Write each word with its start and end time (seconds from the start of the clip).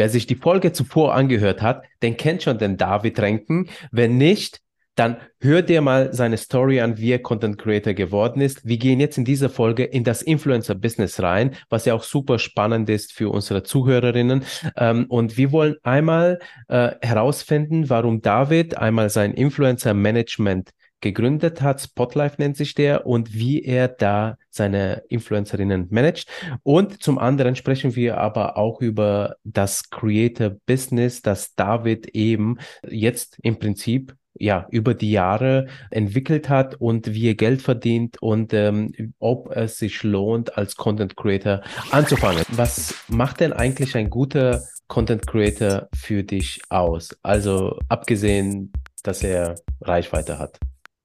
Wer 0.00 0.08
sich 0.08 0.26
die 0.26 0.34
Folge 0.34 0.72
zuvor 0.72 1.14
angehört 1.14 1.60
hat, 1.60 1.84
den 2.02 2.16
kennt 2.16 2.42
schon 2.42 2.56
den 2.56 2.78
David 2.78 3.20
Renken. 3.20 3.68
Wenn 3.92 4.16
nicht, 4.16 4.62
dann 4.94 5.18
hör 5.42 5.60
dir 5.60 5.82
mal 5.82 6.14
seine 6.14 6.38
Story 6.38 6.80
an, 6.80 6.96
wie 6.96 7.12
er 7.12 7.18
Content 7.18 7.58
Creator 7.58 7.92
geworden 7.92 8.40
ist. 8.40 8.66
Wir 8.66 8.78
gehen 8.78 8.98
jetzt 8.98 9.18
in 9.18 9.26
dieser 9.26 9.50
Folge 9.50 9.84
in 9.84 10.02
das 10.02 10.22
Influencer 10.22 10.74
Business 10.74 11.20
rein, 11.20 11.54
was 11.68 11.84
ja 11.84 11.92
auch 11.92 12.02
super 12.02 12.38
spannend 12.38 12.88
ist 12.88 13.12
für 13.12 13.28
unsere 13.28 13.62
Zuhörerinnen. 13.62 14.42
Ähm, 14.74 15.04
und 15.10 15.36
wir 15.36 15.52
wollen 15.52 15.76
einmal 15.82 16.38
äh, 16.68 16.92
herausfinden, 17.02 17.90
warum 17.90 18.22
David 18.22 18.78
einmal 18.78 19.10
sein 19.10 19.34
Influencer 19.34 19.92
Management 19.92 20.70
gegründet 21.00 21.62
hat. 21.62 21.80
Spotlife 21.80 22.36
nennt 22.38 22.56
sich 22.56 22.74
der 22.74 23.06
und 23.06 23.34
wie 23.34 23.62
er 23.62 23.88
da 23.88 24.36
seine 24.50 25.02
Influencerinnen 25.08 25.88
managt. 25.90 26.28
Und 26.62 27.02
zum 27.02 27.18
anderen 27.18 27.56
sprechen 27.56 27.94
wir 27.96 28.18
aber 28.18 28.56
auch 28.56 28.80
über 28.80 29.36
das 29.44 29.90
Creator 29.90 30.50
Business, 30.66 31.22
das 31.22 31.54
David 31.54 32.08
eben 32.14 32.58
jetzt 32.88 33.38
im 33.42 33.58
Prinzip 33.58 34.14
ja, 34.34 34.66
über 34.70 34.94
die 34.94 35.10
Jahre 35.10 35.66
entwickelt 35.90 36.48
hat 36.48 36.74
und 36.76 37.12
wie 37.12 37.28
er 37.28 37.34
Geld 37.34 37.62
verdient 37.62 38.20
und 38.22 38.54
ähm, 38.54 39.14
ob 39.18 39.54
es 39.54 39.78
sich 39.78 40.02
lohnt, 40.02 40.56
als 40.56 40.76
Content 40.76 41.16
Creator 41.16 41.60
anzufangen. 41.90 42.44
Was 42.48 42.94
macht 43.08 43.40
denn 43.40 43.52
eigentlich 43.52 43.96
ein 43.96 44.08
guter 44.08 44.62
Content 44.88 45.26
Creator 45.26 45.88
für 45.94 46.24
dich 46.24 46.62
aus? 46.70 47.10
Also 47.22 47.78
abgesehen, 47.88 48.72
dass 49.02 49.22
er 49.22 49.56
Reichweite 49.82 50.38
hat. 50.38 50.58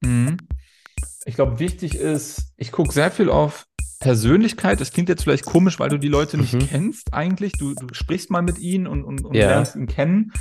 Mhm. 0.05 0.37
Ich 1.25 1.35
glaube, 1.35 1.59
wichtig 1.59 1.95
ist, 1.95 2.53
ich 2.57 2.71
gucke 2.71 2.93
sehr 2.93 3.11
viel 3.11 3.29
auf 3.29 3.65
Persönlichkeit. 3.99 4.79
Das 4.79 4.91
klingt 4.91 5.09
jetzt 5.09 5.23
vielleicht 5.23 5.45
komisch, 5.45 5.79
weil 5.79 5.89
du 5.89 5.97
die 5.97 6.07
Leute 6.07 6.37
nicht 6.37 6.53
mhm. 6.53 6.67
kennst 6.67 7.13
eigentlich. 7.13 7.53
Du, 7.53 7.73
du 7.73 7.87
sprichst 7.93 8.29
mal 8.29 8.41
mit 8.41 8.59
ihnen 8.59 8.87
und, 8.87 9.03
und, 9.03 9.25
und 9.25 9.35
ja. 9.35 9.47
lernst 9.47 9.75
ihn 9.75 9.87
kennen. 9.87 10.31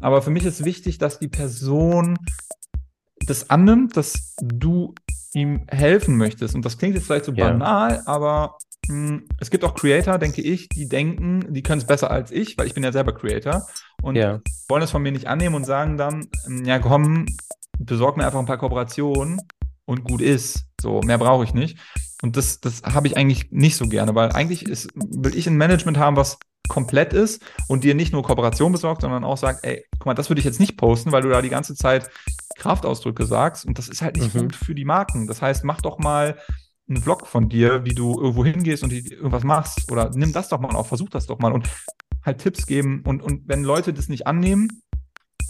Aber 0.00 0.20
für 0.20 0.30
mich 0.30 0.44
ist 0.44 0.64
wichtig, 0.64 0.98
dass 0.98 1.18
die 1.18 1.28
Person 1.28 2.18
das 3.26 3.48
annimmt, 3.48 3.96
dass 3.96 4.34
du 4.42 4.94
ihm 5.32 5.64
helfen 5.68 6.16
möchtest. 6.16 6.54
Und 6.54 6.64
das 6.64 6.78
klingt 6.78 6.94
jetzt 6.94 7.06
vielleicht 7.06 7.24
so 7.24 7.32
ja. 7.32 7.48
banal, 7.48 8.02
aber 8.06 8.58
mh, 8.88 9.08
hm, 9.08 9.28
es 9.40 9.50
gibt 9.50 9.64
auch 9.64 9.74
Creator, 9.74 10.18
denke 10.18 10.42
ich, 10.42 10.68
die 10.68 10.88
denken, 10.88 11.52
die 11.52 11.62
können 11.62 11.80
es 11.80 11.86
besser 11.86 12.10
als 12.10 12.30
ich, 12.30 12.56
weil 12.58 12.66
ich 12.66 12.74
bin 12.74 12.84
ja 12.84 12.92
selber 12.92 13.14
Creator 13.14 13.66
und 14.02 14.16
ja. 14.16 14.40
wollen 14.68 14.82
es 14.82 14.90
von 14.90 15.02
mir 15.02 15.12
nicht 15.12 15.26
annehmen 15.26 15.54
und 15.54 15.64
sagen 15.64 15.96
dann, 15.96 16.28
hm, 16.44 16.64
ja 16.64 16.78
komm, 16.78 17.26
besorg 17.78 18.16
mir 18.16 18.26
einfach 18.26 18.38
ein 18.38 18.46
paar 18.46 18.58
Kooperationen 18.58 19.40
und 19.84 20.04
gut 20.04 20.20
ist. 20.20 20.66
So, 20.80 21.00
mehr 21.00 21.18
brauche 21.18 21.44
ich 21.44 21.54
nicht. 21.54 21.78
Und 22.22 22.36
das, 22.36 22.60
das 22.60 22.82
habe 22.82 23.06
ich 23.06 23.16
eigentlich 23.16 23.50
nicht 23.50 23.76
so 23.76 23.86
gerne, 23.86 24.14
weil 24.14 24.32
eigentlich 24.32 24.64
ist, 24.68 24.88
will 24.94 25.36
ich 25.36 25.46
ein 25.46 25.56
Management 25.56 25.98
haben, 25.98 26.16
was 26.16 26.38
komplett 26.68 27.12
ist 27.12 27.42
und 27.68 27.84
dir 27.84 27.94
nicht 27.94 28.12
nur 28.12 28.22
Kooperation 28.22 28.72
besorgt, 28.72 29.02
sondern 29.02 29.24
auch 29.24 29.36
sagt, 29.36 29.64
ey, 29.64 29.84
guck 29.98 30.06
mal, 30.06 30.14
das 30.14 30.28
würde 30.28 30.40
ich 30.40 30.44
jetzt 30.44 30.60
nicht 30.60 30.76
posten, 30.76 31.12
weil 31.12 31.22
du 31.22 31.28
da 31.28 31.40
die 31.40 31.48
ganze 31.48 31.74
Zeit 31.74 32.10
Kraftausdrücke 32.56 33.24
sagst 33.24 33.66
und 33.66 33.78
das 33.78 33.88
ist 33.88 34.02
halt 34.02 34.16
nicht 34.16 34.34
mhm. 34.34 34.40
gut 34.40 34.56
für 34.56 34.74
die 34.74 34.84
Marken. 34.84 35.26
Das 35.26 35.42
heißt, 35.42 35.64
mach 35.64 35.80
doch 35.80 35.98
mal 35.98 36.36
einen 36.88 37.02
Vlog 37.02 37.26
von 37.26 37.48
dir, 37.48 37.84
wie 37.84 37.94
du 37.94 38.18
irgendwo 38.20 38.44
hingehst 38.44 38.82
und 38.82 38.92
irgendwas 38.92 39.44
machst 39.44 39.90
oder 39.90 40.10
nimm 40.14 40.32
das 40.32 40.48
doch 40.48 40.60
mal 40.60 40.74
auf, 40.74 40.88
versuch 40.88 41.10
das 41.10 41.26
doch 41.26 41.38
mal 41.38 41.52
und 41.52 41.68
halt 42.24 42.38
Tipps 42.38 42.66
geben 42.66 43.02
und, 43.04 43.22
und 43.22 43.48
wenn 43.48 43.62
Leute 43.62 43.92
das 43.92 44.08
nicht 44.08 44.26
annehmen, 44.26 44.82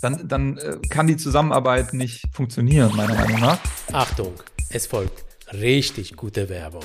dann, 0.07 0.29
dann 0.29 0.59
äh, 0.59 0.79
kann 0.89 1.07
die 1.07 1.17
Zusammenarbeit 1.17 1.93
nicht 1.93 2.23
funktionieren, 2.33 2.95
meiner 2.97 3.15
Meinung 3.15 3.41
nach. 3.41 3.59
Achtung, 3.93 4.35
es 4.71 4.87
folgt 4.87 5.25
richtig 5.53 6.17
gute 6.17 6.49
Werbung. 6.49 6.85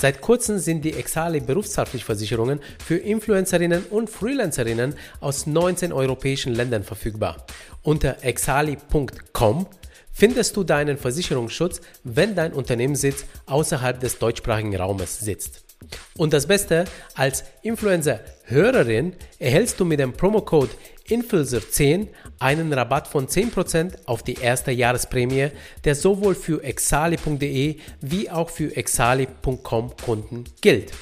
Seit 0.00 0.20
kurzem 0.20 0.60
sind 0.60 0.84
die 0.84 0.92
Exali 0.94 1.40
Berufshaftpflichtversicherungen 1.40 2.60
für 2.78 2.98
Influencerinnen 2.98 3.82
und 3.90 4.08
Freelancerinnen 4.08 4.94
aus 5.18 5.48
19 5.48 5.92
europäischen 5.92 6.54
Ländern 6.54 6.84
verfügbar. 6.84 7.44
Unter 7.82 8.22
exali.com 8.22 9.66
findest 10.12 10.56
du 10.56 10.62
deinen 10.62 10.98
Versicherungsschutz, 10.98 11.80
wenn 12.04 12.36
dein 12.36 12.52
Unternehmenssitz 12.52 13.24
außerhalb 13.46 13.98
des 13.98 14.20
deutschsprachigen 14.20 14.76
Raumes 14.76 15.18
sitzt. 15.18 15.64
Und 16.16 16.32
das 16.32 16.46
Beste, 16.46 16.84
als 17.14 17.42
Influencer-Hörerin 17.62 19.14
erhältst 19.40 19.80
du 19.80 19.84
mit 19.84 19.98
dem 19.98 20.12
Promocode 20.12 20.70
Influencer10 21.08 22.08
einen 22.38 22.72
Rabatt 22.72 23.08
von 23.08 23.26
10% 23.26 24.06
auf 24.06 24.22
die 24.22 24.34
erste 24.34 24.70
Jahresprämie, 24.70 25.50
der 25.84 25.94
sowohl 25.94 26.34
für 26.34 26.62
exali.de 26.62 27.76
wie 28.00 28.30
auch 28.30 28.50
für 28.50 28.76
exali.com 28.76 29.96
Kunden 29.96 30.44
gilt. 30.60 30.92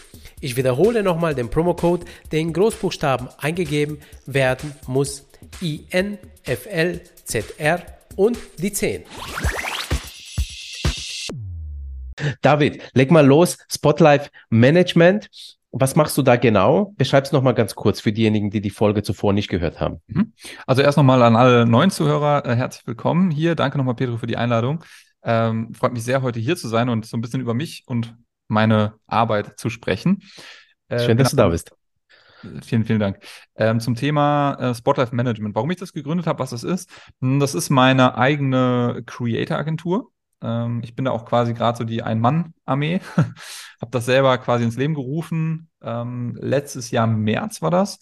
Ich 0.41 0.57
wiederhole 0.57 1.03
nochmal 1.03 1.35
den 1.35 1.51
Promocode, 1.51 2.05
der 2.31 2.41
in 2.41 2.53
Großbuchstaben 2.53 3.29
eingegeben 3.39 3.99
werden 4.27 4.73
muss. 4.87 5.27
INFLZR 5.61 6.23
und 8.17 8.39
die 8.59 8.73
10. 8.73 9.05
David, 12.43 12.83
leg 12.95 13.11
mal 13.11 13.27
los. 13.27 13.59
Spotlight 13.71 14.31
Management. 14.51 15.29
Was 15.79 15.95
machst 15.95 16.17
du 16.17 16.23
da 16.23 16.37
genau? 16.37 16.95
Beschreib 16.97 17.25
es 17.25 17.33
nochmal 17.33 17.53
ganz 17.53 17.75
kurz 17.75 18.01
für 18.01 18.11
diejenigen, 18.11 18.49
die 18.49 18.63
die 18.63 18.71
Folge 18.71 19.03
zuvor 19.03 19.35
nicht 19.35 19.49
gehört 19.49 19.79
haben. 19.79 20.01
Mhm. 20.07 20.33
Also 20.67 20.81
erst 20.81 20.97
nochmal 20.97 21.23
an 21.23 21.37
alle 21.37 21.67
neuen 21.67 21.91
Zuhörer 21.91 22.47
äh, 22.47 22.57
herzlich 22.57 22.87
willkommen 22.87 23.31
hier. 23.31 23.55
Danke 23.55 23.77
nochmal, 23.77 23.95
Pedro, 23.95 24.17
für 24.17 24.27
die 24.27 24.39
Einladung. 24.39 24.83
Ähm, 25.23 25.75
freut 25.75 25.93
mich 25.93 26.03
sehr, 26.03 26.23
heute 26.23 26.41
hier 26.41 26.57
zu 26.57 26.69
sein 26.69 26.89
und 26.89 27.05
so 27.05 27.15
ein 27.15 27.21
bisschen 27.21 27.43
über 27.43 27.53
mich 27.53 27.83
und 27.87 28.15
meine 28.49 28.95
Arbeit 29.07 29.59
zu 29.59 29.69
sprechen. 29.69 30.23
Äh, 30.89 31.01
Schön, 31.01 31.19
dass 31.19 31.33
genau. 31.33 31.43
du 31.43 31.49
da 31.49 31.53
bist. 31.53 31.73
Vielen, 32.65 32.87
vielen 32.87 33.01
Dank. 33.01 33.19
Ähm, 33.57 33.79
zum 33.79 33.97
Thema 33.97 34.55
äh, 34.55 34.75
Spotlight 34.75 35.13
Management. 35.13 35.55
Warum 35.55 35.71
ich 35.71 35.77
das 35.77 35.93
gegründet 35.93 36.27
habe, 36.27 36.39
was 36.39 36.51
das 36.51 36.65
ist? 36.65 36.89
Hm, 37.21 37.39
das 37.39 37.55
ist 37.55 37.69
meine 37.69 38.17
eigene 38.17 39.03
Creator-Agentur. 39.05 40.11
Ähm, 40.43 40.81
ich 40.83 40.95
bin 40.95 41.05
da 41.05 41.11
auch 41.11 41.25
quasi 41.25 41.55
gerade 41.55 41.79
so 41.79 41.85
die 41.85 42.03
Ein-Mann-Armee. 42.03 43.01
habe 43.81 43.91
das 43.91 44.07
selber 44.07 44.37
quasi 44.39 44.65
ins 44.65 44.77
Leben 44.77 44.95
gerufen. 44.95 45.71
Ähm, 45.83 46.37
letztes 46.41 46.91
Jahr 46.91 47.07
März 47.07 47.63
war 47.63 47.71
das. 47.71 47.99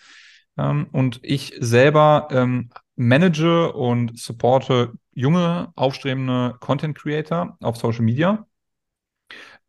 Ähm, 0.56 0.88
und 0.92 1.20
ich 1.22 1.54
selber 1.60 2.28
ähm, 2.30 2.70
manage 2.96 3.72
und 3.72 4.18
supporte 4.18 4.92
junge, 5.12 5.72
aufstrebende 5.76 6.56
Content 6.60 6.96
Creator 6.96 7.56
auf 7.60 7.76
Social 7.76 8.02
Media 8.02 8.46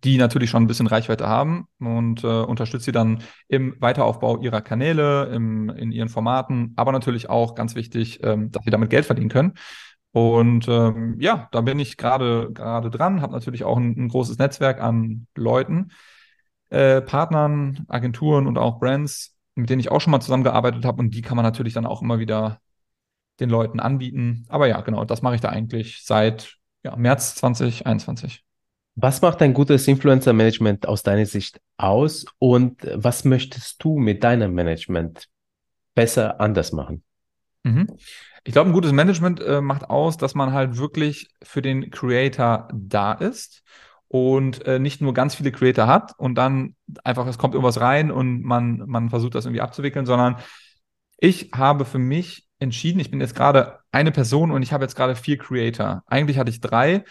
die 0.05 0.17
natürlich 0.17 0.49
schon 0.51 0.63
ein 0.63 0.67
bisschen 0.67 0.87
Reichweite 0.87 1.27
haben 1.27 1.67
und 1.79 2.23
äh, 2.23 2.27
unterstütze 2.27 2.85
sie 2.85 2.91
dann 2.91 3.23
im 3.47 3.75
Weiteraufbau 3.79 4.41
ihrer 4.41 4.61
Kanäle, 4.61 5.31
im, 5.33 5.69
in 5.69 5.91
ihren 5.91 6.09
Formaten, 6.09 6.73
aber 6.75 6.91
natürlich 6.91 7.29
auch 7.29 7.55
ganz 7.55 7.75
wichtig, 7.75 8.19
ähm, 8.23 8.51
dass 8.51 8.63
sie 8.63 8.69
damit 8.69 8.91
Geld 8.91 9.05
verdienen 9.05 9.29
können. 9.29 9.53
Und 10.15 10.69
ähm, 10.69 11.17
ja, 11.19 11.49
da 11.51 11.59
bin 11.59 11.77
ich 11.77 11.97
gerade 11.97 12.49
gerade 12.53 12.89
dran, 12.89 13.21
habe 13.21 13.33
natürlich 13.33 13.65
auch 13.65 13.75
ein, 13.75 13.97
ein, 13.97 14.07
großes 14.07 14.37
Netzwerk 14.37 14.79
an 14.79 15.27
Leuten, 15.35 15.91
äh, 16.69 17.01
Partnern, 17.01 17.83
Agenturen 17.89 18.47
und 18.47 18.57
auch 18.57 18.79
Brands, 18.79 19.35
mit 19.55 19.69
denen 19.69 19.81
ich 19.81 19.91
auch 19.91 19.99
schon 19.99 20.11
mal 20.11 20.21
zusammengearbeitet 20.21 20.85
habe 20.85 21.01
und 21.01 21.13
die 21.13 21.21
kann 21.21 21.35
man 21.35 21.43
natürlich 21.43 21.73
dann 21.73 21.85
auch 21.85 22.01
immer 22.01 22.17
wieder 22.17 22.61
den 23.41 23.49
Leuten 23.49 23.81
anbieten. 23.81 24.45
Aber 24.47 24.67
ja, 24.67 24.79
genau, 24.79 25.03
das 25.03 25.21
mache 25.21 25.35
ich 25.35 25.41
da 25.41 25.49
eigentlich 25.49 26.01
seit 26.05 26.59
ja, 26.85 26.95
März 26.95 27.35
2021. 27.35 28.41
Was 28.95 29.22
macht 29.22 29.41
ein 29.41 29.53
gutes 29.53 29.85
Influencer-Management 29.85 30.87
aus 30.87 31.03
deiner 31.03 31.25
Sicht 31.25 31.59
aus 31.75 32.25
und 32.40 32.87
was 32.93 33.25
möchtest 33.25 33.84
du 33.84 33.97
mit 33.97 34.23
deinem 34.23 34.53
Management 34.53 35.28
besser 35.93 36.40
anders 36.40 36.72
machen? 36.72 37.03
Mhm. 37.63 37.87
Ich 38.47 38.53
glaube, 38.53 38.69
ein 38.69 38.73
gutes 38.73 38.91
Management 38.91 39.41
äh, 39.41 39.59
macht 39.59 39.89
aus, 39.89 40.17
dass 40.17 40.35
man 40.35 40.53
halt 40.53 40.77
wirklich 40.77 41.29
für 41.41 41.63
den 41.63 41.89
Creator 41.89 42.67
da 42.71 43.13
ist 43.13 43.63
und 44.07 44.65
äh, 44.67 44.77
nicht 44.77 45.01
nur 45.01 45.15
ganz 45.15 45.33
viele 45.33 45.51
Creator 45.51 45.87
hat 45.87 46.13
und 46.17 46.35
dann 46.35 46.75
einfach, 47.03 47.25
es 47.25 47.39
kommt 47.39 47.55
irgendwas 47.55 47.81
rein 47.81 48.11
und 48.11 48.43
man, 48.43 48.83
man 48.85 49.09
versucht 49.09 49.33
das 49.33 49.45
irgendwie 49.45 49.61
abzuwickeln, 49.61 50.05
sondern 50.05 50.37
ich 51.17 51.51
habe 51.55 51.85
für 51.85 51.97
mich 51.97 52.47
entschieden, 52.59 52.99
ich 52.99 53.09
bin 53.09 53.19
jetzt 53.19 53.35
gerade 53.35 53.79
eine 53.91 54.11
Person 54.11 54.51
und 54.51 54.61
ich 54.61 54.73
habe 54.73 54.83
jetzt 54.83 54.95
gerade 54.95 55.15
vier 55.15 55.39
Creator. 55.39 56.03
Eigentlich 56.05 56.37
hatte 56.37 56.51
ich 56.51 56.61
drei. 56.61 57.03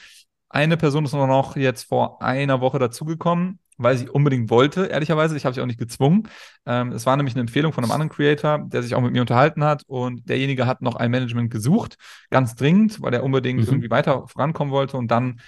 Eine 0.48 0.76
Person 0.76 1.04
ist 1.04 1.14
nur 1.14 1.26
noch 1.26 1.56
jetzt 1.56 1.82
vor 1.82 2.22
einer 2.22 2.60
Woche 2.60 2.78
dazugekommen 2.78 3.58
weil 3.76 3.96
sie 3.96 4.08
unbedingt 4.08 4.50
wollte, 4.50 4.86
ehrlicherweise. 4.86 5.36
Ich 5.36 5.44
habe 5.44 5.54
sie 5.54 5.60
auch 5.60 5.66
nicht 5.66 5.78
gezwungen. 5.78 6.28
Ähm, 6.66 6.92
es 6.92 7.06
war 7.06 7.16
nämlich 7.16 7.34
eine 7.34 7.42
Empfehlung 7.42 7.72
von 7.72 7.84
einem 7.84 7.92
anderen 7.92 8.10
Creator, 8.10 8.66
der 8.66 8.82
sich 8.82 8.94
auch 8.94 9.00
mit 9.00 9.12
mir 9.12 9.20
unterhalten 9.20 9.64
hat 9.64 9.82
und 9.86 10.28
derjenige 10.28 10.66
hat 10.66 10.82
noch 10.82 10.96
ein 10.96 11.10
Management 11.10 11.50
gesucht, 11.50 11.96
ganz 12.30 12.54
dringend, 12.54 13.00
weil 13.02 13.14
er 13.14 13.24
unbedingt 13.24 13.60
mhm. 13.60 13.66
irgendwie 13.66 13.90
weiter 13.90 14.26
vorankommen 14.28 14.72
wollte. 14.72 14.96
Und 14.96 15.10
dann, 15.10 15.40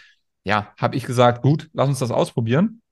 ja, 0.44 0.72
habe 0.78 0.96
ich 0.96 1.04
gesagt, 1.04 1.42
gut, 1.42 1.68
lass 1.72 1.88
uns 1.88 1.98
das 1.98 2.10
ausprobieren. 2.10 2.82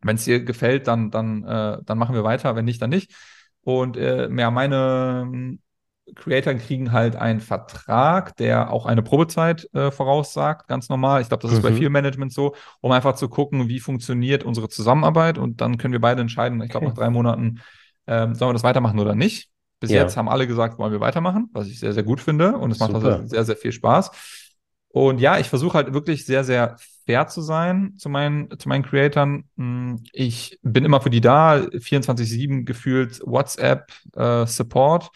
Wenn 0.00 0.16
es 0.16 0.24
dir 0.24 0.44
gefällt, 0.44 0.86
dann, 0.86 1.10
dann, 1.10 1.44
äh, 1.44 1.78
dann 1.84 1.98
machen 1.98 2.14
wir 2.14 2.24
weiter. 2.24 2.54
Wenn 2.54 2.64
nicht, 2.64 2.80
dann 2.80 2.90
nicht. 2.90 3.12
Und 3.62 3.96
äh, 3.96 4.30
ja, 4.32 4.50
meine 4.50 5.58
Creator 6.14 6.54
kriegen 6.54 6.92
halt 6.92 7.16
einen 7.16 7.40
Vertrag, 7.40 8.36
der 8.36 8.70
auch 8.70 8.86
eine 8.86 9.02
Probezeit 9.02 9.68
äh, 9.74 9.90
voraussagt, 9.90 10.68
ganz 10.68 10.88
normal. 10.88 11.20
Ich 11.22 11.28
glaube, 11.28 11.42
das 11.42 11.52
ist 11.52 11.62
bei 11.62 11.70
mhm. 11.70 11.76
vielen 11.76 11.92
Management 11.92 12.32
so, 12.32 12.54
um 12.80 12.92
einfach 12.92 13.14
zu 13.14 13.28
gucken, 13.28 13.68
wie 13.68 13.80
funktioniert 13.80 14.44
unsere 14.44 14.68
Zusammenarbeit 14.68 15.38
und 15.38 15.60
dann 15.60 15.78
können 15.78 15.92
wir 15.92 16.00
beide 16.00 16.20
entscheiden. 16.20 16.60
Ich 16.62 16.70
glaube, 16.70 16.86
okay. 16.86 16.94
nach 16.94 17.02
drei 17.02 17.10
Monaten 17.10 17.60
ähm, 18.06 18.34
sollen 18.34 18.50
wir 18.50 18.54
das 18.54 18.64
weitermachen 18.64 18.98
oder 18.98 19.14
nicht. 19.14 19.50
Bis 19.80 19.90
ja. 19.90 20.02
jetzt 20.02 20.16
haben 20.16 20.28
alle 20.28 20.46
gesagt, 20.46 20.78
wollen 20.78 20.92
wir 20.92 21.00
weitermachen, 21.00 21.50
was 21.52 21.68
ich 21.68 21.78
sehr, 21.78 21.92
sehr 21.92 22.02
gut 22.02 22.20
finde 22.20 22.56
und 22.56 22.70
es 22.72 22.80
macht 22.80 22.94
also 22.94 23.26
sehr, 23.26 23.44
sehr 23.44 23.56
viel 23.56 23.72
Spaß. 23.72 24.10
Und 24.88 25.20
ja, 25.20 25.38
ich 25.38 25.48
versuche 25.48 25.74
halt 25.74 25.92
wirklich 25.92 26.24
sehr, 26.24 26.42
sehr 26.44 26.76
fair 27.06 27.26
zu 27.28 27.40
sein 27.40 27.94
zu 27.96 28.08
meinen, 28.08 28.58
zu 28.58 28.68
meinen 28.68 28.82
Creatoren. 28.82 29.48
Hm, 29.56 30.02
ich 30.12 30.58
bin 30.62 30.84
immer 30.84 31.00
für 31.00 31.10
die 31.10 31.20
da, 31.20 31.56
24-7 31.56 32.64
gefühlt 32.64 33.20
WhatsApp, 33.24 33.92
äh, 34.16 34.46
Support. 34.46 35.10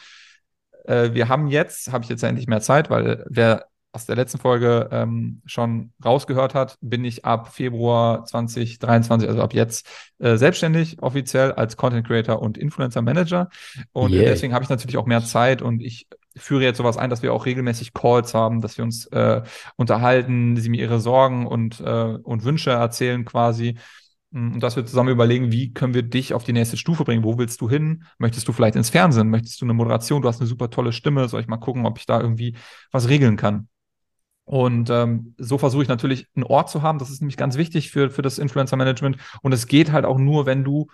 Äh, 0.85 1.15
wir 1.15 1.29
haben 1.29 1.49
jetzt, 1.49 1.93
habe 1.93 2.05
ich 2.05 2.11
jetzt 2.11 2.23
endlich 2.23 2.47
mehr 2.47 2.61
Zeit, 2.61 2.91
weil 2.91 3.25
wer 3.29 3.67
aus 3.93 4.07
der 4.07 4.17
letzten 4.17 4.39
Folge 4.39 4.89
ähm, 4.91 5.43
schon 5.45 5.93
rausgehört 6.03 6.55
hat, 6.55 6.79
bin 6.81 7.05
ich 7.05 7.27
ab 7.27 7.55
Februar 7.55 8.25
2023, 8.25 9.29
also 9.29 9.43
ab 9.43 9.53
jetzt, 9.53 9.87
äh, 10.19 10.37
selbstständig 10.37 11.03
offiziell 11.03 11.53
als 11.53 11.77
Content 11.77 12.07
Creator 12.07 12.41
und 12.41 12.57
Influencer 12.57 13.03
Manager. 13.03 13.51
Und 13.93 14.13
yeah. 14.13 14.25
deswegen 14.25 14.55
habe 14.55 14.65
ich 14.65 14.71
natürlich 14.71 14.97
auch 14.97 15.05
mehr 15.05 15.23
Zeit 15.23 15.61
und 15.61 15.83
ich 15.83 16.07
führe 16.35 16.63
jetzt 16.63 16.79
sowas 16.79 16.97
ein, 16.97 17.11
dass 17.11 17.23
wir 17.23 17.35
auch 17.35 17.45
regelmäßig 17.45 17.93
Calls 17.93 18.33
haben, 18.33 18.63
dass 18.63 18.79
wir 18.79 18.85
uns 18.85 19.07
äh, 19.09 19.43
unterhalten, 19.77 20.57
sie 20.57 20.71
mir 20.71 20.81
ihre 20.81 21.01
Sorgen 21.01 21.47
und, 21.47 21.81
äh, 21.81 22.17
und 22.23 22.45
Wünsche 22.45 22.71
erzählen 22.71 23.27
quasi. 23.27 23.77
Mm, 24.33 24.55
und 24.55 24.63
dass 24.63 24.77
wir 24.77 24.85
zusammen 24.85 25.11
überlegen, 25.11 25.53
wie 25.53 25.73
können 25.73 25.95
wir 25.95 26.03
dich 26.03 26.35
auf 26.35 26.45
die 26.45 26.53
nächste 26.53 26.77
Stufe 26.77 27.05
bringen? 27.05 27.23
Wo 27.23 27.39
willst 27.39 27.61
du 27.61 27.71
hin? 27.71 28.05
Möchtest 28.19 28.49
du 28.49 28.53
vielleicht 28.53 28.77
ins 28.77 28.91
Fernsehen? 28.91 29.31
Möchtest 29.31 29.61
du 29.61 29.67
eine 29.67 29.75
Moderation? 29.75 30.23
Du 30.23 30.29
hast 30.29 30.41
eine 30.41 30.49
super 30.49 30.71
tolle 30.71 30.93
Stimme. 30.93 31.29
Soll 31.29 31.41
ich 31.41 31.47
mal 31.47 31.59
gucken, 31.59 31.87
ob 31.87 31.99
ich 31.99 32.07
da 32.07 32.21
irgendwie 32.21 32.57
was 32.91 33.09
regeln 33.09 33.37
kann? 33.37 33.69
Und 34.45 34.91
ähm, 34.91 35.35
so 35.39 35.57
versuche 35.57 35.83
ich 35.83 35.89
natürlich 35.89 36.27
einen 36.35 36.45
Ort 36.45 36.69
zu 36.69 36.83
haben. 36.83 36.99
Das 36.99 37.11
ist 37.11 37.21
nämlich 37.21 37.37
ganz 37.37 37.57
wichtig 37.57 37.91
für, 37.91 38.11
für 38.11 38.23
das 38.23 38.39
Influencer-Management. 38.39 39.17
Und 39.43 39.53
es 39.53 39.67
geht 39.67 39.93
halt 39.93 40.05
auch 40.05 40.19
nur, 40.19 40.47
wenn 40.47 40.65
du 40.65 40.89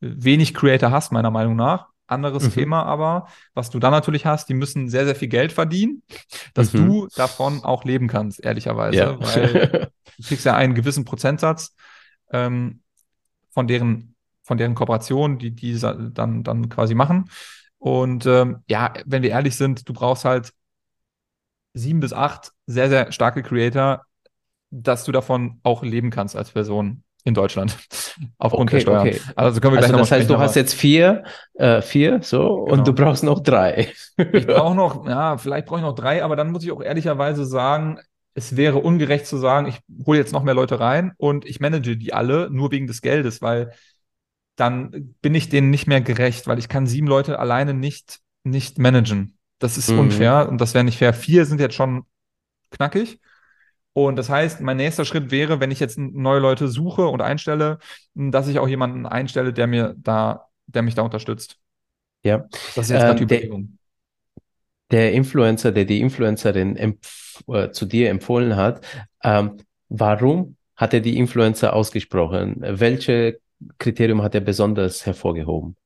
wenig 0.00 0.54
Creator 0.54 0.90
hast, 0.90 1.12
meiner 1.12 1.30
Meinung 1.30 1.56
nach. 1.56 1.86
Anderes 2.06 2.44
mhm. 2.44 2.52
Thema 2.52 2.84
aber, 2.84 3.28
was 3.52 3.68
du 3.68 3.78
dann 3.78 3.90
natürlich 3.90 4.24
hast, 4.24 4.48
die 4.48 4.54
müssen 4.54 4.88
sehr, 4.88 5.04
sehr 5.04 5.14
viel 5.14 5.28
Geld 5.28 5.52
verdienen, 5.52 6.02
dass 6.54 6.72
mhm. 6.72 6.86
du 6.86 7.08
davon 7.14 7.62
auch 7.64 7.84
leben 7.84 8.08
kannst, 8.08 8.42
ehrlicherweise. 8.42 8.96
Ja. 8.96 9.20
Weil 9.20 9.90
du 10.16 10.22
kriegst 10.26 10.46
ja 10.46 10.56
einen 10.56 10.74
gewissen 10.74 11.04
Prozentsatz 11.04 11.74
ähm, 12.32 12.82
von 13.50 13.66
deren 13.66 14.14
von 14.42 14.56
deren 14.56 14.74
Kooperation, 14.74 15.38
die 15.38 15.50
die 15.50 15.78
dann 15.78 16.42
dann 16.42 16.68
quasi 16.68 16.94
machen. 16.94 17.30
Und 17.78 18.26
ähm, 18.26 18.62
ja, 18.68 18.92
wenn 19.06 19.22
wir 19.22 19.30
ehrlich 19.30 19.56
sind, 19.56 19.88
du 19.88 19.92
brauchst 19.92 20.24
halt 20.24 20.52
sieben 21.74 22.00
bis 22.00 22.12
acht 22.12 22.52
sehr 22.66 22.88
sehr 22.88 23.12
starke 23.12 23.42
Creator, 23.42 24.04
dass 24.70 25.04
du 25.04 25.12
davon 25.12 25.60
auch 25.62 25.82
leben 25.82 26.10
kannst 26.10 26.36
als 26.36 26.50
Person 26.50 27.02
in 27.24 27.34
Deutschland 27.34 27.76
aufgrund 28.38 28.70
okay, 28.70 28.76
der 28.76 28.80
Steuern. 28.80 29.08
Okay. 29.08 29.20
Also 29.36 29.60
können 29.60 29.74
wir 29.74 29.78
gleich 29.78 29.90
also 29.90 30.02
das 30.02 30.12
heißt, 30.12 30.30
du 30.30 30.38
hast 30.38 30.56
jetzt 30.56 30.74
vier, 30.74 31.24
äh, 31.54 31.82
vier, 31.82 32.22
so 32.22 32.64
genau. 32.64 32.72
und 32.72 32.88
du 32.88 32.92
brauchst 32.92 33.22
noch 33.22 33.40
drei. 33.40 33.92
ich 34.16 34.46
brauche 34.46 34.74
noch, 34.74 35.06
ja, 35.06 35.36
vielleicht 35.36 35.66
brauche 35.66 35.80
ich 35.80 35.84
noch 35.84 35.94
drei, 35.94 36.24
aber 36.24 36.36
dann 36.36 36.50
muss 36.50 36.64
ich 36.64 36.72
auch 36.72 36.82
ehrlicherweise 36.82 37.44
sagen, 37.44 38.00
es 38.34 38.56
wäre 38.56 38.78
ungerecht 38.78 39.26
zu 39.26 39.36
sagen, 39.36 39.66
ich 39.66 39.80
hole 40.06 40.18
jetzt 40.18 40.32
noch 40.32 40.42
mehr 40.42 40.54
Leute 40.54 40.80
rein 40.80 41.12
und 41.16 41.44
ich 41.44 41.60
manage 41.60 41.96
die 41.96 42.12
alle 42.12 42.48
nur 42.50 42.70
wegen 42.70 42.86
des 42.86 43.02
Geldes, 43.02 43.42
weil 43.42 43.72
dann 44.56 45.14
bin 45.22 45.34
ich 45.34 45.48
denen 45.48 45.70
nicht 45.70 45.86
mehr 45.86 46.00
gerecht, 46.00 46.46
weil 46.46 46.58
ich 46.58 46.68
kann 46.68 46.86
sieben 46.86 47.06
Leute 47.06 47.38
alleine 47.38 47.74
nicht, 47.74 48.20
nicht 48.44 48.78
managen. 48.78 49.38
Das 49.58 49.76
ist 49.76 49.90
mhm. 49.90 50.00
unfair 50.00 50.48
und 50.48 50.60
das 50.60 50.74
wäre 50.74 50.84
nicht 50.84 50.98
fair. 50.98 51.12
Vier 51.14 51.46
sind 51.46 51.60
jetzt 51.60 51.74
schon 51.74 52.04
knackig. 52.70 53.20
Und 53.92 54.16
das 54.16 54.28
heißt, 54.28 54.60
mein 54.60 54.76
nächster 54.76 55.04
Schritt 55.04 55.30
wäre, 55.32 55.58
wenn 55.58 55.72
ich 55.72 55.80
jetzt 55.80 55.98
neue 55.98 56.38
Leute 56.38 56.68
suche 56.68 57.08
und 57.08 57.20
einstelle, 57.20 57.78
dass 58.14 58.46
ich 58.46 58.60
auch 58.60 58.68
jemanden 58.68 59.06
einstelle, 59.06 59.52
der 59.52 59.66
mir 59.66 59.94
da, 59.98 60.46
der 60.66 60.82
mich 60.82 60.94
da 60.94 61.02
unterstützt. 61.02 61.58
Ja. 62.22 62.44
Das 62.76 62.86
ist 62.86 62.90
jetzt 62.90 63.02
ähm, 63.02 63.16
die 63.16 63.22
Überlegung 63.24 63.77
der 64.90 65.12
Influencer, 65.12 65.72
der 65.72 65.84
die 65.84 66.00
Influencerin 66.00 66.76
äh, 66.76 67.70
zu 67.70 67.86
dir 67.86 68.10
empfohlen 68.10 68.56
hat, 68.56 68.84
ähm, 69.22 69.58
warum 69.88 70.56
hat 70.76 70.94
er 70.94 71.00
die 71.00 71.18
Influencer 71.18 71.74
ausgesprochen? 71.74 72.56
Welche 72.60 73.40
Kriterium 73.78 74.22
hat 74.22 74.34
er 74.34 74.40
besonders 74.40 75.04
hervorgehoben 75.04 75.76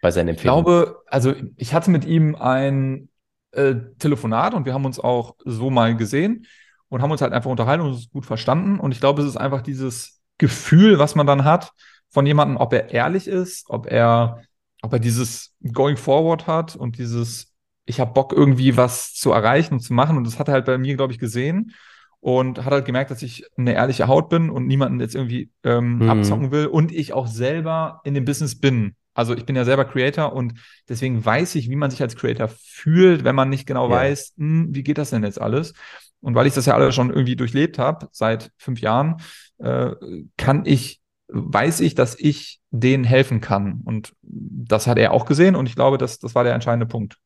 bei 0.00 0.10
seinen 0.10 0.28
Empfehlungen? 0.28 0.60
Ich 0.60 0.64
glaube, 0.64 1.02
also 1.06 1.34
ich 1.56 1.74
hatte 1.74 1.90
mit 1.90 2.04
ihm 2.04 2.34
ein 2.34 3.08
äh, 3.52 3.74
Telefonat 3.98 4.54
und 4.54 4.64
wir 4.64 4.74
haben 4.74 4.84
uns 4.84 4.98
auch 4.98 5.36
so 5.44 5.70
mal 5.70 5.96
gesehen 5.96 6.46
und 6.88 7.02
haben 7.02 7.10
uns 7.10 7.20
halt 7.20 7.32
einfach 7.32 7.50
unterhalten 7.50 7.82
und 7.82 7.92
uns 7.92 8.10
gut 8.10 8.26
verstanden. 8.26 8.80
Und 8.80 8.92
ich 8.92 9.00
glaube, 9.00 9.22
es 9.22 9.28
ist 9.28 9.36
einfach 9.36 9.62
dieses 9.62 10.20
Gefühl, 10.38 10.98
was 10.98 11.14
man 11.14 11.26
dann 11.26 11.44
hat 11.44 11.72
von 12.08 12.26
jemandem, 12.26 12.56
ob 12.56 12.72
er 12.72 12.90
ehrlich 12.90 13.26
ist, 13.26 13.68
ob 13.68 13.86
er, 13.86 14.42
ob 14.82 14.92
er 14.92 14.98
dieses 14.98 15.54
Going 15.72 15.96
Forward 15.96 16.46
hat 16.46 16.76
und 16.76 16.98
dieses 16.98 17.52
ich 17.86 18.00
habe 18.00 18.12
Bock, 18.12 18.32
irgendwie 18.32 18.76
was 18.76 19.14
zu 19.14 19.32
erreichen 19.32 19.74
und 19.74 19.80
zu 19.80 19.94
machen. 19.94 20.16
Und 20.16 20.26
das 20.26 20.38
hat 20.38 20.48
er 20.48 20.54
halt 20.54 20.66
bei 20.66 20.76
mir, 20.76 20.96
glaube 20.96 21.12
ich, 21.12 21.18
gesehen 21.18 21.72
und 22.20 22.64
hat 22.64 22.72
halt 22.72 22.84
gemerkt, 22.84 23.10
dass 23.10 23.22
ich 23.22 23.44
eine 23.56 23.74
ehrliche 23.74 24.08
Haut 24.08 24.28
bin 24.28 24.50
und 24.50 24.66
niemanden 24.66 25.00
jetzt 25.00 25.14
irgendwie 25.14 25.50
ähm, 25.62 25.98
mhm. 25.98 26.10
abzocken 26.10 26.50
will 26.50 26.66
und 26.66 26.92
ich 26.92 27.12
auch 27.12 27.28
selber 27.28 28.00
in 28.04 28.14
dem 28.14 28.24
Business 28.24 28.58
bin. 28.58 28.96
Also 29.14 29.34
ich 29.34 29.46
bin 29.46 29.56
ja 29.56 29.64
selber 29.64 29.84
Creator 29.84 30.32
und 30.32 30.54
deswegen 30.88 31.24
weiß 31.24 31.54
ich, 31.54 31.70
wie 31.70 31.76
man 31.76 31.90
sich 31.90 32.02
als 32.02 32.16
Creator 32.16 32.48
fühlt, 32.48 33.24
wenn 33.24 33.34
man 33.34 33.48
nicht 33.48 33.66
genau 33.66 33.88
ja. 33.88 33.94
weiß, 33.94 34.34
hm, 34.36 34.74
wie 34.74 34.82
geht 34.82 34.98
das 34.98 35.10
denn 35.10 35.24
jetzt 35.24 35.40
alles? 35.40 35.72
Und 36.20 36.34
weil 36.34 36.46
ich 36.46 36.54
das 36.54 36.66
ja 36.66 36.74
alle 36.74 36.92
schon 36.92 37.10
irgendwie 37.10 37.36
durchlebt 37.36 37.78
habe, 37.78 38.08
seit 38.10 38.50
fünf 38.58 38.80
Jahren, 38.80 39.16
äh, 39.58 39.92
kann 40.36 40.64
ich, 40.66 41.00
weiß 41.28 41.80
ich, 41.80 41.94
dass 41.94 42.18
ich 42.18 42.60
denen 42.70 43.04
helfen 43.04 43.40
kann. 43.40 43.82
Und 43.84 44.12
das 44.22 44.86
hat 44.86 44.98
er 44.98 45.12
auch 45.12 45.26
gesehen 45.26 45.54
und 45.54 45.68
ich 45.68 45.76
glaube, 45.76 45.96
das, 45.96 46.18
das 46.18 46.34
war 46.34 46.44
der 46.44 46.54
entscheidende 46.54 46.86
Punkt. 46.86 47.18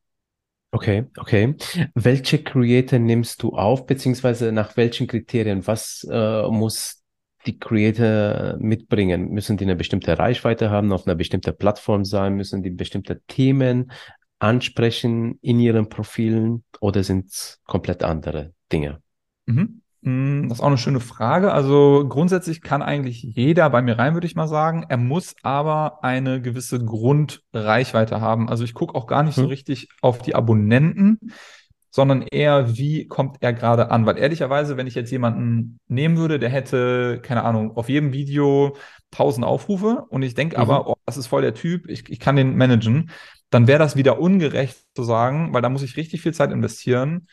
Okay, 0.71 1.05
okay. 1.17 1.55
Welche 1.95 2.41
Creator 2.41 2.97
nimmst 2.97 3.43
du 3.43 3.49
auf, 3.49 3.85
beziehungsweise 3.85 4.53
nach 4.53 4.77
welchen 4.77 5.05
Kriterien? 5.05 5.67
Was 5.67 6.07
äh, 6.09 6.47
muss 6.47 7.03
die 7.45 7.59
Creator 7.59 8.57
mitbringen? 8.57 9.31
Müssen 9.31 9.57
die 9.57 9.65
eine 9.65 9.75
bestimmte 9.75 10.17
Reichweite 10.17 10.69
haben, 10.69 10.93
auf 10.93 11.05
einer 11.05 11.15
bestimmten 11.15 11.57
Plattform 11.57 12.05
sein? 12.05 12.35
Müssen 12.35 12.63
die 12.63 12.69
bestimmte 12.69 13.21
Themen 13.27 13.91
ansprechen 14.39 15.37
in 15.41 15.59
ihren 15.59 15.89
Profilen 15.89 16.63
oder 16.79 17.03
sind 17.03 17.27
es 17.27 17.59
komplett 17.65 18.03
andere 18.03 18.53
Dinge? 18.71 19.01
Mhm. 19.47 19.80
Hm, 20.03 20.49
das 20.49 20.57
ist 20.57 20.63
auch 20.63 20.67
eine 20.67 20.77
schöne 20.77 20.99
Frage. 20.99 21.51
Also 21.51 22.05
grundsätzlich 22.07 22.61
kann 22.61 22.81
eigentlich 22.81 23.21
jeder 23.21 23.69
bei 23.69 23.81
mir 23.81 23.99
rein, 23.99 24.13
würde 24.13 24.25
ich 24.25 24.35
mal 24.35 24.47
sagen. 24.47 24.85
Er 24.89 24.97
muss 24.97 25.35
aber 25.43 26.03
eine 26.03 26.41
gewisse 26.41 26.83
Grundreichweite 26.83 28.19
haben. 28.19 28.49
Also 28.49 28.63
ich 28.63 28.73
gucke 28.73 28.95
auch 28.95 29.05
gar 29.05 29.21
nicht 29.23 29.35
so 29.35 29.45
richtig 29.45 29.89
auf 30.01 30.19
die 30.19 30.33
Abonnenten, 30.33 31.19
sondern 31.91 32.23
eher, 32.23 32.77
wie 32.77 33.07
kommt 33.07 33.37
er 33.41 33.53
gerade 33.53 33.91
an? 33.91 34.05
Weil 34.05 34.17
ehrlicherweise, 34.17 34.75
wenn 34.75 34.87
ich 34.87 34.95
jetzt 34.95 35.11
jemanden 35.11 35.79
nehmen 35.87 36.17
würde, 36.17 36.39
der 36.39 36.49
hätte, 36.49 37.19
keine 37.21 37.43
Ahnung, 37.43 37.75
auf 37.77 37.89
jedem 37.89 38.11
Video 38.11 38.75
1000 39.11 39.45
Aufrufe 39.45 40.05
und 40.09 40.23
ich 40.23 40.33
denke 40.33 40.55
mhm. 40.55 40.61
aber, 40.63 40.87
oh, 40.87 40.95
das 41.05 41.17
ist 41.17 41.27
voll 41.27 41.41
der 41.41 41.53
Typ, 41.53 41.87
ich, 41.89 42.09
ich 42.09 42.19
kann 42.19 42.37
den 42.37 42.55
managen, 42.55 43.11
dann 43.49 43.67
wäre 43.67 43.79
das 43.79 43.97
wieder 43.97 44.19
ungerecht 44.19 44.77
zu 44.95 45.03
sagen, 45.03 45.53
weil 45.53 45.61
da 45.61 45.69
muss 45.69 45.83
ich 45.83 45.97
richtig 45.97 46.21
viel 46.21 46.33
Zeit 46.33 46.51
investieren 46.51 47.27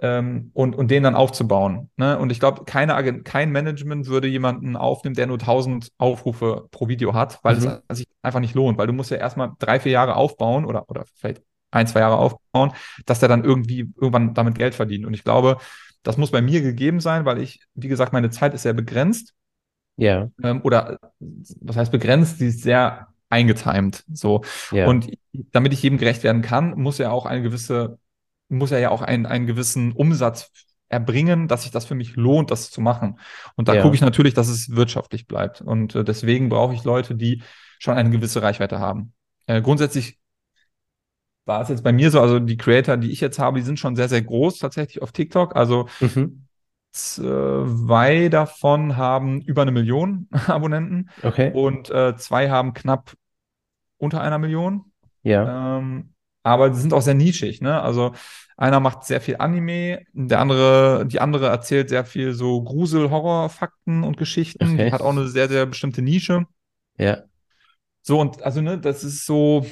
ähm, 0.00 0.50
und, 0.54 0.76
und 0.76 0.90
den 0.90 1.02
dann 1.02 1.14
aufzubauen. 1.14 1.90
Ne? 1.96 2.18
Und 2.18 2.30
ich 2.30 2.40
glaube, 2.40 2.64
keine 2.64 3.22
kein 3.22 3.50
Management 3.50 4.06
würde 4.06 4.28
jemanden 4.28 4.76
aufnehmen, 4.76 5.14
der 5.14 5.26
nur 5.26 5.38
1000 5.38 5.90
Aufrufe 5.98 6.68
pro 6.70 6.88
Video 6.88 7.14
hat, 7.14 7.40
weil 7.42 7.56
mhm. 7.56 7.78
es 7.88 7.98
sich 7.98 8.08
einfach 8.22 8.40
nicht 8.40 8.54
lohnt, 8.54 8.78
weil 8.78 8.86
du 8.86 8.92
musst 8.92 9.10
ja 9.10 9.16
erstmal 9.16 9.52
drei, 9.58 9.80
vier 9.80 9.92
Jahre 9.92 10.16
aufbauen 10.16 10.64
oder, 10.64 10.88
oder 10.88 11.04
vielleicht 11.14 11.42
ein, 11.70 11.86
zwei 11.86 12.00
Jahre 12.00 12.18
aufbauen, 12.18 12.72
dass 13.06 13.20
der 13.20 13.28
dann 13.28 13.44
irgendwie 13.44 13.90
irgendwann 13.96 14.34
damit 14.34 14.56
Geld 14.56 14.74
verdient. 14.74 15.04
Und 15.04 15.14
ich 15.14 15.24
glaube, 15.24 15.58
das 16.02 16.16
muss 16.16 16.30
bei 16.30 16.40
mir 16.40 16.62
gegeben 16.62 17.00
sein, 17.00 17.24
weil 17.24 17.38
ich, 17.38 17.60
wie 17.74 17.88
gesagt, 17.88 18.12
meine 18.12 18.30
Zeit 18.30 18.54
ist 18.54 18.62
sehr 18.62 18.72
begrenzt. 18.72 19.34
Ja. 19.96 20.30
Ähm, 20.42 20.60
oder 20.62 20.98
was 21.60 21.76
heißt 21.76 21.92
begrenzt? 21.92 22.38
Sie 22.38 22.46
ist 22.46 22.62
sehr 22.62 23.08
eingetimed. 23.30 24.04
So. 24.12 24.42
Ja. 24.70 24.86
Und 24.86 25.10
damit 25.52 25.72
ich 25.72 25.82
jedem 25.82 25.98
gerecht 25.98 26.22
werden 26.22 26.40
kann, 26.40 26.78
muss 26.80 26.98
ja 26.98 27.10
auch 27.10 27.26
eine 27.26 27.42
gewisse 27.42 27.98
muss 28.48 28.70
er 28.70 28.78
ja 28.78 28.90
auch 28.90 29.02
einen, 29.02 29.26
einen 29.26 29.46
gewissen 29.46 29.92
Umsatz 29.92 30.50
erbringen, 30.88 31.48
dass 31.48 31.62
sich 31.62 31.70
das 31.70 31.84
für 31.84 31.94
mich 31.94 32.16
lohnt, 32.16 32.50
das 32.50 32.70
zu 32.70 32.80
machen. 32.80 33.18
Und 33.56 33.68
da 33.68 33.74
ja. 33.74 33.82
gucke 33.82 33.94
ich 33.94 34.00
natürlich, 34.00 34.34
dass 34.34 34.48
es 34.48 34.74
wirtschaftlich 34.74 35.26
bleibt. 35.26 35.60
Und 35.60 35.94
äh, 35.94 36.04
deswegen 36.04 36.48
brauche 36.48 36.74
ich 36.74 36.84
Leute, 36.84 37.14
die 37.14 37.42
schon 37.78 37.94
eine 37.94 38.10
gewisse 38.10 38.42
Reichweite 38.42 38.78
haben. 38.78 39.12
Äh, 39.46 39.60
grundsätzlich 39.60 40.18
war 41.44 41.62
es 41.62 41.68
jetzt 41.68 41.84
bei 41.84 41.92
mir 41.92 42.10
so, 42.10 42.20
also 42.20 42.38
die 42.38 42.56
Creator, 42.56 42.96
die 42.96 43.10
ich 43.10 43.20
jetzt 43.20 43.38
habe, 43.38 43.58
die 43.58 43.64
sind 43.64 43.78
schon 43.78 43.96
sehr, 43.96 44.08
sehr 44.08 44.22
groß 44.22 44.58
tatsächlich 44.58 45.02
auf 45.02 45.12
TikTok. 45.12 45.56
Also 45.56 45.88
mhm. 46.00 46.46
zwei 46.92 48.28
davon 48.28 48.96
haben 48.96 49.40
über 49.42 49.62
eine 49.62 49.72
Million 49.72 50.28
Abonnenten 50.46 51.10
okay. 51.22 51.52
und 51.52 51.90
äh, 51.90 52.16
zwei 52.16 52.50
haben 52.50 52.74
knapp 52.74 53.14
unter 53.96 54.20
einer 54.20 54.38
Million. 54.38 54.92
Ja. 55.22 55.78
Ähm, 55.78 56.14
aber 56.48 56.70
die 56.70 56.78
sind 56.78 56.92
auch 56.92 57.02
sehr 57.02 57.14
nischig, 57.14 57.60
ne? 57.60 57.80
Also 57.80 58.12
einer 58.56 58.80
macht 58.80 59.04
sehr 59.04 59.20
viel 59.20 59.36
Anime, 59.38 60.00
der 60.12 60.40
andere, 60.40 61.06
die 61.06 61.20
andere 61.20 61.46
erzählt 61.46 61.88
sehr 61.88 62.04
viel 62.04 62.32
so 62.32 62.62
Grusel, 62.62 63.08
Horror, 63.10 63.50
Fakten 63.50 64.02
und 64.02 64.16
Geschichten. 64.16 64.74
Okay. 64.74 64.86
Die 64.86 64.92
hat 64.92 65.00
auch 65.00 65.12
eine 65.12 65.28
sehr, 65.28 65.48
sehr 65.48 65.64
bestimmte 65.66 66.02
Nische. 66.02 66.44
Ja. 66.96 67.22
So, 68.02 68.20
und 68.20 68.42
also, 68.42 68.60
ne, 68.60 68.78
das 68.78 69.04
ist 69.04 69.26
so, 69.26 69.64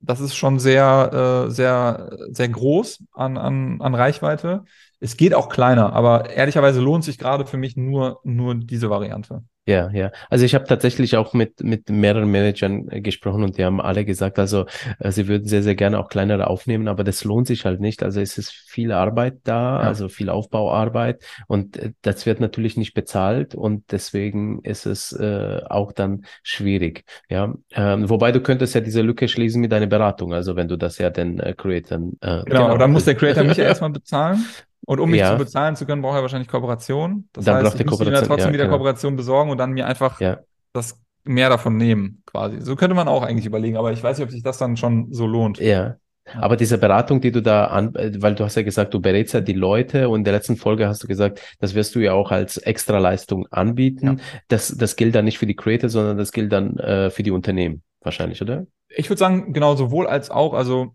das 0.00 0.20
ist 0.20 0.34
schon 0.34 0.58
sehr, 0.58 1.46
äh, 1.46 1.50
sehr, 1.50 2.10
sehr 2.30 2.48
groß 2.48 3.04
an, 3.12 3.38
an, 3.38 3.80
an 3.80 3.94
Reichweite. 3.94 4.64
Es 5.00 5.16
geht 5.16 5.32
auch 5.32 5.48
kleiner, 5.48 5.94
aber 5.94 6.30
ehrlicherweise 6.30 6.80
lohnt 6.80 7.04
sich 7.04 7.18
gerade 7.18 7.46
für 7.46 7.56
mich 7.56 7.76
nur, 7.76 8.20
nur 8.24 8.54
diese 8.54 8.90
Variante. 8.90 9.44
Ja, 9.64 9.90
ja. 9.92 10.10
Also 10.28 10.44
ich 10.44 10.56
habe 10.56 10.64
tatsächlich 10.64 11.16
auch 11.16 11.34
mit, 11.34 11.62
mit 11.62 11.88
mehreren 11.88 12.28
Managern 12.28 12.88
äh, 12.90 13.00
gesprochen 13.00 13.44
und 13.44 13.58
die 13.58 13.64
haben 13.64 13.80
alle 13.80 14.04
gesagt, 14.04 14.40
also 14.40 14.66
äh, 14.98 15.12
sie 15.12 15.28
würden 15.28 15.46
sehr, 15.46 15.62
sehr 15.62 15.76
gerne 15.76 16.00
auch 16.00 16.08
kleinere 16.08 16.48
aufnehmen, 16.48 16.88
aber 16.88 17.04
das 17.04 17.22
lohnt 17.22 17.46
sich 17.46 17.64
halt 17.64 17.80
nicht. 17.80 18.02
Also 18.02 18.20
es 18.20 18.38
ist 18.38 18.50
viel 18.50 18.90
Arbeit 18.90 19.38
da, 19.44 19.80
ja. 19.80 19.86
also 19.86 20.08
viel 20.08 20.30
Aufbauarbeit 20.30 21.22
und 21.46 21.76
äh, 21.76 21.92
das 22.02 22.26
wird 22.26 22.40
natürlich 22.40 22.76
nicht 22.76 22.92
bezahlt 22.92 23.54
und 23.54 23.92
deswegen 23.92 24.60
ist 24.64 24.84
es 24.84 25.12
äh, 25.12 25.60
auch 25.68 25.92
dann 25.92 26.24
schwierig. 26.42 27.04
Ja, 27.28 27.54
ähm, 27.70 28.10
wobei 28.10 28.32
du 28.32 28.40
könntest 28.40 28.74
ja 28.74 28.80
diese 28.80 29.02
Lücke 29.02 29.28
schließen 29.28 29.60
mit 29.60 29.70
deiner 29.70 29.86
Beratung, 29.86 30.34
also 30.34 30.56
wenn 30.56 30.66
du 30.66 30.76
das 30.76 30.98
ja 30.98 31.10
den 31.10 31.38
äh, 31.38 31.54
Creatoren. 31.56 32.18
Äh, 32.20 32.42
genau, 32.46 32.66
genau, 32.66 32.78
dann 32.78 32.90
muss 32.90 33.04
der 33.04 33.14
Creator 33.14 33.44
mich 33.44 33.58
ja 33.58 33.64
erstmal 33.66 33.90
bezahlen. 33.90 34.44
Und 34.84 35.00
um 35.00 35.10
mich 35.10 35.20
ja. 35.20 35.32
zu 35.32 35.38
bezahlen 35.38 35.76
zu 35.76 35.86
können, 35.86 36.02
braucht 36.02 36.16
er 36.16 36.22
wahrscheinlich 36.22 36.48
Kooperation. 36.48 37.28
Das 37.32 37.44
dann 37.44 37.64
heißt, 37.64 37.78
ich 37.78 37.86
muss 37.86 38.00
ja 38.00 38.22
trotzdem 38.22 38.48
ja, 38.48 38.52
wieder 38.52 38.64
genau. 38.64 38.76
Kooperation 38.78 39.16
besorgen 39.16 39.50
und 39.50 39.58
dann 39.58 39.72
mir 39.72 39.86
einfach 39.86 40.20
ja. 40.20 40.38
das 40.72 41.00
mehr 41.24 41.48
davon 41.48 41.76
nehmen, 41.76 42.22
quasi. 42.26 42.60
So 42.60 42.74
könnte 42.74 42.94
man 42.94 43.08
auch 43.08 43.22
eigentlich 43.22 43.46
überlegen, 43.46 43.76
aber 43.76 43.92
ich 43.92 44.02
weiß 44.02 44.18
nicht, 44.18 44.24
ob 44.24 44.32
sich 44.32 44.42
das 44.42 44.58
dann 44.58 44.76
schon 44.76 45.12
so 45.12 45.26
lohnt. 45.26 45.58
Ja. 45.58 45.96
Aber 46.34 46.56
diese 46.56 46.78
Beratung, 46.78 47.20
die 47.20 47.32
du 47.32 47.42
da 47.42 47.66
an, 47.66 47.94
weil 47.94 48.34
du 48.34 48.44
hast 48.44 48.54
ja 48.54 48.62
gesagt, 48.62 48.94
du 48.94 49.00
berätst 49.00 49.34
ja 49.34 49.40
die 49.40 49.52
Leute 49.52 50.08
und 50.08 50.20
in 50.20 50.24
der 50.24 50.32
letzten 50.32 50.56
Folge 50.56 50.86
hast 50.86 51.02
du 51.02 51.08
gesagt, 51.08 51.40
das 51.58 51.74
wirst 51.74 51.94
du 51.94 52.00
ja 52.00 52.12
auch 52.12 52.30
als 52.30 52.58
Extraleistung 52.58 53.46
anbieten. 53.50 54.06
Ja. 54.06 54.16
Das, 54.48 54.68
das 54.68 54.96
gilt 54.96 55.14
dann 55.14 55.24
nicht 55.24 55.38
für 55.38 55.46
die 55.46 55.56
Creator, 55.56 55.90
sondern 55.90 56.16
das 56.16 56.32
gilt 56.32 56.52
dann 56.52 56.76
äh, 56.78 57.10
für 57.10 57.22
die 57.22 57.32
Unternehmen 57.32 57.82
wahrscheinlich, 58.00 58.40
oder? 58.40 58.66
Ich 58.88 59.10
würde 59.10 59.18
sagen, 59.18 59.52
genau 59.52 59.74
sowohl 59.74 60.06
als 60.06 60.30
auch. 60.30 60.54
Also 60.54 60.94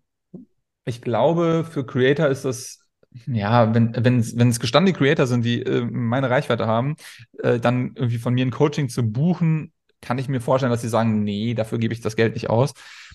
ich 0.85 1.01
glaube, 1.01 1.65
für 1.69 1.85
Creator 1.85 2.27
ist 2.27 2.45
das 2.45 2.86
ja, 3.25 3.73
wenn 3.73 3.93
wenn 3.95 4.23
wenn 4.37 4.49
es 4.49 4.59
gestandene 4.59 4.97
Creator 4.97 5.27
sind, 5.27 5.43
die 5.43 5.61
äh, 5.61 5.85
meine 5.85 6.29
Reichweite 6.29 6.67
haben, 6.67 6.95
äh, 7.41 7.59
dann 7.59 7.93
irgendwie 7.95 8.17
von 8.17 8.33
mir 8.33 8.45
ein 8.45 8.51
Coaching 8.51 8.89
zu 8.89 9.03
buchen, 9.03 9.71
kann 10.01 10.17
ich 10.17 10.29
mir 10.29 10.41
vorstellen, 10.41 10.71
dass 10.71 10.81
sie 10.81 10.89
sagen, 10.89 11.23
nee, 11.23 11.53
dafür 11.53 11.79
gebe 11.79 11.93
ich 11.93 12.01
das 12.01 12.15
Geld 12.15 12.33
nicht 12.33 12.49
aus. 12.49 12.73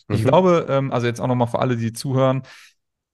Mhm. 0.09 0.14
Ich 0.16 0.25
glaube, 0.25 0.66
ähm, 0.68 0.92
also 0.92 1.06
jetzt 1.06 1.21
auch 1.21 1.26
nochmal 1.26 1.49
für 1.49 1.61
alle, 1.61 1.76
die 1.76 1.92
zuhören, 1.92 2.42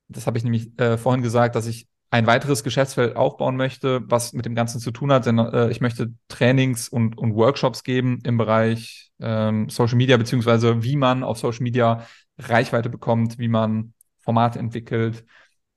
das 0.08 0.26
habe 0.26 0.38
ich 0.38 0.44
nämlich 0.44 0.78
äh, 0.78 0.96
vorhin 0.96 1.22
gesagt, 1.22 1.54
dass 1.54 1.66
ich 1.66 1.86
ein 2.10 2.26
weiteres 2.26 2.64
Geschäftsfeld 2.64 3.16
aufbauen 3.16 3.56
möchte, 3.56 4.00
was 4.06 4.32
mit 4.32 4.46
dem 4.46 4.54
Ganzen 4.54 4.80
zu 4.80 4.90
tun 4.90 5.12
hat. 5.12 5.26
Denn 5.26 5.38
äh, 5.38 5.70
ich 5.70 5.80
möchte 5.80 6.14
Trainings 6.28 6.88
und, 6.88 7.18
und 7.18 7.34
Workshops 7.34 7.84
geben 7.84 8.20
im 8.24 8.38
Bereich 8.38 9.10
ähm, 9.20 9.68
Social 9.68 9.96
Media, 9.96 10.16
beziehungsweise 10.16 10.82
wie 10.82 10.96
man 10.96 11.22
auf 11.22 11.38
Social 11.38 11.62
Media 11.62 12.06
Reichweite 12.38 12.88
bekommt, 12.88 13.38
wie 13.38 13.48
man 13.48 13.92
Formate 14.20 14.58
entwickelt, 14.58 15.24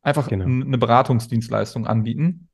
einfach 0.01 0.27
genau. 0.27 0.45
eine 0.45 0.77
Beratungsdienstleistung 0.77 1.87
anbieten. 1.87 2.49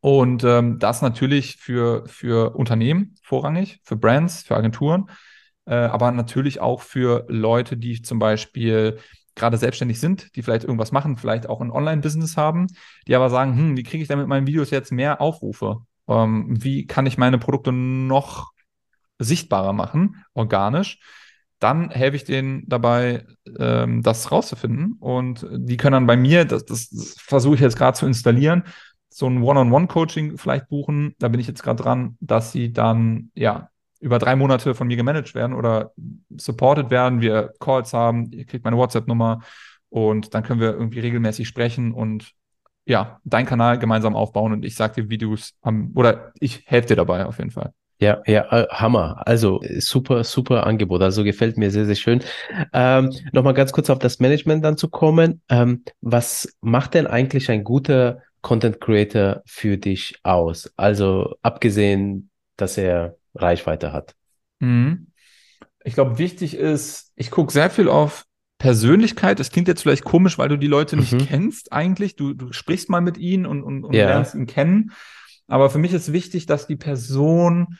Und 0.00 0.44
ähm, 0.44 0.78
das 0.78 1.02
natürlich 1.02 1.56
für, 1.56 2.04
für 2.06 2.54
Unternehmen 2.54 3.14
vorrangig, 3.22 3.80
für 3.82 3.96
Brands, 3.96 4.42
für 4.42 4.56
Agenturen, 4.56 5.10
äh, 5.64 5.74
aber 5.74 6.12
natürlich 6.12 6.60
auch 6.60 6.82
für 6.82 7.24
Leute, 7.28 7.76
die 7.76 8.02
zum 8.02 8.18
Beispiel 8.18 8.98
gerade 9.34 9.58
selbstständig 9.58 10.00
sind, 10.00 10.34
die 10.34 10.42
vielleicht 10.42 10.64
irgendwas 10.64 10.92
machen, 10.92 11.16
vielleicht 11.16 11.48
auch 11.48 11.60
ein 11.60 11.70
Online-Business 11.70 12.36
haben, 12.36 12.68
die 13.06 13.14
aber 13.14 13.30
sagen, 13.30 13.56
hm, 13.56 13.76
wie 13.76 13.82
kriege 13.82 14.02
ich 14.02 14.08
denn 14.08 14.18
mit 14.18 14.28
meinen 14.28 14.46
Videos 14.46 14.70
jetzt 14.70 14.92
mehr 14.92 15.20
Aufrufe? 15.20 15.82
Ähm, 16.08 16.46
wie 16.48 16.86
kann 16.86 17.06
ich 17.06 17.18
meine 17.18 17.38
Produkte 17.38 17.72
noch 17.72 18.52
sichtbarer 19.18 19.72
machen, 19.72 20.24
organisch? 20.34 20.98
Dann 21.58 21.90
helfe 21.90 22.16
ich 22.16 22.24
denen 22.24 22.64
dabei, 22.66 23.24
ähm, 23.58 24.02
das 24.02 24.30
rauszufinden. 24.30 24.96
Und 25.00 25.46
die 25.50 25.76
können 25.76 25.92
dann 25.92 26.06
bei 26.06 26.16
mir, 26.16 26.44
das, 26.44 26.64
das, 26.64 26.90
das 26.90 27.16
versuche 27.18 27.54
ich 27.54 27.60
jetzt 27.60 27.76
gerade 27.76 27.96
zu 27.96 28.06
installieren, 28.06 28.64
so 29.08 29.26
ein 29.26 29.42
One-on-One-Coaching 29.42 30.36
vielleicht 30.36 30.68
buchen. 30.68 31.14
Da 31.18 31.28
bin 31.28 31.40
ich 31.40 31.46
jetzt 31.46 31.62
gerade 31.62 31.82
dran, 31.82 32.16
dass 32.20 32.52
sie 32.52 32.72
dann 32.72 33.30
ja 33.34 33.70
über 34.00 34.18
drei 34.18 34.36
Monate 34.36 34.74
von 34.74 34.86
mir 34.86 34.96
gemanagt 34.96 35.34
werden 35.34 35.54
oder 35.54 35.92
supported 36.36 36.90
werden. 36.90 37.22
Wir 37.22 37.54
Calls 37.58 37.94
haben, 37.94 38.30
ihr 38.32 38.44
kriegt 38.44 38.64
meine 38.64 38.76
WhatsApp-Nummer 38.76 39.40
und 39.88 40.34
dann 40.34 40.42
können 40.42 40.60
wir 40.60 40.72
irgendwie 40.72 41.00
regelmäßig 41.00 41.48
sprechen 41.48 41.92
und 41.92 42.32
ja, 42.84 43.20
deinen 43.24 43.46
Kanal 43.46 43.78
gemeinsam 43.78 44.14
aufbauen 44.14 44.52
und 44.52 44.64
ich 44.64 44.74
sage 44.76 45.02
dir, 45.02 45.10
wie 45.10 45.18
du 45.18 45.34
es 45.34 45.54
oder 45.94 46.32
ich 46.38 46.64
helfe 46.66 46.88
dir 46.88 46.96
dabei 46.96 47.26
auf 47.26 47.38
jeden 47.38 47.50
Fall. 47.50 47.72
Ja, 47.98 48.22
ja, 48.26 48.44
äh, 48.52 48.66
Hammer. 48.70 49.22
Also 49.26 49.60
super, 49.78 50.22
super 50.24 50.66
Angebot. 50.66 51.02
Also 51.02 51.24
gefällt 51.24 51.56
mir 51.56 51.70
sehr, 51.70 51.86
sehr 51.86 51.94
schön. 51.94 52.22
Ähm, 52.72 53.10
Nochmal 53.32 53.54
ganz 53.54 53.72
kurz 53.72 53.88
auf 53.88 53.98
das 53.98 54.20
Management 54.20 54.64
dann 54.64 54.76
zu 54.76 54.88
kommen. 54.88 55.40
Ähm, 55.48 55.82
was 56.00 56.56
macht 56.60 56.94
denn 56.94 57.06
eigentlich 57.06 57.50
ein 57.50 57.64
guter 57.64 58.22
Content 58.42 58.80
Creator 58.80 59.42
für 59.46 59.78
dich 59.78 60.18
aus? 60.22 60.70
Also 60.76 61.34
abgesehen, 61.42 62.30
dass 62.56 62.76
er 62.76 63.16
Reichweite 63.34 63.92
hat. 63.92 64.14
Mhm. 64.60 65.08
Ich 65.84 65.94
glaube, 65.94 66.18
wichtig 66.18 66.56
ist, 66.56 67.12
ich 67.16 67.30
gucke 67.30 67.52
sehr 67.52 67.70
viel 67.70 67.88
auf 67.88 68.24
Persönlichkeit. 68.58 69.38
Das 69.38 69.50
klingt 69.50 69.68
jetzt 69.68 69.82
vielleicht 69.82 70.04
komisch, 70.04 70.38
weil 70.38 70.48
du 70.48 70.56
die 70.56 70.66
Leute 70.66 70.96
nicht 70.96 71.12
mhm. 71.12 71.26
kennst 71.26 71.72
eigentlich. 71.72 72.16
Du, 72.16 72.34
du 72.34 72.52
sprichst 72.52 72.90
mal 72.90 73.00
mit 73.00 73.18
ihnen 73.18 73.46
und, 73.46 73.62
und, 73.62 73.84
und 73.84 73.94
ja. 73.94 74.06
lernst 74.06 74.34
ihn 74.34 74.46
kennen. 74.46 74.92
Aber 75.48 75.70
für 75.70 75.78
mich 75.78 75.92
ist 75.92 76.12
wichtig, 76.12 76.46
dass 76.46 76.66
die 76.66 76.76
Person 76.76 77.78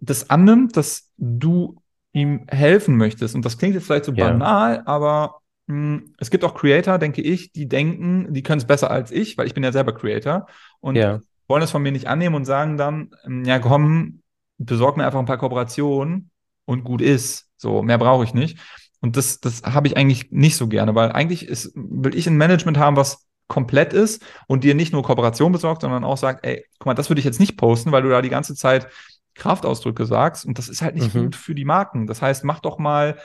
das 0.00 0.30
annimmt, 0.30 0.76
dass 0.76 1.10
du 1.16 1.82
ihm 2.12 2.46
helfen 2.48 2.96
möchtest. 2.96 3.34
Und 3.34 3.44
das 3.44 3.58
klingt 3.58 3.74
jetzt 3.74 3.86
vielleicht 3.86 4.04
so 4.04 4.12
ja. 4.12 4.28
banal, 4.28 4.82
aber 4.86 5.40
mh, 5.66 5.74
hm, 5.74 6.14
es 6.18 6.30
gibt 6.30 6.44
auch 6.44 6.54
Creator, 6.54 6.98
denke 6.98 7.22
ich, 7.22 7.52
die 7.52 7.68
denken, 7.68 8.32
die 8.32 8.42
können 8.42 8.58
es 8.58 8.66
besser 8.66 8.90
als 8.90 9.10
ich, 9.10 9.36
weil 9.36 9.46
ich 9.46 9.54
bin 9.54 9.64
ja 9.64 9.72
selber 9.72 9.92
Creator 9.92 10.46
und 10.80 10.96
ja. 10.96 11.20
wollen 11.46 11.62
es 11.62 11.70
von 11.70 11.82
mir 11.82 11.92
nicht 11.92 12.06
annehmen 12.06 12.34
und 12.34 12.44
sagen 12.44 12.76
dann, 12.76 13.10
hm, 13.22 13.44
ja 13.44 13.58
komm, 13.58 14.22
besorg 14.58 14.96
mir 14.96 15.06
einfach 15.06 15.20
ein 15.20 15.26
paar 15.26 15.38
Kooperationen 15.38 16.30
und 16.64 16.84
gut 16.84 17.00
ist. 17.00 17.48
So, 17.56 17.82
mehr 17.82 17.98
brauche 17.98 18.24
ich 18.24 18.34
nicht. 18.34 18.58
Und 19.00 19.16
das, 19.16 19.40
das 19.40 19.62
habe 19.62 19.86
ich 19.86 19.96
eigentlich 19.96 20.30
nicht 20.30 20.56
so 20.56 20.66
gerne, 20.66 20.94
weil 20.94 21.12
eigentlich 21.12 21.46
ist, 21.46 21.72
will 21.74 22.16
ich 22.16 22.26
ein 22.26 22.36
Management 22.36 22.78
haben, 22.78 22.96
was 22.96 23.27
komplett 23.48 23.92
ist 23.92 24.22
und 24.46 24.62
dir 24.62 24.74
nicht 24.74 24.92
nur 24.92 25.02
Kooperation 25.02 25.52
besorgt, 25.52 25.82
sondern 25.82 26.04
auch 26.04 26.18
sagt, 26.18 26.44
ey, 26.44 26.64
guck 26.78 26.86
mal, 26.86 26.94
das 26.94 27.10
würde 27.10 27.18
ich 27.18 27.24
jetzt 27.24 27.40
nicht 27.40 27.56
posten, 27.56 27.92
weil 27.92 28.02
du 28.02 28.10
da 28.10 28.22
die 28.22 28.28
ganze 28.28 28.54
Zeit 28.54 28.88
Kraftausdrücke 29.34 30.04
sagst 30.06 30.44
und 30.44 30.58
das 30.58 30.68
ist 30.68 30.82
halt 30.82 30.94
nicht 30.94 31.14
mhm. 31.14 31.24
gut 31.24 31.36
für 31.36 31.54
die 31.54 31.64
Marken. 31.64 32.06
Das 32.06 32.22
heißt, 32.22 32.44
mach 32.44 32.60
doch 32.60 32.78
mal 32.78 33.18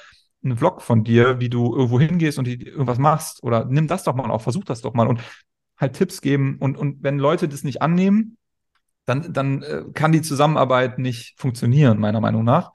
einen 0.43 0.57
Vlog 0.57 0.81
von 0.81 1.03
dir, 1.03 1.39
wie 1.39 1.49
du 1.49 1.75
irgendwo 1.75 1.99
hingehst 1.99 2.39
und 2.39 2.47
irgendwas 2.47 2.97
machst 2.97 3.43
oder 3.43 3.65
nimm 3.65 3.87
das 3.87 4.03
doch 4.03 4.15
mal 4.15 4.31
auf, 4.31 4.43
versuch 4.43 4.63
das 4.63 4.81
doch 4.81 4.93
mal 4.93 5.07
und 5.07 5.21
halt 5.77 5.93
Tipps 5.93 6.21
geben 6.21 6.57
und, 6.59 6.77
und 6.77 7.03
wenn 7.03 7.17
Leute 7.17 7.47
das 7.47 7.63
nicht 7.63 7.81
annehmen, 7.81 8.37
dann, 9.05 9.33
dann 9.33 9.61
äh, 9.63 9.83
kann 9.93 10.11
die 10.11 10.21
Zusammenarbeit 10.21 10.99
nicht 10.99 11.33
funktionieren, 11.37 11.99
meiner 11.99 12.21
Meinung 12.21 12.43
nach. 12.43 12.71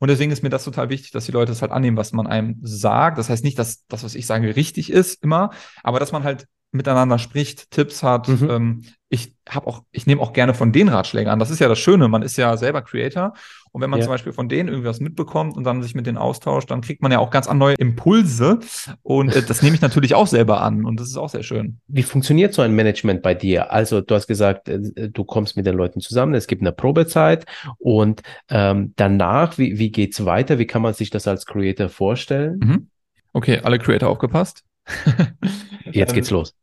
Und 0.00 0.08
deswegen 0.08 0.30
ist 0.30 0.42
mir 0.42 0.48
das 0.48 0.64
total 0.64 0.90
wichtig, 0.90 1.10
dass 1.10 1.26
die 1.26 1.32
Leute 1.32 1.50
das 1.50 1.60
halt 1.60 1.72
annehmen, 1.72 1.96
was 1.96 2.12
man 2.12 2.26
einem 2.26 2.56
sagt. 2.62 3.18
Das 3.18 3.28
heißt 3.28 3.44
nicht, 3.44 3.58
dass 3.58 3.84
das, 3.86 4.04
was 4.04 4.14
ich 4.14 4.26
sage, 4.26 4.54
richtig 4.54 4.90
ist 4.90 5.22
immer, 5.22 5.50
aber 5.82 5.98
dass 5.98 6.12
man 6.12 6.22
halt 6.22 6.46
miteinander 6.70 7.18
spricht, 7.18 7.70
Tipps 7.70 8.02
hat. 8.02 8.28
Mhm. 8.28 8.50
Ähm, 8.50 8.84
ich 9.10 9.34
habe 9.48 9.66
auch, 9.66 9.84
ich 9.90 10.06
nehme 10.06 10.20
auch 10.20 10.34
gerne 10.34 10.52
von 10.52 10.70
den 10.70 10.88
Ratschlägen 10.88 11.32
an. 11.32 11.38
Das 11.38 11.48
ist 11.48 11.60
ja 11.60 11.68
das 11.68 11.78
Schöne. 11.78 12.08
Man 12.08 12.20
ist 12.20 12.36
ja 12.36 12.56
selber 12.58 12.82
Creator. 12.82 13.32
Und 13.72 13.80
wenn 13.80 13.88
man 13.88 14.00
ja. 14.00 14.04
zum 14.04 14.12
Beispiel 14.12 14.32
von 14.32 14.50
denen 14.50 14.68
irgendwas 14.68 15.00
mitbekommt 15.00 15.56
und 15.56 15.64
dann 15.64 15.82
sich 15.82 15.94
mit 15.94 16.06
denen 16.06 16.18
austauscht, 16.18 16.70
dann 16.70 16.82
kriegt 16.82 17.00
man 17.00 17.10
ja 17.10 17.18
auch 17.18 17.30
ganz 17.30 17.50
neue 17.50 17.74
Impulse. 17.76 18.58
Und 19.02 19.34
äh, 19.34 19.42
das 19.42 19.62
nehme 19.62 19.76
ich 19.76 19.80
natürlich 19.80 20.14
auch 20.14 20.26
selber 20.26 20.60
an. 20.60 20.84
Und 20.84 21.00
das 21.00 21.08
ist 21.08 21.16
auch 21.16 21.30
sehr 21.30 21.42
schön. 21.42 21.78
Wie 21.86 22.02
funktioniert 22.02 22.52
so 22.52 22.60
ein 22.60 22.74
Management 22.74 23.22
bei 23.22 23.34
dir? 23.34 23.72
Also 23.72 24.02
du 24.02 24.14
hast 24.14 24.26
gesagt, 24.26 24.68
äh, 24.68 25.08
du 25.08 25.24
kommst 25.24 25.56
mit 25.56 25.64
den 25.64 25.74
Leuten 25.74 26.00
zusammen. 26.00 26.34
Es 26.34 26.46
gibt 26.46 26.60
eine 26.60 26.72
Probezeit. 26.72 27.46
Und 27.78 28.22
ähm, 28.50 28.92
danach, 28.96 29.56
wie, 29.56 29.78
wie 29.78 29.90
geht's 29.90 30.26
weiter? 30.26 30.58
Wie 30.58 30.66
kann 30.66 30.82
man 30.82 30.92
sich 30.92 31.08
das 31.08 31.26
als 31.26 31.46
Creator 31.46 31.88
vorstellen? 31.88 32.60
Mhm. 32.62 32.88
Okay, 33.32 33.60
alle 33.62 33.78
Creator 33.78 34.10
aufgepasst. 34.10 34.64
Jetzt 35.92 36.14
geht's 36.14 36.30
ähm, 36.30 36.38
los. 36.38 36.54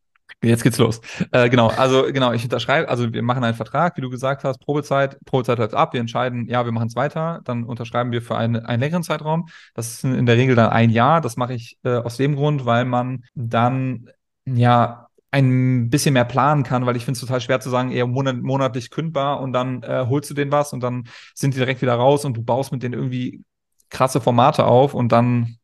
Jetzt 0.44 0.64
geht's 0.64 0.78
los. 0.78 1.02
Äh, 1.32 1.50
genau, 1.50 1.68
also 1.70 2.04
genau, 2.12 2.32
ich 2.34 2.44
unterschreibe, 2.44 2.88
also 2.90 3.12
wir 3.12 3.24
machen 3.24 3.44
einen 3.44 3.56
Vertrag, 3.56 3.98
wie 3.98 4.02
du 4.02 4.10
gesagt 4.10 4.44
hast, 4.44 4.60
Probezeit, 4.60 5.18
Probezeit 5.26 5.58
läuft 5.58 5.74
ab, 5.74 5.94
wir 5.94 6.00
entscheiden, 6.00 6.48
ja, 6.48 6.66
wir 6.66 6.72
machen 6.72 6.88
es 6.88 6.96
weiter, 6.96 7.42
dann 7.46 7.64
unterschreiben 7.64 8.12
wir 8.12 8.22
für 8.22 8.38
einen, 8.38 8.64
einen 8.66 8.80
längeren 8.80 9.04
Zeitraum. 9.04 9.48
Das 9.74 9.88
ist 9.92 10.04
in 10.04 10.26
der 10.26 10.38
Regel 10.38 10.56
dann 10.56 10.70
ein 10.70 10.90
Jahr. 10.90 11.22
Das 11.22 11.38
mache 11.38 11.54
ich 11.54 11.78
äh, 11.84 11.96
aus 11.96 12.18
dem 12.18 12.36
Grund, 12.36 12.66
weil 12.66 12.86
man 12.86 13.24
dann 13.34 14.10
ja 14.46 15.08
ein 15.32 15.90
bisschen 15.90 16.14
mehr 16.14 16.26
planen 16.26 16.64
kann, 16.64 16.86
weil 16.86 16.96
ich 16.96 17.06
finde 17.06 17.18
es 17.18 17.22
total 17.22 17.42
schwer 17.42 17.60
zu 17.60 17.70
sagen, 17.70 17.92
eher 17.92 18.08
monat 18.08 18.38
monatlich 18.38 18.90
kündbar 18.90 19.42
und 19.42 19.52
dann 19.52 19.84
äh, 19.84 20.06
holst 20.08 20.30
du 20.30 20.34
denen 20.34 20.52
was 20.52 20.72
und 20.74 20.82
dann 20.82 21.08
sind 21.34 21.56
die 21.56 21.60
direkt 21.60 21.82
wieder 21.82 21.96
raus 21.96 22.24
und 22.24 22.38
du 22.38 22.44
baust 22.44 22.72
mit 22.72 22.84
denen 22.84 22.94
irgendwie 22.94 23.44
krasse 23.90 24.22
Formate 24.22 24.66
auf 24.66 24.94
und 24.94 25.12
dann 25.12 25.58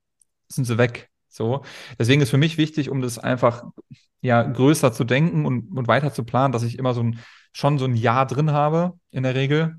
sind 0.47 0.65
sie 0.65 0.77
weg. 0.77 1.10
So. 1.31 1.63
Deswegen 1.97 2.21
ist 2.21 2.29
für 2.29 2.37
mich 2.37 2.57
wichtig, 2.57 2.89
um 2.89 3.01
das 3.01 3.17
einfach 3.17 3.63
ja 4.21 4.43
größer 4.43 4.93
zu 4.93 5.03
denken 5.03 5.45
und, 5.45 5.75
und 5.75 5.87
weiter 5.87 6.13
zu 6.13 6.23
planen, 6.23 6.51
dass 6.51 6.63
ich 6.63 6.77
immer 6.77 6.93
so 6.93 7.01
ein, 7.01 7.19
schon 7.53 7.79
so 7.79 7.85
ein 7.85 7.95
Jahr 7.95 8.27
drin 8.27 8.51
habe, 8.51 8.93
in 9.09 9.23
der 9.23 9.33
Regel, 9.33 9.77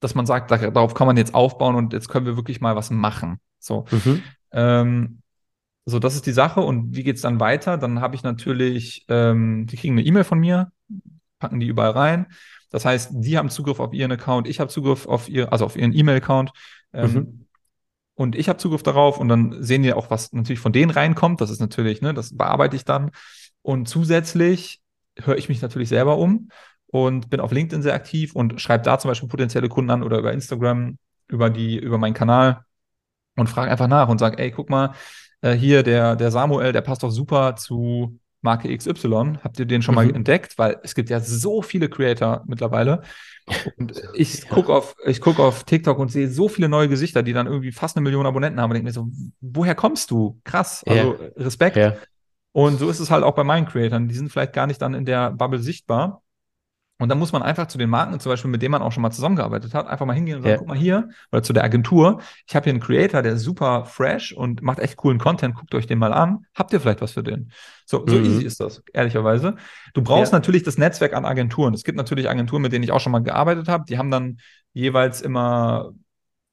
dass 0.00 0.14
man 0.14 0.26
sagt, 0.26 0.50
darauf 0.50 0.94
kann 0.94 1.06
man 1.06 1.16
jetzt 1.16 1.34
aufbauen 1.34 1.74
und 1.74 1.92
jetzt 1.92 2.08
können 2.08 2.26
wir 2.26 2.36
wirklich 2.36 2.60
mal 2.60 2.76
was 2.76 2.90
machen. 2.90 3.40
So. 3.58 3.86
Mhm. 3.90 4.22
Ähm, 4.52 5.22
so, 5.86 5.98
das 5.98 6.14
ist 6.14 6.26
die 6.26 6.32
Sache. 6.32 6.60
Und 6.60 6.94
wie 6.94 7.02
geht 7.02 7.16
es 7.16 7.22
dann 7.22 7.40
weiter? 7.40 7.78
Dann 7.78 8.00
habe 8.00 8.14
ich 8.14 8.22
natürlich, 8.22 9.06
ähm, 9.08 9.66
die 9.66 9.76
kriegen 9.76 9.94
eine 9.94 10.06
E-Mail 10.06 10.24
von 10.24 10.38
mir, 10.38 10.70
packen 11.38 11.60
die 11.60 11.66
überall 11.66 11.92
rein. 11.92 12.26
Das 12.70 12.84
heißt, 12.84 13.10
die 13.14 13.38
haben 13.38 13.48
Zugriff 13.48 13.80
auf 13.80 13.94
ihren 13.94 14.12
Account, 14.12 14.46
ich 14.46 14.60
habe 14.60 14.70
Zugriff 14.70 15.06
auf 15.06 15.28
ihr, 15.28 15.50
also 15.52 15.64
auf 15.64 15.76
ihren 15.76 15.94
E-Mail-Account. 15.94 16.52
Ähm, 16.92 17.12
mhm. 17.12 17.46
Und 18.18 18.34
ich 18.34 18.48
habe 18.48 18.58
Zugriff 18.58 18.82
darauf 18.82 19.20
und 19.20 19.28
dann 19.28 19.62
sehen 19.62 19.84
die 19.84 19.92
auch, 19.92 20.10
was 20.10 20.32
natürlich 20.32 20.58
von 20.58 20.72
denen 20.72 20.90
reinkommt. 20.90 21.40
Das 21.40 21.50
ist 21.50 21.60
natürlich, 21.60 22.02
ne, 22.02 22.12
das 22.12 22.36
bearbeite 22.36 22.74
ich 22.74 22.84
dann. 22.84 23.12
Und 23.62 23.88
zusätzlich 23.88 24.80
höre 25.22 25.36
ich 25.36 25.48
mich 25.48 25.62
natürlich 25.62 25.88
selber 25.88 26.18
um 26.18 26.48
und 26.88 27.30
bin 27.30 27.38
auf 27.38 27.52
LinkedIn 27.52 27.80
sehr 27.80 27.94
aktiv 27.94 28.34
und 28.34 28.60
schreibe 28.60 28.82
da 28.82 28.98
zum 28.98 29.08
Beispiel 29.12 29.28
potenzielle 29.28 29.68
Kunden 29.68 29.92
an 29.92 30.02
oder 30.02 30.18
über 30.18 30.32
Instagram, 30.32 30.98
über 31.28 31.48
die, 31.48 31.78
über 31.78 31.96
meinen 31.96 32.14
Kanal 32.14 32.64
und 33.36 33.48
frage 33.48 33.70
einfach 33.70 33.86
nach 33.86 34.08
und 34.08 34.18
sage, 34.18 34.36
ey, 34.38 34.50
guck 34.50 34.68
mal, 34.68 34.94
äh, 35.40 35.52
hier 35.52 35.84
der, 35.84 36.16
der 36.16 36.32
Samuel, 36.32 36.72
der 36.72 36.80
passt 36.80 37.04
doch 37.04 37.10
super 37.10 37.54
zu 37.54 38.18
Marke 38.40 38.74
XY. 38.76 39.38
Habt 39.42 39.58
ihr 39.58 39.66
den 39.66 39.82
schon 39.82 39.94
mhm. 39.94 39.96
mal 39.96 40.14
entdeckt? 40.14 40.58
Weil 40.58 40.78
es 40.82 40.94
gibt 40.94 41.10
ja 41.10 41.20
so 41.20 41.62
viele 41.62 41.88
Creator 41.88 42.44
mittlerweile. 42.46 43.02
Und 43.76 44.00
ich 44.14 44.44
ja. 44.44 44.50
gucke 44.50 44.72
auf, 44.72 44.94
ich 45.06 45.20
guck 45.20 45.38
auf 45.40 45.64
TikTok 45.64 45.98
und 45.98 46.10
sehe 46.10 46.28
so 46.28 46.48
viele 46.48 46.68
neue 46.68 46.88
Gesichter, 46.88 47.22
die 47.22 47.32
dann 47.32 47.46
irgendwie 47.46 47.72
fast 47.72 47.96
eine 47.96 48.04
Million 48.04 48.26
Abonnenten 48.26 48.60
haben 48.60 48.70
und 48.70 48.74
denke 48.74 48.86
mir 48.86 48.92
so, 48.92 49.08
woher 49.40 49.74
kommst 49.74 50.10
du? 50.10 50.40
Krass. 50.44 50.84
Also 50.86 51.14
ja. 51.14 51.44
Respekt. 51.44 51.76
Ja. 51.76 51.94
Und 52.52 52.78
so 52.78 52.88
ist 52.88 53.00
es 53.00 53.10
halt 53.10 53.24
auch 53.24 53.34
bei 53.34 53.44
meinen 53.44 53.66
Creatoren. 53.66 54.08
Die 54.08 54.14
sind 54.14 54.30
vielleicht 54.30 54.52
gar 54.52 54.66
nicht 54.66 54.82
dann 54.82 54.94
in 54.94 55.04
der 55.04 55.30
Bubble 55.30 55.60
sichtbar. 55.60 56.22
Und 57.00 57.08
dann 57.08 57.18
muss 57.18 57.32
man 57.32 57.42
einfach 57.42 57.68
zu 57.68 57.78
den 57.78 57.90
Marken, 57.90 58.18
zum 58.18 58.30
Beispiel, 58.30 58.50
mit 58.50 58.60
denen 58.60 58.72
man 58.72 58.82
auch 58.82 58.90
schon 58.90 59.02
mal 59.02 59.12
zusammengearbeitet 59.12 59.72
hat, 59.72 59.86
einfach 59.86 60.04
mal 60.04 60.14
hingehen 60.14 60.38
und 60.38 60.42
sagen, 60.42 60.52
ja. 60.52 60.58
guck 60.58 60.68
mal 60.68 60.76
hier, 60.76 61.08
oder 61.30 61.42
zu 61.44 61.52
der 61.52 61.62
Agentur, 61.62 62.20
ich 62.46 62.56
habe 62.56 62.64
hier 62.64 62.72
einen 62.72 62.80
Creator, 62.80 63.22
der 63.22 63.34
ist 63.34 63.42
super 63.42 63.84
fresh 63.84 64.32
und 64.32 64.62
macht 64.62 64.80
echt 64.80 64.96
coolen 64.96 65.18
Content, 65.18 65.54
guckt 65.54 65.74
euch 65.74 65.86
den 65.86 65.98
mal 65.98 66.12
an. 66.12 66.44
Habt 66.56 66.72
ihr 66.72 66.80
vielleicht 66.80 67.00
was 67.00 67.12
für 67.12 67.22
den? 67.22 67.52
So, 67.86 68.04
so 68.06 68.16
mhm. 68.16 68.24
easy 68.24 68.44
ist 68.44 68.60
das, 68.60 68.82
ehrlicherweise. 68.92 69.54
Du 69.94 70.02
brauchst 70.02 70.32
ja. 70.32 70.38
natürlich 70.38 70.64
das 70.64 70.76
Netzwerk 70.76 71.14
an 71.14 71.24
Agenturen. 71.24 71.72
Es 71.72 71.84
gibt 71.84 71.96
natürlich 71.96 72.28
Agenturen, 72.28 72.62
mit 72.62 72.72
denen 72.72 72.82
ich 72.82 72.90
auch 72.90 73.00
schon 73.00 73.12
mal 73.12 73.22
gearbeitet 73.22 73.68
habe, 73.68 73.84
die 73.88 73.96
haben 73.96 74.10
dann 74.10 74.38
jeweils 74.72 75.20
immer, 75.20 75.92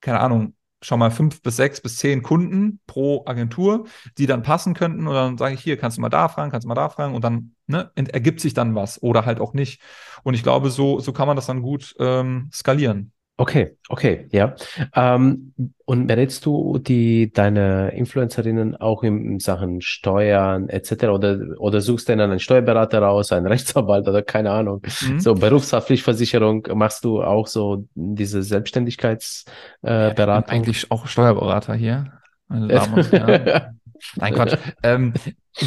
keine 0.01 0.19
Ahnung, 0.19 0.54
schon 0.85 0.99
mal 0.99 1.11
fünf 1.11 1.41
bis 1.41 1.55
sechs 1.55 1.81
bis 1.81 1.97
zehn 1.97 2.21
Kunden 2.21 2.79
pro 2.87 3.23
Agentur, 3.25 3.85
die 4.17 4.27
dann 4.27 4.43
passen 4.43 4.73
könnten. 4.73 5.07
Und 5.07 5.13
dann 5.13 5.37
sage 5.37 5.55
ich, 5.55 5.61
hier, 5.61 5.77
kannst 5.77 5.97
du 5.97 6.01
mal 6.01 6.09
da 6.09 6.29
fragen, 6.29 6.51
kannst 6.51 6.65
du 6.65 6.67
mal 6.69 6.75
da 6.75 6.89
fragen. 6.89 7.15
Und 7.15 7.23
dann 7.23 7.55
ne, 7.67 7.91
ergibt 7.95 8.39
sich 8.39 8.53
dann 8.53 8.75
was 8.75 9.01
oder 9.01 9.25
halt 9.25 9.39
auch 9.39 9.53
nicht. 9.53 9.81
Und 10.23 10.33
ich 10.35 10.43
glaube, 10.43 10.69
so, 10.69 10.99
so 10.99 11.13
kann 11.13 11.27
man 11.27 11.35
das 11.35 11.47
dann 11.47 11.61
gut 11.61 11.95
ähm, 11.99 12.49
skalieren. 12.53 13.11
Okay, 13.37 13.75
okay, 13.89 14.27
ja. 14.31 14.55
Ähm, 14.95 15.53
und 15.83 16.07
berätst 16.07 16.45
du 16.45 16.77
die 16.77 17.33
deine 17.33 17.91
Influencerinnen 17.91 18.77
auch 18.77 19.03
in 19.03 19.41
Sachen 19.41 19.81
Steuern 19.81 20.69
etc. 20.69 21.09
oder 21.09 21.39
oder 21.57 21.81
suchst 21.81 22.07
du 22.07 22.15
dann 22.15 22.31
einen 22.31 22.39
Steuerberater 22.39 22.99
raus, 22.99 23.33
einen 23.33 23.47
Rechtsanwalt 23.47 24.07
oder 24.07 24.21
keine 24.21 24.51
Ahnung, 24.51 24.81
mhm. 25.01 25.19
so 25.19 25.35
Berufshaftpflichtversicherung 25.35 26.65
machst 26.75 27.03
du 27.03 27.21
auch 27.21 27.47
so 27.47 27.85
diese 27.93 28.41
Selbstständigkeitsberatung? 28.41 29.83
Äh, 29.83 30.55
eigentlich 30.55 30.89
auch 30.89 31.05
Steuerberater 31.05 31.73
hier. 31.73 32.13
Also 32.47 32.67
damals, 32.67 33.11
ja. 33.11 33.71
Nein, 34.15 34.33
Quatsch. 34.33 34.57
ähm, 34.83 35.13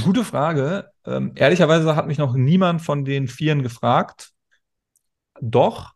gute 0.04 0.24
Frage. 0.24 0.90
Ähm, 1.04 1.33
ehrlicherweise 1.35 1.96
hat 1.96 2.07
mich 2.07 2.18
noch 2.18 2.35
niemand 2.35 2.81
von 2.81 3.04
den 3.04 3.28
Vieren 3.28 3.62
gefragt. 3.62 4.31
Doch, 5.40 5.92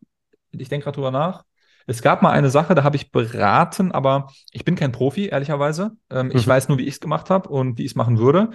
ich 0.50 0.68
denke 0.68 0.84
gerade 0.84 0.96
drüber 0.96 1.10
nach. 1.10 1.44
Es 1.86 2.02
gab 2.02 2.22
mal 2.22 2.30
eine 2.30 2.50
Sache, 2.50 2.74
da 2.74 2.84
habe 2.84 2.96
ich 2.96 3.10
beraten, 3.10 3.92
aber 3.92 4.28
ich 4.52 4.64
bin 4.64 4.76
kein 4.76 4.92
Profi, 4.92 5.26
ehrlicherweise. 5.26 5.92
Ähm, 6.10 6.26
mhm. 6.26 6.36
Ich 6.36 6.46
weiß 6.46 6.68
nur, 6.68 6.78
wie 6.78 6.86
ich 6.86 6.94
es 6.94 7.00
gemacht 7.00 7.30
habe 7.30 7.48
und 7.48 7.78
wie 7.78 7.84
ich 7.84 7.92
es 7.92 7.96
machen 7.96 8.18
würde. 8.18 8.50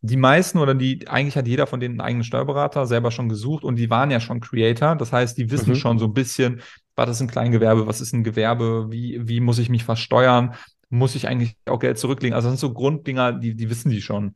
Die 0.00 0.16
meisten 0.16 0.58
oder 0.58 0.74
die, 0.74 1.08
eigentlich 1.08 1.36
hat 1.36 1.46
jeder 1.46 1.66
von 1.66 1.80
denen 1.80 1.94
einen 1.94 2.08
eigenen 2.08 2.24
Steuerberater 2.24 2.86
selber 2.86 3.10
schon 3.10 3.28
gesucht 3.28 3.64
und 3.64 3.76
die 3.76 3.90
waren 3.90 4.10
ja 4.10 4.20
schon 4.20 4.40
Creator. 4.40 4.96
Das 4.96 5.12
heißt, 5.12 5.36
die 5.38 5.50
wissen 5.50 5.70
mhm. 5.70 5.76
schon 5.76 5.98
so 5.98 6.06
ein 6.06 6.14
bisschen, 6.14 6.60
was 6.94 7.10
ist 7.10 7.20
ein 7.20 7.28
Kleingewerbe, 7.28 7.86
was 7.86 8.00
ist 8.00 8.12
ein 8.12 8.24
Gewerbe, 8.24 8.86
wie, 8.90 9.20
wie 9.26 9.40
muss 9.40 9.58
ich 9.58 9.68
mich 9.68 9.84
versteuern, 9.84 10.54
muss 10.88 11.14
ich 11.14 11.28
eigentlich 11.28 11.56
auch 11.66 11.80
Geld 11.80 11.98
zurücklegen. 11.98 12.34
Also 12.34 12.48
das 12.48 12.60
sind 12.60 12.68
so 12.68 12.74
Grunddinger, 12.74 13.32
die, 13.32 13.54
die 13.54 13.70
wissen 13.70 13.90
die 13.90 14.02
schon. 14.02 14.34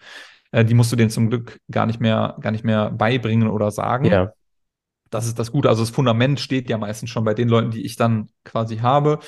Äh, 0.53 0.65
die 0.65 0.75
musst 0.75 0.93
du 0.93 0.97
denen 0.97 1.11
zum 1.11 1.31
Glück 1.31 1.59
gar 1.71 1.87
nicht 1.87 2.01
mehr, 2.01 2.37
gar 2.41 2.51
nicht 2.51 2.65
mehr 2.65 2.91
beibringen 2.91 3.49
oder 3.49 3.71
sagen. 3.71 4.07
Ja 4.07 4.33
das 5.11 5.27
ist 5.27 5.39
das 5.39 5.53
Gute. 5.53 5.69
Also 5.69 5.83
das 5.83 5.91
Fundament 5.91 6.41
steht 6.41 6.71
ja 6.71 6.79
meistens 6.79 7.11
schon 7.11 7.25
bei 7.25 7.35
den 7.35 7.49
Leuten, 7.49 7.71
die 7.71 7.85
ich 7.85 7.97
dann 7.97 8.31
quasi 8.45 8.79
habe. 8.79 9.19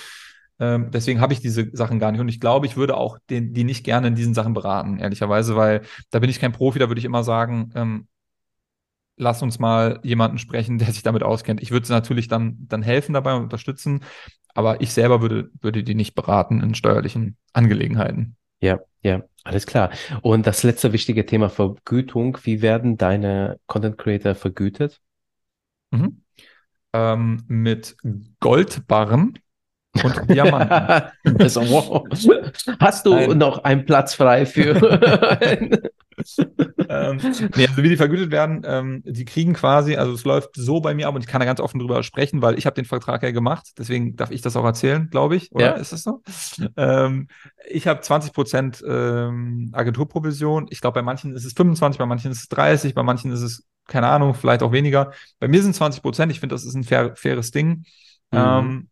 Ähm, 0.58 0.90
deswegen 0.92 1.20
habe 1.20 1.32
ich 1.32 1.40
diese 1.40 1.70
Sachen 1.72 1.98
gar 1.98 2.12
nicht. 2.12 2.20
Und 2.20 2.28
ich 2.28 2.40
glaube, 2.40 2.66
ich 2.66 2.76
würde 2.76 2.96
auch 2.96 3.18
den, 3.30 3.52
die 3.52 3.64
nicht 3.64 3.84
gerne 3.84 4.08
in 4.08 4.14
diesen 4.14 4.34
Sachen 4.34 4.54
beraten, 4.54 4.98
ehrlicherweise, 4.98 5.56
weil 5.56 5.82
da 6.10 6.20
bin 6.20 6.30
ich 6.30 6.40
kein 6.40 6.52
Profi, 6.52 6.78
da 6.78 6.88
würde 6.88 7.00
ich 7.00 7.04
immer 7.04 7.24
sagen, 7.24 7.72
ähm, 7.74 8.06
lass 9.16 9.42
uns 9.42 9.58
mal 9.58 10.00
jemanden 10.02 10.38
sprechen, 10.38 10.78
der 10.78 10.92
sich 10.92 11.02
damit 11.02 11.22
auskennt. 11.22 11.62
Ich 11.62 11.70
würde 11.70 11.90
natürlich 11.90 12.28
dann, 12.28 12.56
dann 12.68 12.82
helfen 12.82 13.12
dabei 13.12 13.34
und 13.34 13.42
unterstützen, 13.42 14.04
aber 14.54 14.80
ich 14.80 14.92
selber 14.92 15.20
würde, 15.20 15.50
würde 15.60 15.82
die 15.82 15.94
nicht 15.94 16.14
beraten 16.14 16.60
in 16.60 16.74
steuerlichen 16.74 17.36
Angelegenheiten. 17.52 18.36
Ja, 18.60 18.80
ja, 19.02 19.22
alles 19.42 19.66
klar. 19.66 19.90
Und 20.20 20.46
das 20.46 20.62
letzte 20.62 20.92
wichtige 20.92 21.26
Thema 21.26 21.48
Vergütung. 21.48 22.38
Wie 22.42 22.62
werden 22.62 22.96
deine 22.96 23.58
Content 23.66 23.98
Creator 23.98 24.34
vergütet? 24.36 25.00
Mhm. 25.92 26.22
Ähm, 26.94 27.42
mit 27.46 27.96
Goldbarren 28.40 29.38
und 30.02 30.30
Diamanten. 30.30 31.12
also, 31.38 31.60
wow. 31.68 32.06
Hast 32.80 33.06
du 33.06 33.14
Nein. 33.14 33.38
noch 33.38 33.64
einen 33.64 33.84
Platz 33.84 34.14
frei 34.14 34.46
für? 34.46 34.74
ähm, 36.88 37.18
nee, 37.56 37.66
also 37.66 37.82
wie 37.82 37.88
die 37.88 37.96
vergütet 37.96 38.30
werden, 38.30 38.62
ähm, 38.64 39.02
die 39.04 39.24
kriegen 39.24 39.52
quasi, 39.54 39.96
also 39.96 40.12
es 40.12 40.24
läuft 40.24 40.50
so 40.54 40.80
bei 40.80 40.94
mir 40.94 41.08
ab 41.08 41.14
und 41.14 41.22
ich 41.22 41.26
kann 41.26 41.40
da 41.40 41.46
ganz 41.46 41.60
offen 41.60 41.78
drüber 41.78 42.02
sprechen, 42.02 42.42
weil 42.42 42.58
ich 42.58 42.66
habe 42.66 42.74
den 42.74 42.84
Vertrag 42.84 43.22
ja 43.22 43.30
gemacht, 43.30 43.72
deswegen 43.78 44.16
darf 44.16 44.30
ich 44.30 44.40
das 44.40 44.56
auch 44.56 44.64
erzählen, 44.64 45.08
glaube 45.10 45.36
ich, 45.36 45.52
oder 45.52 45.64
ja. 45.66 45.72
ist 45.72 45.92
das 45.92 46.02
so? 46.02 46.22
Ähm, 46.76 47.28
ich 47.68 47.86
habe 47.86 48.00
20 48.00 48.32
Prozent 48.32 48.82
ähm, 48.86 49.70
Agenturprovision, 49.72 50.66
ich 50.70 50.80
glaube 50.80 50.94
bei 50.94 51.02
manchen 51.02 51.34
ist 51.34 51.44
es 51.44 51.52
25, 51.54 51.98
bei 51.98 52.06
manchen 52.06 52.30
ist 52.30 52.40
es 52.40 52.48
30, 52.48 52.94
bei 52.94 53.02
manchen 53.02 53.32
ist 53.32 53.42
es 53.42 53.66
keine 53.92 54.08
Ahnung, 54.08 54.32
vielleicht 54.32 54.62
auch 54.62 54.72
weniger. 54.72 55.12
Bei 55.38 55.48
mir 55.48 55.62
sind 55.62 55.74
20 55.74 56.02
Prozent. 56.02 56.32
Ich 56.32 56.40
finde, 56.40 56.54
das 56.54 56.64
ist 56.64 56.74
ein 56.74 56.82
fair, 56.82 57.14
faires 57.14 57.50
Ding. 57.50 57.84
Mhm. 58.30 58.38
Ähm, 58.38 58.88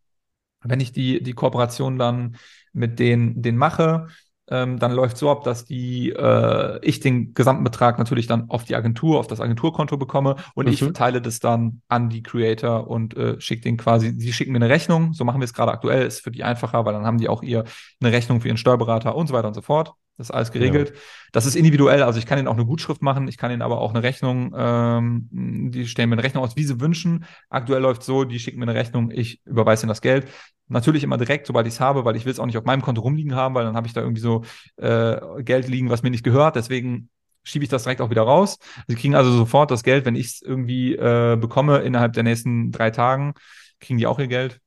wenn 0.63 0.81
ich 0.81 0.93
die, 0.93 1.23
die 1.23 1.33
Kooperation 1.33 1.99
dann 1.99 2.37
mit 2.75 2.99
denen, 2.99 3.41
denen 3.41 3.57
mache, 3.57 4.09
ähm, 4.49 4.79
dann 4.79 4.93
läuft 4.93 5.17
so 5.17 5.31
ab, 5.31 5.43
dass 5.43 5.65
die, 5.65 6.11
äh, 6.11 6.79
ich 6.83 7.01
den 7.01 7.33
gesamten 7.33 7.65
Betrag 7.65 7.99
natürlich 7.99 8.27
dann 8.27 8.51
auf 8.51 8.65
die 8.65 8.75
Agentur, 8.75 9.19
auf 9.19 9.27
das 9.27 9.41
Agenturkonto 9.41 9.97
bekomme 9.97 10.37
und 10.55 10.67
mhm. 10.67 10.73
ich 10.73 10.81
verteile 10.81 11.23
das 11.23 11.41
dann 11.41 11.81
an 11.89 12.11
die 12.11 12.23
Creator 12.23 12.89
und 12.89 13.17
äh, 13.17 13.41
schicke 13.41 13.63
den 13.63 13.79
quasi, 13.79 14.15
die 14.15 14.33
schicken 14.35 14.53
mir 14.53 14.59
eine 14.59 14.69
Rechnung, 14.69 15.15
so 15.15 15.25
machen 15.25 15.41
wir 15.41 15.45
es 15.45 15.55
gerade 15.55 15.73
aktuell, 15.73 16.07
ist 16.07 16.21
für 16.21 16.31
die 16.31 16.45
einfacher, 16.45 16.85
weil 16.85 16.93
dann 16.93 17.07
haben 17.07 17.19
die 17.19 17.29
auch 17.29 17.43
ihr 17.43 17.65
eine 18.03 18.13
Rechnung 18.13 18.41
für 18.43 18.49
ihren 18.49 18.59
Steuerberater 18.59 19.15
und 19.15 19.29
so 19.29 19.35
weiter 19.35 19.49
und 19.49 19.55
so 19.55 19.63
fort. 19.63 19.95
Das 20.21 20.29
ist 20.29 20.35
alles 20.35 20.53
geregelt. 20.53 20.91
Ja. 20.91 21.01
Das 21.33 21.47
ist 21.47 21.55
individuell. 21.55 22.03
Also 22.03 22.19
ich 22.19 22.27
kann 22.27 22.39
ihnen 22.39 22.47
auch 22.47 22.53
eine 22.53 22.67
Gutschrift 22.67 23.01
machen. 23.01 23.27
Ich 23.27 23.39
kann 23.39 23.51
ihnen 23.51 23.63
aber 23.63 23.81
auch 23.81 23.95
eine 23.95 24.03
Rechnung, 24.03 24.55
ähm, 24.55 25.31
die 25.33 25.87
stellen 25.87 26.11
mir 26.11 26.17
eine 26.17 26.23
Rechnung 26.23 26.45
aus, 26.45 26.57
wie 26.57 26.65
sie 26.65 26.79
wünschen. 26.79 27.25
Aktuell 27.49 27.81
läuft 27.81 28.03
so, 28.03 28.25
die 28.25 28.39
schicken 28.39 28.59
mir 28.59 28.67
eine 28.67 28.75
Rechnung, 28.75 29.11
ich 29.11 29.41
überweise 29.47 29.85
ihnen 29.85 29.89
das 29.89 30.03
Geld. 30.03 30.29
Natürlich 30.69 31.05
immer 31.05 31.17
direkt, 31.17 31.47
sobald 31.47 31.67
ich 31.67 31.73
es 31.73 31.81
habe, 31.81 32.05
weil 32.05 32.17
ich 32.17 32.27
will 32.27 32.33
es 32.33 32.39
auch 32.39 32.45
nicht 32.45 32.59
auf 32.59 32.67
meinem 32.67 32.83
Konto 32.83 33.01
rumliegen 33.01 33.35
haben, 33.35 33.55
weil 33.55 33.65
dann 33.65 33.77
habe 33.77 33.87
ich 33.87 33.95
da 33.95 34.03
irgendwie 34.03 34.21
so 34.21 34.45
äh, 34.77 35.43
Geld 35.43 35.69
liegen, 35.69 35.89
was 35.89 36.03
mir 36.03 36.11
nicht 36.11 36.23
gehört. 36.23 36.55
Deswegen 36.55 37.09
schiebe 37.43 37.65
ich 37.65 37.71
das 37.71 37.85
direkt 37.85 38.03
auch 38.03 38.11
wieder 38.11 38.21
raus. 38.21 38.59
Sie 38.89 38.97
kriegen 38.97 39.15
also 39.15 39.33
sofort 39.33 39.71
das 39.71 39.83
Geld, 39.83 40.05
wenn 40.05 40.17
ich 40.17 40.27
es 40.27 40.43
irgendwie 40.43 40.97
äh, 40.97 41.39
bekomme 41.41 41.79
innerhalb 41.79 42.13
der 42.13 42.25
nächsten 42.25 42.73
drei 42.73 42.91
Tagen, 42.91 43.33
kriegen 43.81 43.99
die 43.99 44.07
auch 44.07 44.19
ihr 44.19 44.29
Geld. 44.29 44.61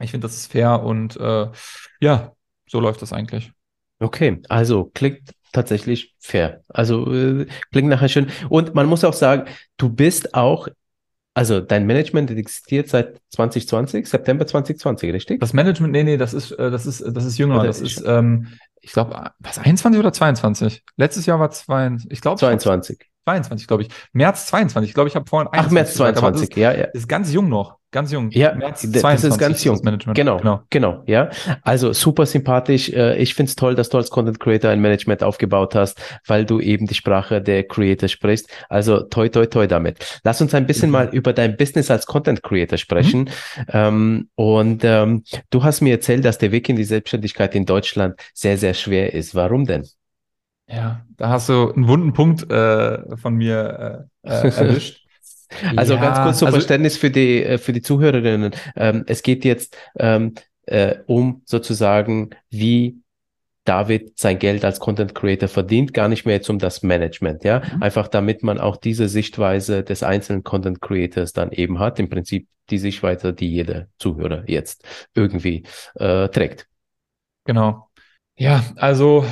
Ich 0.00 0.10
finde, 0.10 0.26
das 0.26 0.36
ist 0.36 0.52
fair 0.52 0.82
und 0.82 1.16
äh, 1.16 1.48
ja, 2.00 2.32
so 2.68 2.78
läuft 2.78 3.00
das 3.00 3.14
eigentlich. 3.14 3.55
Okay, 3.98 4.40
also 4.48 4.90
klickt 4.94 5.32
tatsächlich 5.52 6.14
fair. 6.18 6.62
Also 6.68 7.12
äh, 7.12 7.46
klingt 7.72 7.88
nachher 7.88 8.08
schön. 8.08 8.28
Und 8.48 8.74
man 8.74 8.86
muss 8.86 9.04
auch 9.04 9.14
sagen, 9.14 9.48
du 9.78 9.88
bist 9.88 10.34
auch 10.34 10.68
also 11.36 11.60
dein 11.60 11.84
Management 11.84 12.30
existiert 12.30 12.88
seit 12.88 13.20
2020, 13.28 14.08
September 14.08 14.46
2020, 14.46 15.12
richtig? 15.12 15.38
Das 15.38 15.52
Management, 15.52 15.92
nee, 15.92 16.02
nee, 16.02 16.16
das 16.16 16.32
ist, 16.32 16.52
äh, 16.52 16.70
das 16.70 16.86
ist, 16.86 17.04
das 17.06 17.26
ist 17.26 17.36
jünger. 17.36 17.56
Oder 17.56 17.66
das 17.66 17.82
ist, 17.82 18.02
ähm, 18.06 18.48
ich 18.80 18.92
glaube, 18.92 19.32
was 19.40 19.58
21 19.58 20.00
oder 20.00 20.14
22? 20.14 20.82
Letztes 20.96 21.26
Jahr 21.26 21.38
war 21.38 21.50
22, 21.50 22.10
ich 22.10 22.22
glaube 22.22 22.38
22. 22.38 23.10
22, 23.26 23.66
glaube 23.66 23.82
ich. 23.82 23.90
März 24.12 24.46
22. 24.46 24.88
Ich 24.88 24.94
glaube, 24.94 25.08
ich 25.08 25.16
habe 25.16 25.28
vorhin 25.28 25.48
Ach, 25.52 25.70
März 25.70 25.94
22, 25.94 26.48
gesagt, 26.48 26.56
ja, 26.56 26.72
ja. 26.72 26.84
Ist 26.92 27.06
ganz 27.06 27.30
jung 27.30 27.50
noch. 27.50 27.76
Ganz 27.96 28.12
jung. 28.12 28.30
Ja, 28.30 28.54
März 28.54 28.86
das 28.92 29.24
ist 29.24 29.38
ganz 29.38 29.64
jung. 29.64 29.80
Management. 29.82 30.18
Genau, 30.18 30.36
genau, 30.36 30.60
genau, 30.68 31.02
ja. 31.06 31.30
Also 31.62 31.94
super 31.94 32.26
sympathisch. 32.26 32.90
Äh, 32.90 33.16
ich 33.16 33.32
finde 33.32 33.48
es 33.48 33.56
toll, 33.56 33.74
dass 33.74 33.88
du 33.88 33.96
als 33.96 34.10
Content 34.10 34.38
Creator 34.38 34.70
ein 34.70 34.82
Management 34.82 35.22
aufgebaut 35.22 35.74
hast, 35.74 35.98
weil 36.26 36.44
du 36.44 36.60
eben 36.60 36.86
die 36.86 36.92
Sprache 36.92 37.40
der 37.40 37.66
Creator 37.66 38.10
sprichst. 38.10 38.50
Also 38.68 39.00
toi, 39.00 39.30
toi, 39.30 39.46
toi 39.46 39.66
damit. 39.66 40.20
Lass 40.24 40.42
uns 40.42 40.52
ein 40.52 40.66
bisschen 40.66 40.90
mhm. 40.90 40.92
mal 40.92 41.08
über 41.08 41.32
dein 41.32 41.56
Business 41.56 41.90
als 41.90 42.04
Content 42.04 42.42
Creator 42.42 42.76
sprechen. 42.76 43.20
Mhm. 43.20 43.64
Ähm, 43.72 44.28
und 44.34 44.84
ähm, 44.84 45.24
du 45.48 45.64
hast 45.64 45.80
mir 45.80 45.94
erzählt, 45.94 46.26
dass 46.26 46.36
der 46.36 46.52
Weg 46.52 46.68
in 46.68 46.76
die 46.76 46.84
Selbstständigkeit 46.84 47.54
in 47.54 47.64
Deutschland 47.64 48.20
sehr, 48.34 48.58
sehr 48.58 48.74
schwer 48.74 49.14
ist. 49.14 49.34
Warum 49.34 49.64
denn? 49.64 49.88
Ja, 50.68 51.00
da 51.16 51.30
hast 51.30 51.48
du 51.48 51.72
einen 51.72 51.88
wunden 51.88 52.12
Punkt 52.12 52.50
äh, 52.50 53.16
von 53.16 53.36
mir 53.36 54.06
äh, 54.22 54.28
äh, 54.28 54.50
erwischt. 54.54 55.05
Also 55.76 55.94
ja, 55.94 56.00
ganz 56.00 56.18
kurz 56.18 56.38
zum 56.38 56.46
also, 56.46 56.58
Verständnis 56.58 56.96
für 56.96 57.10
die, 57.10 57.42
äh, 57.42 57.58
für 57.58 57.72
die 57.72 57.82
Zuhörerinnen. 57.82 58.52
Ähm, 58.76 59.04
es 59.06 59.22
geht 59.22 59.44
jetzt 59.44 59.76
ähm, 59.98 60.34
äh, 60.66 60.96
um 61.06 61.42
sozusagen, 61.44 62.30
wie 62.50 62.98
David 63.64 64.18
sein 64.18 64.38
Geld 64.38 64.64
als 64.64 64.80
Content 64.80 65.14
Creator 65.14 65.48
verdient, 65.48 65.92
gar 65.92 66.08
nicht 66.08 66.24
mehr 66.24 66.36
jetzt 66.36 66.48
um 66.48 66.58
das 66.58 66.82
Management, 66.82 67.44
ja. 67.44 67.60
Mhm. 67.60 67.82
Einfach 67.82 68.08
damit 68.08 68.42
man 68.42 68.58
auch 68.58 68.76
diese 68.76 69.08
Sichtweise 69.08 69.82
des 69.82 70.02
einzelnen 70.02 70.44
Content 70.44 70.80
Creators 70.80 71.32
dann 71.32 71.52
eben 71.52 71.78
hat. 71.78 71.98
Im 71.98 72.08
Prinzip 72.08 72.48
die 72.70 72.78
Sichtweise, 72.78 73.32
die 73.32 73.50
jeder 73.50 73.88
Zuhörer 73.98 74.44
jetzt 74.46 74.84
irgendwie 75.14 75.64
äh, 75.96 76.28
trägt. 76.28 76.68
Genau. 77.44 77.85
Ja, 78.38 78.62
also 78.76 79.24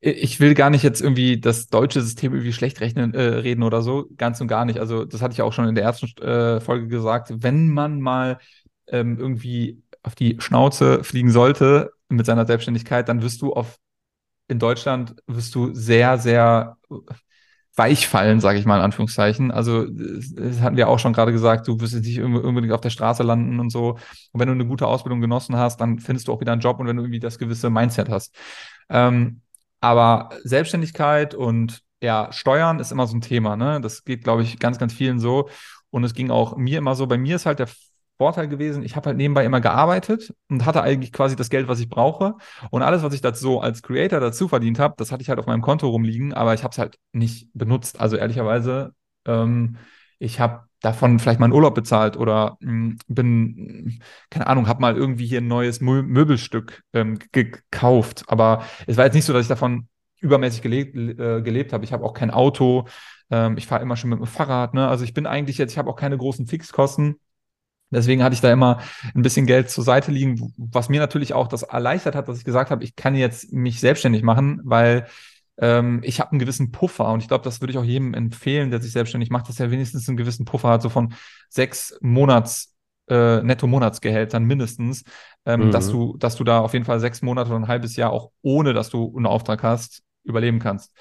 ich 0.00 0.38
will 0.38 0.52
gar 0.54 0.68
nicht 0.68 0.82
jetzt 0.82 1.00
irgendwie 1.00 1.40
das 1.40 1.68
deutsche 1.68 2.02
System 2.02 2.32
irgendwie 2.34 2.52
schlecht 2.52 2.80
rechnen, 2.82 3.14
äh, 3.14 3.22
reden 3.22 3.62
oder 3.62 3.80
so, 3.80 4.08
ganz 4.18 4.40
und 4.42 4.48
gar 4.48 4.66
nicht. 4.66 4.78
Also 4.78 5.04
das 5.06 5.22
hatte 5.22 5.32
ich 5.32 5.40
auch 5.42 5.52
schon 5.54 5.66
in 5.68 5.74
der 5.74 5.84
ersten 5.84 6.06
äh, 6.22 6.60
Folge 6.60 6.86
gesagt. 6.88 7.32
Wenn 7.42 7.70
man 7.70 8.00
mal 8.00 8.38
ähm, 8.88 9.18
irgendwie 9.18 9.82
auf 10.02 10.14
die 10.14 10.36
Schnauze 10.40 11.02
fliegen 11.02 11.30
sollte 11.30 11.92
mit 12.10 12.26
seiner 12.26 12.44
Selbstständigkeit, 12.46 13.08
dann 13.08 13.22
wirst 13.22 13.40
du 13.40 13.54
auf 13.54 13.78
in 14.48 14.58
Deutschland 14.60 15.16
wirst 15.26 15.54
du 15.54 15.74
sehr, 15.74 16.18
sehr 16.18 16.76
weichfallen, 17.76 18.40
sage 18.40 18.58
ich 18.58 18.66
mal 18.66 18.76
in 18.76 18.82
Anführungszeichen. 18.82 19.50
Also 19.50 19.86
das 19.86 20.60
hatten 20.60 20.76
wir 20.76 20.88
auch 20.88 20.98
schon 20.98 21.12
gerade 21.12 21.32
gesagt, 21.32 21.66
du 21.68 21.80
wirst 21.80 21.94
jetzt 21.94 22.06
nicht 22.06 22.20
unbedingt 22.20 22.72
auf 22.72 22.82
der 22.82 22.90
Straße 22.90 23.22
landen 23.22 23.60
und 23.60 23.70
so. 23.70 23.98
Und 24.32 24.40
wenn 24.40 24.48
du 24.48 24.54
eine 24.54 24.66
gute 24.66 24.86
Ausbildung 24.86 25.20
genossen 25.20 25.56
hast, 25.56 25.80
dann 25.80 25.98
findest 25.98 26.28
du 26.28 26.32
auch 26.32 26.40
wieder 26.40 26.52
einen 26.52 26.60
Job 26.60 26.78
und 26.80 26.86
wenn 26.86 26.96
du 26.96 27.02
irgendwie 27.02 27.20
das 27.20 27.38
gewisse 27.38 27.70
Mindset 27.70 28.10
hast. 28.10 28.34
Ähm, 28.90 29.40
aber 29.80 30.30
Selbstständigkeit 30.44 31.34
und 31.34 31.80
ja, 32.02 32.30
Steuern 32.32 32.78
ist 32.78 32.92
immer 32.92 33.06
so 33.06 33.16
ein 33.16 33.20
Thema. 33.20 33.56
Ne? 33.56 33.80
Das 33.80 34.04
geht, 34.04 34.24
glaube 34.24 34.42
ich, 34.42 34.58
ganz, 34.58 34.78
ganz 34.78 34.92
vielen 34.92 35.18
so. 35.18 35.48
Und 35.90 36.04
es 36.04 36.14
ging 36.14 36.30
auch 36.30 36.56
mir 36.56 36.78
immer 36.78 36.94
so. 36.94 37.06
Bei 37.06 37.18
mir 37.18 37.36
ist 37.36 37.46
halt 37.46 37.58
der 37.58 37.68
Vorteil 38.22 38.46
gewesen, 38.46 38.84
ich 38.84 38.94
habe 38.94 39.08
halt 39.08 39.16
nebenbei 39.16 39.44
immer 39.44 39.60
gearbeitet 39.60 40.32
und 40.48 40.64
hatte 40.64 40.80
eigentlich 40.80 41.10
quasi 41.12 41.34
das 41.34 41.50
Geld, 41.50 41.66
was 41.66 41.80
ich 41.80 41.88
brauche. 41.88 42.36
Und 42.70 42.82
alles, 42.82 43.02
was 43.02 43.14
ich 43.14 43.20
dazu 43.20 43.60
als 43.60 43.82
Creator 43.82 44.20
dazu 44.20 44.46
verdient 44.46 44.78
habe, 44.78 44.94
das 44.96 45.10
hatte 45.10 45.22
ich 45.22 45.28
halt 45.28 45.40
auf 45.40 45.46
meinem 45.46 45.60
Konto 45.60 45.88
rumliegen, 45.88 46.32
aber 46.32 46.54
ich 46.54 46.62
habe 46.62 46.70
es 46.70 46.78
halt 46.78 46.98
nicht 47.10 47.48
benutzt. 47.52 48.00
Also 48.00 48.16
ehrlicherweise, 48.16 48.94
ähm, 49.26 49.76
ich 50.20 50.38
habe 50.38 50.68
davon 50.82 51.18
vielleicht 51.18 51.40
mal 51.40 51.46
einen 51.46 51.52
Urlaub 51.52 51.74
bezahlt 51.74 52.16
oder 52.16 52.58
mh, 52.60 52.70
hm, 52.70 52.98
bin, 53.08 54.00
keine 54.30 54.46
Ahnung, 54.46 54.68
habe 54.68 54.80
mal 54.80 54.96
irgendwie 54.96 55.26
hier 55.26 55.40
ein 55.40 55.48
neues 55.48 55.80
Mö 55.80 56.02
Möbelstück 56.02 56.84
ähm, 56.92 57.18
gekauft. 57.32 58.22
Aber 58.28 58.64
es 58.86 58.96
war 58.96 59.04
jetzt 59.06 59.14
nicht 59.14 59.24
so, 59.24 59.32
dass 59.32 59.42
ich 59.42 59.48
davon 59.48 59.88
übermäßig 60.20 60.62
gelebt, 60.62 60.96
äh, 60.96 61.42
gelebt 61.42 61.72
habe. 61.72 61.84
Ich 61.84 61.92
habe 61.92 62.04
auch 62.04 62.14
kein 62.14 62.30
Auto. 62.30 62.86
Ähm, 63.30 63.56
ich 63.58 63.66
fahre 63.66 63.82
immer 63.82 63.96
schon 63.96 64.10
mit 64.10 64.20
dem 64.20 64.26
Fahrrad. 64.26 64.74
Ne? 64.74 64.86
Also 64.86 65.04
ich 65.04 65.14
bin 65.14 65.26
eigentlich 65.26 65.58
jetzt, 65.58 65.72
ich 65.72 65.78
habe 65.78 65.90
auch 65.90 65.96
keine 65.96 66.16
großen 66.16 66.46
Fixkosten. 66.46 67.16
Deswegen 67.92 68.22
hatte 68.22 68.34
ich 68.34 68.40
da 68.40 68.52
immer 68.52 68.78
ein 69.14 69.22
bisschen 69.22 69.46
Geld 69.46 69.70
zur 69.70 69.84
Seite 69.84 70.10
liegen, 70.10 70.52
was 70.56 70.88
mir 70.88 71.00
natürlich 71.00 71.34
auch 71.34 71.46
das 71.46 71.62
erleichtert 71.62 72.14
hat, 72.14 72.28
dass 72.28 72.38
ich 72.38 72.44
gesagt 72.44 72.70
habe, 72.70 72.82
ich 72.84 72.96
kann 72.96 73.14
jetzt 73.14 73.52
mich 73.52 73.80
selbstständig 73.80 74.22
machen, 74.22 74.60
weil 74.64 75.06
ähm, 75.58 76.00
ich 76.02 76.20
habe 76.20 76.32
einen 76.32 76.38
gewissen 76.38 76.72
Puffer 76.72 77.12
und 77.12 77.20
ich 77.22 77.28
glaube, 77.28 77.44
das 77.44 77.60
würde 77.60 77.72
ich 77.72 77.78
auch 77.78 77.84
jedem 77.84 78.14
empfehlen, 78.14 78.70
der 78.70 78.80
sich 78.80 78.92
selbstständig 78.92 79.30
macht, 79.30 79.48
dass 79.48 79.60
er 79.60 79.70
wenigstens 79.70 80.08
einen 80.08 80.16
gewissen 80.16 80.44
Puffer 80.44 80.70
hat, 80.70 80.82
so 80.82 80.88
von 80.88 81.14
sechs 81.48 81.96
Monats 82.00 82.74
äh, 83.08 83.42
Netto-Monatsgehältern 83.42 84.44
mindestens, 84.44 85.04
ähm, 85.44 85.66
mhm. 85.66 85.70
dass 85.70 85.90
du, 85.90 86.16
dass 86.16 86.36
du 86.36 86.44
da 86.44 86.60
auf 86.60 86.72
jeden 86.72 86.84
Fall 86.84 87.00
sechs 87.00 87.22
Monate 87.22 87.50
oder 87.50 87.58
ein 87.58 87.68
halbes 87.68 87.96
Jahr 87.96 88.10
auch 88.10 88.30
ohne, 88.42 88.72
dass 88.72 88.90
du 88.90 89.12
einen 89.16 89.26
Auftrag 89.26 89.62
hast, 89.62 90.02
überleben 90.24 90.60
kannst. 90.60 90.92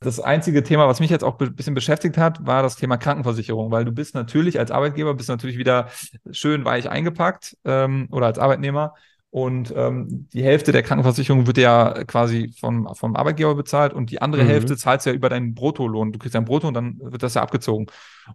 Das 0.00 0.20
einzige 0.20 0.62
Thema, 0.62 0.86
was 0.88 1.00
mich 1.00 1.10
jetzt 1.10 1.24
auch 1.24 1.40
ein 1.40 1.54
bisschen 1.54 1.74
beschäftigt 1.74 2.18
hat, 2.18 2.46
war 2.46 2.62
das 2.62 2.76
Thema 2.76 2.98
Krankenversicherung, 2.98 3.70
weil 3.70 3.84
du 3.84 3.92
bist 3.92 4.14
natürlich 4.14 4.58
als 4.58 4.70
Arbeitgeber, 4.70 5.14
bist 5.14 5.30
natürlich 5.30 5.56
wieder 5.56 5.88
schön 6.30 6.64
weich 6.64 6.90
eingepackt 6.90 7.56
ähm, 7.64 8.08
oder 8.10 8.26
als 8.26 8.38
Arbeitnehmer. 8.38 8.94
Und 9.30 9.72
ähm, 9.76 10.28
die 10.32 10.42
Hälfte 10.42 10.72
der 10.72 10.82
Krankenversicherung 10.82 11.46
wird 11.46 11.58
ja 11.58 12.04
quasi 12.04 12.54
vom, 12.58 12.88
vom 12.94 13.16
Arbeitgeber 13.16 13.54
bezahlt 13.54 13.92
und 13.92 14.10
die 14.10 14.22
andere 14.22 14.44
mhm. 14.44 14.48
Hälfte 14.48 14.76
zahlst 14.76 15.06
du 15.06 15.10
ja 15.10 15.16
über 15.16 15.28
deinen 15.28 15.54
Bruttolohn. 15.54 16.12
Du 16.12 16.18
kriegst 16.18 16.34
dein 16.34 16.44
Brutto 16.44 16.68
und 16.68 16.74
dann 16.74 16.98
wird 17.00 17.22
das 17.22 17.34
ja 17.34 17.42
abgezogen. 17.42 17.86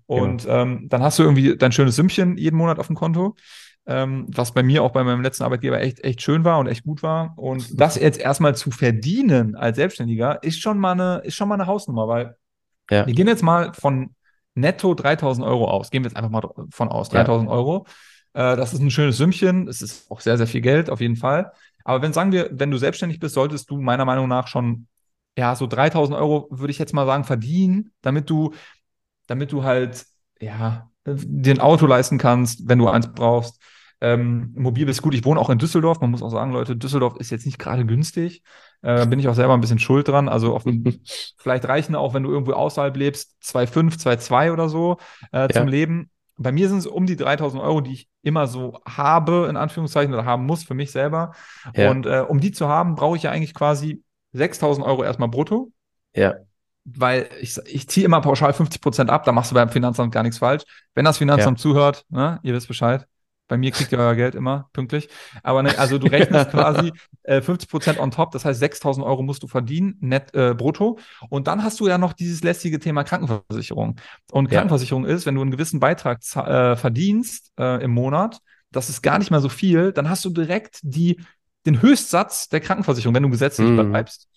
Und 0.05 0.43
genau. 0.43 0.61
ähm, 0.61 0.87
dann 0.89 1.01
hast 1.01 1.17
du 1.17 1.23
irgendwie 1.23 1.57
dein 1.57 1.71
schönes 1.71 1.95
Sümmchen 1.95 2.37
jeden 2.37 2.57
Monat 2.57 2.77
auf 2.77 2.87
dem 2.87 2.95
Konto 2.95 3.35
ähm, 3.87 4.27
was 4.29 4.53
bei 4.53 4.63
mir 4.63 4.83
auch 4.83 4.91
bei 4.91 5.03
meinem 5.03 5.21
letzten 5.21 5.43
Arbeitgeber 5.43 5.81
echt, 5.81 6.03
echt 6.03 6.21
schön 6.21 6.43
war 6.43 6.59
und 6.59 6.67
echt 6.67 6.83
gut 6.83 7.01
war. 7.01 7.33
Und 7.37 7.79
das 7.79 7.95
jetzt 7.95 8.19
erstmal 8.19 8.55
zu 8.55 8.71
verdienen 8.71 9.55
als 9.55 9.77
Selbstständiger 9.77 10.43
ist 10.43 10.61
schon 10.61 10.77
mal 10.77 10.91
eine, 10.91 11.21
ist 11.23 11.35
schon 11.35 11.47
mal 11.49 11.55
eine 11.55 11.67
Hausnummer, 11.67 12.07
weil 12.07 12.35
ja. 12.89 13.07
wir 13.07 13.13
gehen 13.13 13.27
jetzt 13.27 13.43
mal 13.43 13.73
von 13.73 14.15
netto 14.53 14.93
3000 14.93 15.45
Euro 15.45 15.69
aus. 15.69 15.89
Gehen 15.89 16.03
wir 16.03 16.09
jetzt 16.09 16.17
einfach 16.17 16.29
mal 16.29 16.47
von 16.69 16.89
aus. 16.89 17.09
3000 17.09 17.49
ja. 17.49 17.55
Euro. 17.55 17.85
Äh, 18.33 18.55
das 18.55 18.73
ist 18.73 18.81
ein 18.81 18.91
schönes 18.91 19.17
Sümmchen. 19.17 19.67
Es 19.67 19.81
ist 19.81 20.09
auch 20.11 20.21
sehr, 20.21 20.37
sehr 20.37 20.47
viel 20.47 20.61
Geld, 20.61 20.89
auf 20.89 21.01
jeden 21.01 21.15
Fall. 21.15 21.51
Aber 21.83 22.01
wenn, 22.01 22.13
sagen 22.13 22.31
wir, 22.31 22.49
wenn 22.51 22.69
du 22.69 22.77
selbstständig 22.77 23.19
bist, 23.19 23.33
solltest 23.33 23.69
du 23.69 23.79
meiner 23.81 24.05
Meinung 24.05 24.27
nach 24.27 24.47
schon, 24.47 24.87
ja, 25.37 25.55
so 25.55 25.65
3000 25.65 26.17
Euro, 26.17 26.47
würde 26.51 26.71
ich 26.71 26.77
jetzt 26.77 26.93
mal 26.93 27.05
sagen, 27.05 27.23
verdienen, 27.23 27.93
damit 28.01 28.29
du, 28.29 28.53
damit 29.27 29.51
du 29.51 29.63
halt, 29.63 30.05
ja, 30.39 30.90
dir 31.05 31.53
ein 31.53 31.59
Auto 31.59 31.85
leisten 31.85 32.17
kannst, 32.17 32.67
wenn 32.67 32.79
du 32.79 32.87
eins 32.87 33.11
brauchst. 33.11 33.61
Ähm, 34.03 34.51
mobil 34.55 34.89
ist 34.89 35.01
gut. 35.01 35.13
Ich 35.13 35.25
wohne 35.25 35.39
auch 35.39 35.49
in 35.49 35.59
Düsseldorf. 35.59 36.01
Man 36.01 36.09
muss 36.09 36.23
auch 36.23 36.31
sagen, 36.31 36.51
Leute, 36.51 36.75
Düsseldorf 36.75 37.17
ist 37.17 37.29
jetzt 37.29 37.45
nicht 37.45 37.59
gerade 37.59 37.85
günstig. 37.85 38.41
Äh, 38.81 39.05
bin 39.05 39.19
ich 39.19 39.27
auch 39.27 39.35
selber 39.35 39.53
ein 39.53 39.61
bisschen 39.61 39.79
schuld 39.79 40.07
dran. 40.07 40.27
Also 40.27 40.55
auf, 40.55 40.63
vielleicht 41.37 41.65
reichen 41.67 41.95
auch, 41.95 42.13
wenn 42.13 42.23
du 42.23 42.31
irgendwo 42.31 42.53
außerhalb 42.53 42.97
lebst, 42.97 43.35
2,5, 43.43 43.99
2,2 44.01 44.53
oder 44.53 44.69
so 44.69 44.97
äh, 45.31 45.41
ja. 45.41 45.49
zum 45.49 45.67
Leben. 45.67 46.09
Bei 46.37 46.51
mir 46.51 46.67
sind 46.67 46.79
es 46.79 46.87
um 46.87 47.05
die 47.05 47.15
3000 47.15 47.61
Euro, 47.61 47.81
die 47.81 47.93
ich 47.93 48.09
immer 48.23 48.47
so 48.47 48.79
habe, 48.87 49.45
in 49.47 49.57
Anführungszeichen, 49.57 50.11
oder 50.11 50.25
haben 50.25 50.47
muss 50.47 50.63
für 50.63 50.73
mich 50.73 50.91
selber. 50.91 51.33
Ja. 51.75 51.91
Und 51.91 52.07
äh, 52.07 52.25
um 52.27 52.39
die 52.39 52.51
zu 52.51 52.67
haben, 52.67 52.95
brauche 52.95 53.17
ich 53.17 53.23
ja 53.23 53.29
eigentlich 53.29 53.53
quasi 53.53 54.03
6000 54.33 54.85
Euro 54.85 55.03
erstmal 55.03 55.29
brutto. 55.29 55.71
Ja 56.15 56.33
weil 56.83 57.29
ich, 57.39 57.57
ich 57.65 57.87
ziehe 57.87 58.05
immer 58.05 58.21
pauschal 58.21 58.53
50 58.53 58.81
Prozent 58.81 59.09
ab, 59.09 59.23
da 59.23 59.31
machst 59.31 59.51
du 59.51 59.55
beim 59.55 59.69
Finanzamt 59.69 60.13
gar 60.13 60.23
nichts 60.23 60.39
falsch. 60.39 60.63
Wenn 60.95 61.05
das 61.05 61.17
Finanzamt 61.17 61.59
ja. 61.59 61.61
zuhört, 61.61 62.05
ne, 62.09 62.39
ihr 62.43 62.53
wisst 62.53 62.67
Bescheid. 62.67 63.05
Bei 63.47 63.57
mir 63.57 63.71
kriegt 63.71 63.91
ihr 63.91 63.99
euer 63.99 64.15
Geld 64.15 64.33
immer 64.33 64.69
pünktlich. 64.71 65.09
Aber 65.43 65.61
ne, 65.61 65.77
also 65.77 65.97
du 65.97 66.07
rechnest 66.07 66.51
quasi 66.51 66.93
äh, 67.23 67.41
50 67.41 67.69
Prozent 67.69 67.99
on 67.99 68.09
top, 68.09 68.31
das 68.31 68.45
heißt 68.45 68.59
6000 68.59 69.05
Euro 69.05 69.23
musst 69.23 69.43
du 69.43 69.47
verdienen, 69.47 69.97
net 69.99 70.33
äh, 70.33 70.53
brutto. 70.53 70.99
Und 71.29 71.47
dann 71.47 71.61
hast 71.61 71.79
du 71.81 71.87
ja 71.87 71.97
noch 71.97 72.13
dieses 72.13 72.43
lästige 72.43 72.79
Thema 72.79 73.03
Krankenversicherung. 73.03 73.97
Und 74.31 74.49
Krankenversicherung 74.49 75.05
ja. 75.05 75.13
ist, 75.13 75.25
wenn 75.25 75.35
du 75.35 75.41
einen 75.41 75.51
gewissen 75.51 75.81
Beitrag 75.81 76.19
äh, 76.35 76.77
verdienst 76.77 77.51
äh, 77.59 77.83
im 77.83 77.91
Monat, 77.91 78.39
das 78.71 78.89
ist 78.89 79.01
gar 79.01 79.19
nicht 79.19 79.31
mehr 79.31 79.41
so 79.41 79.49
viel, 79.49 79.91
dann 79.91 80.09
hast 80.09 80.23
du 80.23 80.29
direkt 80.29 80.79
die, 80.81 81.19
den 81.65 81.81
Höchstsatz 81.81 82.47
der 82.47 82.61
Krankenversicherung, 82.61 83.13
wenn 83.13 83.23
du 83.23 83.29
gesetzlich 83.29 83.67
mhm. 83.67 83.89
bleibst 83.89 84.29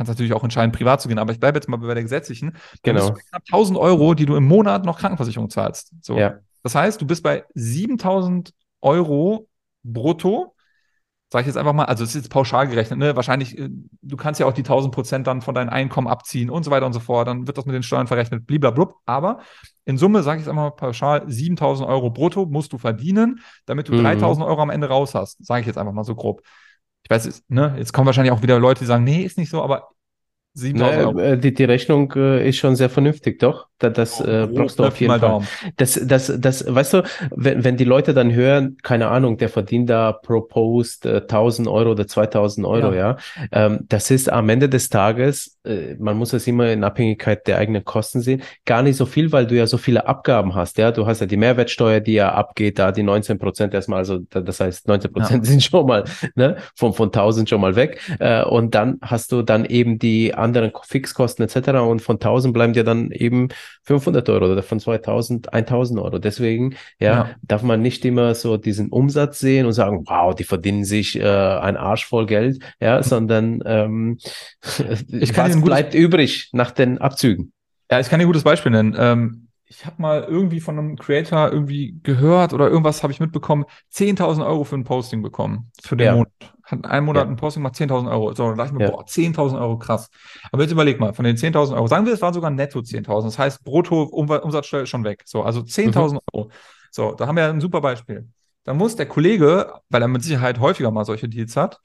kannst 0.00 0.08
natürlich 0.08 0.32
auch 0.32 0.42
entscheiden, 0.42 0.72
privat 0.72 1.02
zu 1.02 1.08
gehen, 1.08 1.18
aber 1.18 1.32
ich 1.32 1.40
bleibe 1.40 1.58
jetzt 1.58 1.68
mal 1.68 1.76
bei 1.76 1.92
der 1.92 2.02
gesetzlichen. 2.02 2.56
Genau. 2.82 3.10
Du 3.10 3.14
knapp 3.16 3.42
1000 3.46 3.78
Euro, 3.78 4.14
die 4.14 4.24
du 4.24 4.34
im 4.34 4.44
Monat 4.44 4.86
noch 4.86 4.98
Krankenversicherung 4.98 5.50
zahlst. 5.50 5.92
So. 6.00 6.16
Ja. 6.16 6.38
Das 6.62 6.74
heißt, 6.74 6.98
du 7.02 7.06
bist 7.06 7.22
bei 7.22 7.44
7000 7.52 8.54
Euro 8.80 9.46
brutto. 9.82 10.54
Sag 11.30 11.42
ich 11.42 11.48
jetzt 11.48 11.58
einfach 11.58 11.74
mal, 11.74 11.84
also 11.84 12.02
es 12.02 12.10
ist 12.10 12.22
jetzt 12.22 12.30
pauschal 12.30 12.66
gerechnet, 12.66 12.98
ne? 12.98 13.14
Wahrscheinlich, 13.14 13.58
äh, 13.58 13.68
du 14.00 14.16
kannst 14.16 14.40
ja 14.40 14.46
auch 14.46 14.54
die 14.54 14.62
1000 14.62 14.92
Prozent 14.92 15.26
dann 15.26 15.42
von 15.42 15.54
deinem 15.54 15.68
Einkommen 15.68 16.08
abziehen 16.08 16.48
und 16.48 16.64
so 16.64 16.70
weiter 16.70 16.86
und 16.86 16.94
so 16.94 17.00
fort. 17.00 17.28
Dann 17.28 17.46
wird 17.46 17.58
das 17.58 17.66
mit 17.66 17.74
den 17.74 17.82
Steuern 17.82 18.06
verrechnet, 18.06 18.46
bliblablub. 18.46 18.94
Aber 19.04 19.40
in 19.84 19.98
Summe, 19.98 20.22
sage 20.22 20.40
ich 20.40 20.46
jetzt 20.46 20.50
einfach 20.50 20.62
mal 20.62 20.70
pauschal, 20.70 21.24
7000 21.30 21.86
Euro 21.86 22.10
brutto 22.10 22.46
musst 22.46 22.72
du 22.72 22.78
verdienen, 22.78 23.40
damit 23.66 23.88
du 23.88 23.92
mhm. 23.92 24.02
3000 24.02 24.46
Euro 24.46 24.62
am 24.62 24.70
Ende 24.70 24.88
raus 24.88 25.14
hast. 25.14 25.44
Sage 25.44 25.60
ich 25.60 25.66
jetzt 25.66 25.76
einfach 25.76 25.92
mal 25.92 26.04
so 26.04 26.14
grob 26.14 26.40
ich 27.02 27.10
weiß, 27.10 27.44
ne, 27.48 27.74
jetzt 27.78 27.92
kommen 27.92 28.06
wahrscheinlich 28.06 28.32
auch 28.32 28.42
wieder 28.42 28.58
Leute, 28.58 28.80
die 28.80 28.86
sagen, 28.86 29.04
nee, 29.04 29.22
ist 29.22 29.38
nicht 29.38 29.50
so, 29.50 29.62
aber 29.62 29.90
7000 30.54 31.16
ne, 31.16 31.38
Die, 31.38 31.54
die 31.54 31.64
Rechnung 31.64 32.12
äh, 32.16 32.48
ist 32.48 32.56
schon 32.56 32.76
sehr 32.76 32.90
vernünftig, 32.90 33.38
doch? 33.38 33.68
Das, 33.80 33.92
das 33.94 34.20
oh, 34.20 34.24
äh, 34.24 34.46
brauchst 34.46 34.78
du 34.78 34.84
auf 34.84 35.00
jeden 35.00 35.10
Fall. 35.10 35.20
Daumen. 35.20 35.46
Das, 35.76 35.98
das, 36.04 36.32
das, 36.38 36.72
weißt 36.72 36.94
du, 36.94 37.02
wenn, 37.34 37.64
wenn 37.64 37.76
die 37.76 37.84
Leute 37.84 38.12
dann 38.12 38.32
hören, 38.32 38.76
keine 38.82 39.08
Ahnung, 39.08 39.38
der 39.38 39.48
verdient 39.48 39.88
da 39.88 40.12
pro 40.12 40.42
Post 40.42 41.06
äh, 41.06 41.22
1000 41.22 41.66
Euro 41.66 41.92
oder 41.92 42.06
2000 42.06 42.66
Euro, 42.66 42.92
ja, 42.92 43.16
ja 43.16 43.16
ähm, 43.52 43.80
das 43.88 44.10
ist 44.10 44.30
am 44.30 44.48
Ende 44.50 44.68
des 44.68 44.90
Tages, 44.90 45.58
äh, 45.64 45.94
man 45.98 46.16
muss 46.18 46.34
es 46.34 46.46
immer 46.46 46.70
in 46.70 46.84
Abhängigkeit 46.84 47.46
der 47.46 47.56
eigenen 47.56 47.84
Kosten 47.84 48.20
sehen, 48.20 48.42
gar 48.66 48.82
nicht 48.82 48.96
so 48.96 49.06
viel, 49.06 49.32
weil 49.32 49.46
du 49.46 49.56
ja 49.56 49.66
so 49.66 49.78
viele 49.78 50.06
Abgaben 50.06 50.54
hast, 50.54 50.76
ja, 50.76 50.90
du 50.92 51.06
hast 51.06 51.20
ja 51.20 51.26
die 51.26 51.38
Mehrwertsteuer, 51.38 52.00
die 52.00 52.14
ja 52.14 52.32
abgeht, 52.32 52.78
da 52.78 52.92
die 52.92 53.02
19 53.02 53.38
Prozent 53.38 53.72
erstmal, 53.72 54.00
also 54.00 54.18
das 54.18 54.60
heißt 54.60 54.88
19 54.88 55.12
Prozent 55.12 55.44
ja. 55.46 55.50
sind 55.50 55.62
schon 55.62 55.86
mal, 55.86 56.04
ne, 56.34 56.56
von, 56.76 56.92
von 56.92 57.08
1000 57.08 57.48
schon 57.48 57.62
mal 57.62 57.76
weg 57.76 57.98
äh, 58.18 58.44
und 58.44 58.74
dann 58.74 58.98
hast 59.00 59.32
du 59.32 59.40
dann 59.40 59.64
eben 59.64 59.98
die 59.98 60.34
anderen 60.40 60.72
Fixkosten 60.82 61.44
etc. 61.44 61.70
und 61.78 62.02
von 62.02 62.16
1000 62.16 62.52
bleiben 62.52 62.72
dir 62.72 62.84
dann 62.84 63.10
eben 63.10 63.48
500 63.84 64.28
Euro 64.28 64.52
oder 64.52 64.62
von 64.62 64.80
2000 64.80 65.52
1000 65.52 66.00
Euro. 66.00 66.18
Deswegen 66.18 66.76
ja, 66.98 67.12
ja, 67.12 67.30
darf 67.42 67.62
man 67.62 67.82
nicht 67.82 68.04
immer 68.04 68.34
so 68.34 68.56
diesen 68.56 68.90
Umsatz 68.90 69.38
sehen 69.38 69.66
und 69.66 69.72
sagen, 69.72 70.04
wow, 70.06 70.34
die 70.34 70.44
verdienen 70.44 70.84
sich 70.84 71.18
äh, 71.18 71.24
ein 71.24 71.76
Arsch 71.76 72.06
voll 72.06 72.26
Geld, 72.26 72.62
ja, 72.80 73.02
sondern 73.02 73.62
ähm, 73.64 74.18
ich 75.08 75.32
kann 75.32 75.54
was 75.54 75.62
bleibt 75.62 75.94
übrig 75.94 76.50
nach 76.52 76.70
den 76.70 76.98
Abzügen. 76.98 77.52
Ja, 77.90 78.00
ich 78.00 78.08
kann 78.08 78.20
dir 78.20 78.24
ein 78.24 78.28
gutes 78.28 78.44
Beispiel 78.44 78.72
nennen. 78.72 78.94
Ähm, 78.96 79.48
ich 79.70 79.86
habe 79.86 80.02
mal 80.02 80.24
irgendwie 80.24 80.60
von 80.60 80.78
einem 80.78 80.96
Creator 80.96 81.52
irgendwie 81.52 82.00
gehört 82.02 82.52
oder 82.52 82.68
irgendwas 82.68 83.04
habe 83.04 83.12
ich 83.12 83.20
mitbekommen, 83.20 83.64
10.000 83.92 84.44
Euro 84.44 84.64
für 84.64 84.74
ein 84.74 84.84
Posting 84.84 85.22
bekommen, 85.22 85.70
für 85.82 85.96
den 85.96 86.06
ja. 86.06 86.14
Monat. 86.14 86.28
Hat 86.70 86.84
einen 86.84 87.06
Monat 87.06 87.24
ja. 87.24 87.30
ein 87.30 87.36
Posting 87.36 87.62
gemacht, 87.62 87.76
10.000 87.76 88.10
Euro. 88.10 88.34
So, 88.34 88.48
dann 88.48 88.56
dachte 88.56 88.72
ich 88.72 88.78
mir, 88.78 88.84
ja. 88.84 88.90
boah, 88.90 89.04
10.000 89.04 89.60
Euro, 89.60 89.78
krass. 89.78 90.08
Aber 90.52 90.62
jetzt 90.62 90.72
überleg 90.72 91.00
mal, 91.00 91.12
von 91.12 91.24
den 91.24 91.36
10.000 91.36 91.74
Euro, 91.74 91.86
sagen 91.86 92.06
wir, 92.06 92.12
es 92.12 92.22
waren 92.22 92.34
sogar 92.34 92.50
netto 92.50 92.80
10.000. 92.80 93.22
Das 93.22 93.38
heißt, 93.38 93.64
brutto 93.64 94.02
Umsatzsteuer 94.02 94.82
ist 94.82 94.88
schon 94.88 95.04
weg. 95.04 95.22
So, 95.26 95.42
also 95.42 95.60
10.000 95.60 96.12
mhm. 96.12 96.18
Euro. 96.32 96.50
So, 96.90 97.12
da 97.12 97.26
haben 97.26 97.36
wir 97.36 97.48
ein 97.48 97.60
super 97.60 97.80
Beispiel. 97.80 98.28
Dann 98.64 98.76
muss 98.76 98.96
der 98.96 99.06
Kollege, 99.06 99.72
weil 99.88 100.02
er 100.02 100.08
mit 100.08 100.22
Sicherheit 100.22 100.60
häufiger 100.60 100.90
mal 100.90 101.04
solche 101.04 101.28
Deals 101.28 101.56
hat, 101.56 101.80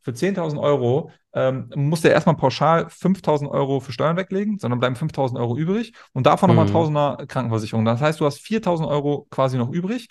für 0.00 0.12
10.000 0.12 0.60
Euro 0.60 1.10
ähm, 1.32 1.70
muss 1.74 2.02
der 2.02 2.12
erstmal 2.12 2.36
pauschal 2.36 2.86
5.000 2.86 3.50
Euro 3.50 3.80
für 3.80 3.92
Steuern 3.92 4.16
weglegen, 4.16 4.58
sondern 4.58 4.78
bleiben 4.78 4.94
5.000 4.94 5.38
Euro 5.38 5.56
übrig 5.56 5.94
und 6.12 6.26
davon 6.26 6.50
mhm. 6.50 6.56
nochmal 6.56 6.72
Tausender 6.72 7.24
Krankenversicherung. 7.26 7.84
Das 7.84 8.00
heißt, 8.00 8.20
du 8.20 8.26
hast 8.26 8.38
4.000 8.40 8.86
Euro 8.86 9.26
quasi 9.30 9.56
noch 9.56 9.70
übrig 9.70 10.08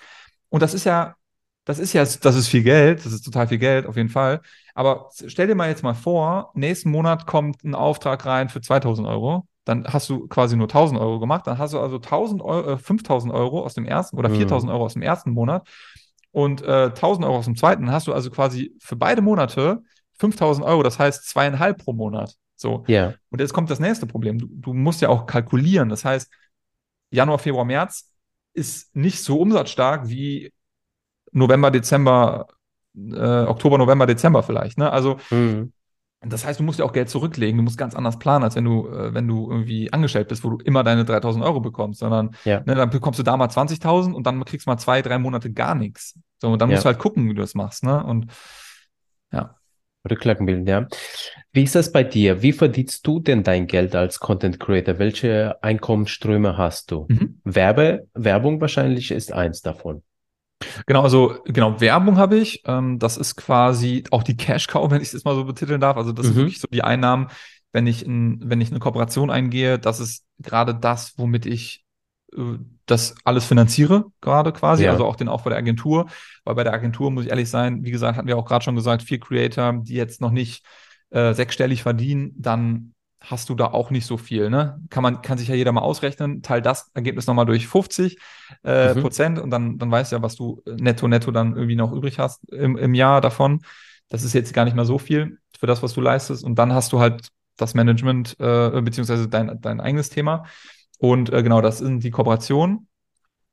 und 0.49 0.61
das 0.61 0.73
ist 0.73 0.83
ja, 0.85 1.15
das 1.65 1.79
ist 1.79 1.93
ja, 1.93 2.01
das 2.03 2.35
ist 2.35 2.47
viel 2.47 2.63
Geld, 2.63 3.05
das 3.05 3.13
ist 3.13 3.23
total 3.23 3.47
viel 3.47 3.59
Geld 3.59 3.85
auf 3.85 3.95
jeden 3.95 4.09
Fall. 4.09 4.41
Aber 4.73 5.09
stell 5.27 5.47
dir 5.47 5.55
mal 5.55 5.69
jetzt 5.69 5.83
mal 5.83 5.93
vor, 5.93 6.51
nächsten 6.55 6.89
Monat 6.89 7.25
kommt 7.25 7.63
ein 7.63 7.75
Auftrag 7.75 8.25
rein 8.25 8.49
für 8.49 8.59
2.000 8.59 9.07
Euro 9.07 9.47
dann 9.65 9.85
hast 9.85 10.09
du 10.09 10.27
quasi 10.27 10.55
nur 10.57 10.67
1000 10.67 10.99
Euro 10.99 11.19
gemacht, 11.19 11.47
dann 11.47 11.57
hast 11.57 11.73
du 11.73 11.79
also 11.79 11.99
1000 11.99 12.41
Euro, 12.41 12.73
äh, 12.73 12.77
5000 12.77 13.33
Euro 13.33 13.63
aus 13.63 13.73
dem 13.73 13.85
ersten 13.85 14.17
oder 14.17 14.29
4000 14.29 14.69
mhm. 14.69 14.75
Euro 14.75 14.85
aus 14.85 14.93
dem 14.93 15.01
ersten 15.01 15.31
Monat 15.31 15.67
und 16.31 16.61
äh, 16.63 16.85
1000 16.87 17.25
Euro 17.25 17.37
aus 17.37 17.45
dem 17.45 17.55
zweiten, 17.55 17.85
dann 17.85 17.93
hast 17.93 18.07
du 18.07 18.13
also 18.13 18.29
quasi 18.29 18.75
für 18.79 18.95
beide 18.95 19.21
Monate 19.21 19.81
5000 20.19 20.65
Euro, 20.65 20.83
das 20.83 20.99
heißt 20.99 21.27
zweieinhalb 21.29 21.83
pro 21.83 21.93
Monat. 21.93 22.35
So. 22.55 22.83
Ja. 22.87 23.13
Und 23.29 23.41
jetzt 23.41 23.53
kommt 23.53 23.69
das 23.69 23.79
nächste 23.79 24.05
Problem. 24.05 24.37
Du, 24.37 24.47
du 24.47 24.73
musst 24.73 25.01
ja 25.01 25.09
auch 25.09 25.25
kalkulieren. 25.25 25.89
Das 25.89 26.05
heißt, 26.05 26.31
Januar, 27.09 27.39
Februar, 27.39 27.65
März 27.65 28.11
ist 28.53 28.95
nicht 28.95 29.21
so 29.21 29.39
umsatzstark 29.39 30.07
wie 30.07 30.53
November, 31.33 31.71
Dezember, 31.71 32.47
äh, 32.95 33.43
Oktober, 33.45 33.77
November, 33.77 34.05
Dezember 34.05 34.43
vielleicht. 34.43 34.77
Ne? 34.77 34.91
Also 34.91 35.17
mhm. 35.31 35.73
das 36.21 36.45
heißt, 36.45 36.59
du 36.59 36.63
musst 36.63 36.79
ja 36.79 36.85
auch 36.85 36.93
Geld 36.93 37.09
zurücklegen. 37.09 37.57
Du 37.57 37.63
musst 37.63 37.77
ganz 37.77 37.95
anders 37.95 38.19
planen, 38.19 38.43
als 38.43 38.55
wenn 38.55 38.65
du, 38.65 38.87
äh, 38.87 39.13
wenn 39.13 39.27
du 39.27 39.49
irgendwie 39.49 39.91
angestellt 39.91 40.27
bist, 40.27 40.43
wo 40.43 40.51
du 40.51 40.57
immer 40.63 40.83
deine 40.83 41.05
3000 41.05 41.43
Euro 41.43 41.59
bekommst, 41.59 41.99
sondern 41.99 42.35
ja. 42.45 42.61
ne, 42.65 42.75
dann 42.75 42.89
bekommst 42.89 43.19
du 43.19 43.23
da 43.23 43.35
mal 43.35 43.47
20.000 43.47 44.13
und 44.13 44.25
dann 44.25 44.43
kriegst 44.45 44.67
du 44.67 44.71
mal 44.71 44.77
zwei, 44.77 45.01
drei 45.01 45.17
Monate 45.17 45.51
gar 45.51 45.75
nichts. 45.75 46.17
So, 46.39 46.49
und 46.49 46.61
dann 46.61 46.69
ja. 46.69 46.75
musst 46.75 46.85
du 46.85 46.87
halt 46.87 46.99
gucken, 46.99 47.29
wie 47.29 47.33
du 47.33 47.41
das 47.41 47.55
machst. 47.55 47.83
Ne? 47.83 48.03
Und 48.03 48.27
ja. 49.31 49.55
Rücklagen 50.09 50.45
bilden, 50.45 50.67
ja. 50.67 50.87
Wie 51.53 51.63
ist 51.63 51.75
das 51.75 51.91
bei 51.91 52.03
dir? 52.03 52.41
Wie 52.41 52.51
verdienst 52.51 53.07
du 53.07 53.19
denn 53.19 53.43
dein 53.43 53.67
Geld 53.67 53.95
als 53.95 54.19
Content 54.19 54.59
Creator? 54.59 54.99
Welche 54.99 55.63
Einkommensströme 55.63 56.57
hast 56.57 56.91
du? 56.91 57.05
Mhm. 57.07 57.39
Werbe, 57.45 58.07
Werbung 58.13 58.59
wahrscheinlich 58.59 59.11
ist 59.11 59.31
eins 59.31 59.61
davon. 59.61 60.03
Genau, 60.85 61.03
also 61.03 61.37
genau, 61.45 61.79
Werbung 61.79 62.17
habe 62.17 62.37
ich. 62.37 62.63
Ähm, 62.65 62.99
das 62.99 63.17
ist 63.17 63.35
quasi 63.35 64.03
auch 64.11 64.23
die 64.23 64.37
Cash 64.37 64.67
Cow, 64.67 64.89
wenn 64.91 65.01
ich 65.01 65.13
es 65.13 65.23
mal 65.23 65.35
so 65.35 65.45
betiteln 65.45 65.81
darf. 65.81 65.97
Also 65.97 66.11
das 66.11 66.25
mhm. 66.25 66.31
ist 66.31 66.37
wirklich 66.37 66.59
so 66.59 66.67
die 66.71 66.83
Einnahmen, 66.83 67.27
wenn 67.71 67.87
ich, 67.87 68.05
in, 68.05 68.39
wenn 68.43 68.61
ich 68.61 68.69
eine 68.69 68.79
Kooperation 68.79 69.29
eingehe, 69.29 69.79
das 69.79 69.99
ist 69.99 70.25
gerade 70.39 70.75
das, 70.75 71.17
womit 71.17 71.45
ich 71.45 71.83
äh, 72.35 72.57
das 72.85 73.15
alles 73.23 73.45
finanziere, 73.45 74.05
gerade 74.19 74.51
quasi, 74.51 74.83
ja. 74.83 74.91
also 74.91 75.05
auch 75.05 75.15
den 75.15 75.29
Aufbau 75.29 75.49
der 75.49 75.59
Agentur. 75.59 76.07
Weil 76.43 76.55
bei 76.55 76.63
der 76.63 76.73
Agentur 76.73 77.11
muss 77.11 77.25
ich 77.25 77.29
ehrlich 77.29 77.49
sein, 77.49 77.83
wie 77.83 77.91
gesagt, 77.91 78.17
hatten 78.17 78.27
wir 78.27 78.37
auch 78.37 78.45
gerade 78.45 78.63
schon 78.63 78.75
gesagt, 78.75 79.03
vier 79.03 79.19
Creator, 79.19 79.81
die 79.81 79.93
jetzt 79.93 80.19
noch 80.19 80.31
nicht 80.31 80.65
äh, 81.11 81.33
sechsstellig 81.33 81.83
verdienen, 81.83 82.33
dann 82.37 82.93
hast 83.23 83.49
du 83.49 83.55
da 83.55 83.67
auch 83.67 83.89
nicht 83.89 84.05
so 84.05 84.17
viel. 84.17 84.49
Ne? 84.49 84.79
Kann 84.89 85.01
man, 85.01 85.21
kann 85.21 85.37
sich 85.37 85.47
ja 85.47 85.55
jeder 85.55 85.71
mal 85.71 85.81
ausrechnen, 85.81 86.41
teil 86.41 86.61
das 86.61 86.91
Ergebnis 86.93 87.25
nochmal 87.25 87.45
durch 87.45 87.67
50 87.67 88.17
äh, 88.63 88.93
mhm. 88.93 89.01
Prozent 89.01 89.39
und 89.39 89.49
dann, 89.49 89.77
dann 89.77 89.89
weißt 89.89 90.11
du 90.11 90.17
ja, 90.17 90.21
was 90.21 90.35
du 90.35 90.61
netto, 90.65 91.07
netto 91.07 91.31
dann 91.31 91.55
irgendwie 91.55 91.75
noch 91.75 91.93
übrig 91.93 92.19
hast 92.19 92.43
im, 92.51 92.77
im 92.77 92.93
Jahr 92.93 93.21
davon. 93.21 93.61
Das 94.09 94.23
ist 94.23 94.33
jetzt 94.33 94.53
gar 94.53 94.65
nicht 94.65 94.75
mehr 94.75 94.85
so 94.85 94.97
viel 94.97 95.39
für 95.57 95.67
das, 95.67 95.81
was 95.81 95.93
du 95.93 96.01
leistest. 96.01 96.43
Und 96.43 96.55
dann 96.55 96.73
hast 96.73 96.91
du 96.91 96.99
halt 96.99 97.29
das 97.55 97.73
Management, 97.73 98.35
äh, 98.39 98.81
beziehungsweise 98.81 99.29
dein, 99.29 99.59
dein 99.61 99.79
eigenes 99.79 100.09
Thema. 100.09 100.43
Und 100.99 101.31
äh, 101.31 101.43
genau, 101.43 101.61
das 101.61 101.77
sind 101.77 102.03
die 102.03 102.11
Kooperationen. 102.11 102.87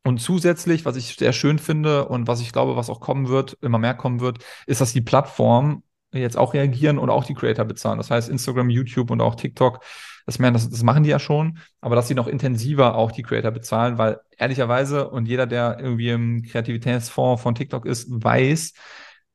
Und 0.02 0.18
zusätzlich, 0.18 0.84
was 0.84 0.96
ich 0.96 1.16
sehr 1.16 1.32
schön 1.32 1.58
finde 1.58 2.08
und 2.08 2.26
was 2.26 2.40
ich 2.40 2.52
glaube, 2.52 2.74
was 2.74 2.90
auch 2.90 3.00
kommen 3.00 3.28
wird, 3.28 3.58
immer 3.60 3.78
mehr 3.78 3.94
kommen 3.94 4.20
wird, 4.20 4.38
ist, 4.66 4.80
dass 4.80 4.92
die 4.92 5.02
Plattform 5.02 5.82
jetzt 6.12 6.36
auch 6.36 6.54
reagieren 6.54 6.98
und 6.98 7.10
auch 7.10 7.24
die 7.24 7.34
Creator 7.34 7.64
bezahlen. 7.64 7.98
Das 7.98 8.10
heißt, 8.10 8.28
Instagram, 8.28 8.70
YouTube 8.70 9.10
und 9.10 9.20
auch 9.20 9.34
TikTok, 9.34 9.80
das, 10.26 10.38
das, 10.38 10.70
das 10.70 10.82
machen 10.82 11.02
die 11.04 11.10
ja 11.10 11.18
schon, 11.18 11.58
aber 11.80 11.96
dass 11.96 12.08
sie 12.08 12.14
noch 12.14 12.26
intensiver 12.26 12.94
auch 12.94 13.12
die 13.12 13.22
Creator 13.22 13.50
bezahlen, 13.50 13.98
weil 13.98 14.20
ehrlicherweise 14.36 15.08
und 15.08 15.26
jeder, 15.26 15.46
der 15.46 15.78
irgendwie 15.80 16.10
im 16.10 16.42
Kreativitätsfonds 16.42 17.42
von 17.42 17.54
TikTok 17.54 17.86
ist, 17.86 18.08
weiß, 18.10 18.72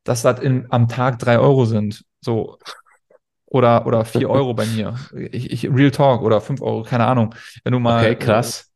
dass 0.03 0.21
das 0.21 0.39
in, 0.39 0.67
am 0.69 0.87
Tag 0.87 1.19
drei 1.19 1.39
Euro 1.39 1.65
sind. 1.65 2.03
So. 2.21 2.57
Oder, 3.45 3.85
oder 3.87 4.03
vier 4.05 4.29
Euro 4.29 4.53
bei 4.53 4.65
mir. 4.65 4.95
Ich, 5.31 5.51
ich, 5.51 5.71
Real 5.71 5.91
Talk 5.91 6.21
oder 6.23 6.41
fünf 6.41 6.61
Euro, 6.61 6.83
keine 6.83 7.05
Ahnung. 7.05 7.33
Wenn 7.63 7.73
du 7.73 7.79
mal. 7.79 8.03
Okay, 8.03 8.15
krass. 8.15 8.71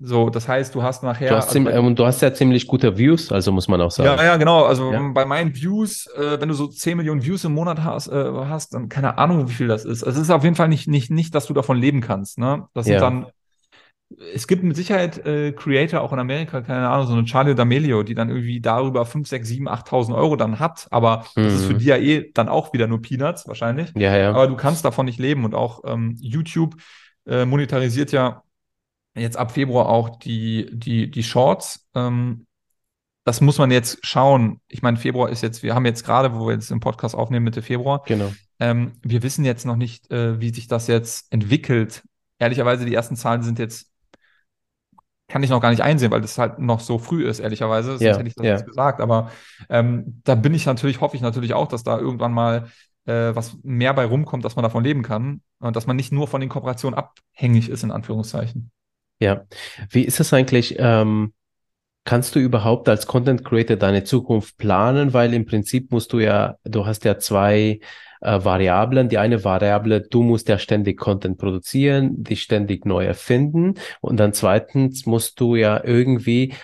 So, 0.00 0.28
das 0.28 0.48
heißt, 0.48 0.74
du 0.74 0.82
hast 0.82 1.04
nachher. 1.04 1.28
Du 1.28 1.36
hast, 1.36 1.54
also 1.54 1.62
bei, 1.62 1.94
du 1.94 2.06
hast 2.06 2.20
ja 2.20 2.34
ziemlich 2.34 2.66
gute 2.66 2.98
Views, 2.98 3.30
also 3.30 3.52
muss 3.52 3.68
man 3.68 3.80
auch 3.80 3.92
sagen. 3.92 4.18
Ja, 4.18 4.24
ja, 4.24 4.36
genau. 4.36 4.64
Also 4.64 4.92
ja. 4.92 5.10
bei 5.14 5.24
meinen 5.24 5.54
Views, 5.54 6.08
äh, 6.16 6.40
wenn 6.40 6.48
du 6.48 6.54
so 6.54 6.66
10 6.66 6.96
Millionen 6.96 7.24
Views 7.24 7.44
im 7.44 7.54
Monat 7.54 7.84
hast, 7.84 8.08
äh, 8.08 8.32
hast, 8.48 8.74
dann 8.74 8.88
keine 8.88 9.18
Ahnung, 9.18 9.48
wie 9.48 9.52
viel 9.52 9.68
das 9.68 9.84
ist. 9.84 10.02
Also 10.02 10.20
es 10.20 10.26
ist 10.26 10.30
auf 10.30 10.42
jeden 10.42 10.56
Fall 10.56 10.68
nicht, 10.68 10.88
nicht, 10.88 11.10
nicht, 11.10 11.34
dass 11.34 11.46
du 11.46 11.54
davon 11.54 11.78
leben 11.78 12.00
kannst. 12.00 12.38
Ne? 12.38 12.66
Das 12.74 12.86
sind 12.86 12.94
ja. 12.94 13.00
dann. 13.00 13.26
Es 14.34 14.46
gibt 14.46 14.62
mit 14.62 14.76
Sicherheit 14.76 15.24
äh, 15.26 15.52
Creator 15.52 16.00
auch 16.00 16.12
in 16.12 16.18
Amerika, 16.18 16.60
keine 16.60 16.88
Ahnung, 16.88 17.06
so 17.06 17.14
eine 17.14 17.24
Charlie 17.24 17.52
D'Amelio, 17.54 18.02
die 18.02 18.14
dann 18.14 18.28
irgendwie 18.28 18.60
darüber 18.60 19.06
5, 19.06 19.26
6, 19.26 19.48
7, 19.48 19.68
8.000 19.68 20.14
Euro 20.14 20.36
dann 20.36 20.58
hat. 20.58 20.86
Aber 20.90 21.24
mhm. 21.36 21.44
das 21.44 21.54
ist 21.54 21.64
für 21.66 21.74
mhm. 21.74 21.78
die 21.78 21.86
ja 21.86 21.96
eh 21.96 22.30
dann 22.34 22.48
auch 22.48 22.72
wieder 22.72 22.86
nur 22.86 23.00
Peanuts 23.00 23.46
wahrscheinlich. 23.48 23.92
Ja, 23.96 24.16
ja. 24.16 24.30
Aber 24.30 24.46
du 24.48 24.56
kannst 24.56 24.84
davon 24.84 25.06
nicht 25.06 25.18
leben. 25.18 25.44
Und 25.44 25.54
auch 25.54 25.82
ähm, 25.86 26.16
YouTube 26.20 26.74
äh, 27.26 27.44
monetarisiert 27.44 28.12
ja 28.12 28.42
jetzt 29.14 29.36
ab 29.36 29.52
Februar 29.52 29.88
auch 29.88 30.18
die, 30.18 30.68
die, 30.72 31.10
die 31.10 31.22
Shorts. 31.22 31.86
Ähm, 31.94 32.46
das 33.24 33.40
muss 33.40 33.58
man 33.58 33.70
jetzt 33.70 34.04
schauen. 34.06 34.60
Ich 34.68 34.82
meine, 34.82 34.98
Februar 34.98 35.30
ist 35.30 35.42
jetzt, 35.42 35.62
wir 35.62 35.74
haben 35.74 35.86
jetzt 35.86 36.04
gerade, 36.04 36.34
wo 36.34 36.46
wir 36.46 36.54
jetzt 36.54 36.70
den 36.70 36.80
Podcast 36.80 37.14
aufnehmen, 37.14 37.44
Mitte 37.44 37.62
Februar. 37.62 38.02
Genau. 38.06 38.32
Ähm, 38.60 38.92
wir 39.02 39.22
wissen 39.22 39.44
jetzt 39.44 39.64
noch 39.64 39.76
nicht, 39.76 40.10
äh, 40.10 40.40
wie 40.40 40.52
sich 40.52 40.68
das 40.68 40.86
jetzt 40.86 41.32
entwickelt. 41.32 42.02
Ehrlicherweise, 42.38 42.84
die 42.84 42.94
ersten 42.94 43.16
Zahlen 43.16 43.42
sind 43.42 43.58
jetzt, 43.58 43.90
kann 45.28 45.42
ich 45.42 45.48
noch 45.48 45.62
gar 45.62 45.70
nicht 45.70 45.82
einsehen, 45.82 46.10
weil 46.10 46.20
das 46.20 46.36
halt 46.36 46.58
noch 46.58 46.80
so 46.80 46.98
früh 46.98 47.26
ist, 47.26 47.40
ehrlicherweise. 47.40 47.90
Sonst 47.92 48.02
ja, 48.02 48.16
hätte 48.16 48.28
ich 48.28 48.34
das 48.34 48.44
ja. 48.44 48.52
jetzt 48.52 48.66
gesagt. 48.66 49.00
Aber 49.00 49.30
ähm, 49.70 50.20
da 50.24 50.34
bin 50.34 50.52
ich 50.52 50.66
natürlich, 50.66 51.00
hoffe 51.00 51.16
ich 51.16 51.22
natürlich 51.22 51.54
auch, 51.54 51.68
dass 51.68 51.82
da 51.82 51.98
irgendwann 51.98 52.32
mal 52.32 52.68
äh, 53.06 53.34
was 53.34 53.56
mehr 53.62 53.94
bei 53.94 54.04
rumkommt, 54.04 54.44
dass 54.44 54.56
man 54.56 54.62
davon 54.62 54.84
leben 54.84 55.02
kann 55.02 55.40
und 55.60 55.76
dass 55.76 55.86
man 55.86 55.96
nicht 55.96 56.12
nur 56.12 56.28
von 56.28 56.42
den 56.42 56.50
Kooperationen 56.50 56.98
abhängig 56.98 57.70
ist, 57.70 57.84
in 57.84 57.90
Anführungszeichen. 57.90 58.70
Ja, 59.20 59.44
wie 59.90 60.02
ist 60.02 60.20
es 60.20 60.32
eigentlich? 60.32 60.76
Ähm, 60.78 61.32
kannst 62.04 62.34
du 62.34 62.38
überhaupt 62.40 62.88
als 62.88 63.06
Content 63.06 63.44
Creator 63.44 63.76
deine 63.76 64.04
Zukunft 64.04 64.56
planen? 64.58 65.12
Weil 65.12 65.32
im 65.34 65.46
Prinzip 65.46 65.90
musst 65.90 66.12
du 66.12 66.18
ja, 66.18 66.56
du 66.64 66.86
hast 66.86 67.04
ja 67.04 67.18
zwei 67.18 67.80
äh, 68.20 68.44
Variablen. 68.44 69.08
Die 69.08 69.18
eine 69.18 69.44
Variable, 69.44 70.00
du 70.00 70.22
musst 70.22 70.48
ja 70.48 70.58
ständig 70.58 70.98
Content 70.98 71.38
produzieren, 71.38 72.22
dich 72.22 72.42
ständig 72.42 72.84
neu 72.86 73.04
erfinden. 73.04 73.74
Und 74.00 74.18
dann 74.18 74.32
zweitens 74.32 75.06
musst 75.06 75.40
du 75.40 75.56
ja 75.56 75.82
irgendwie 75.84 76.54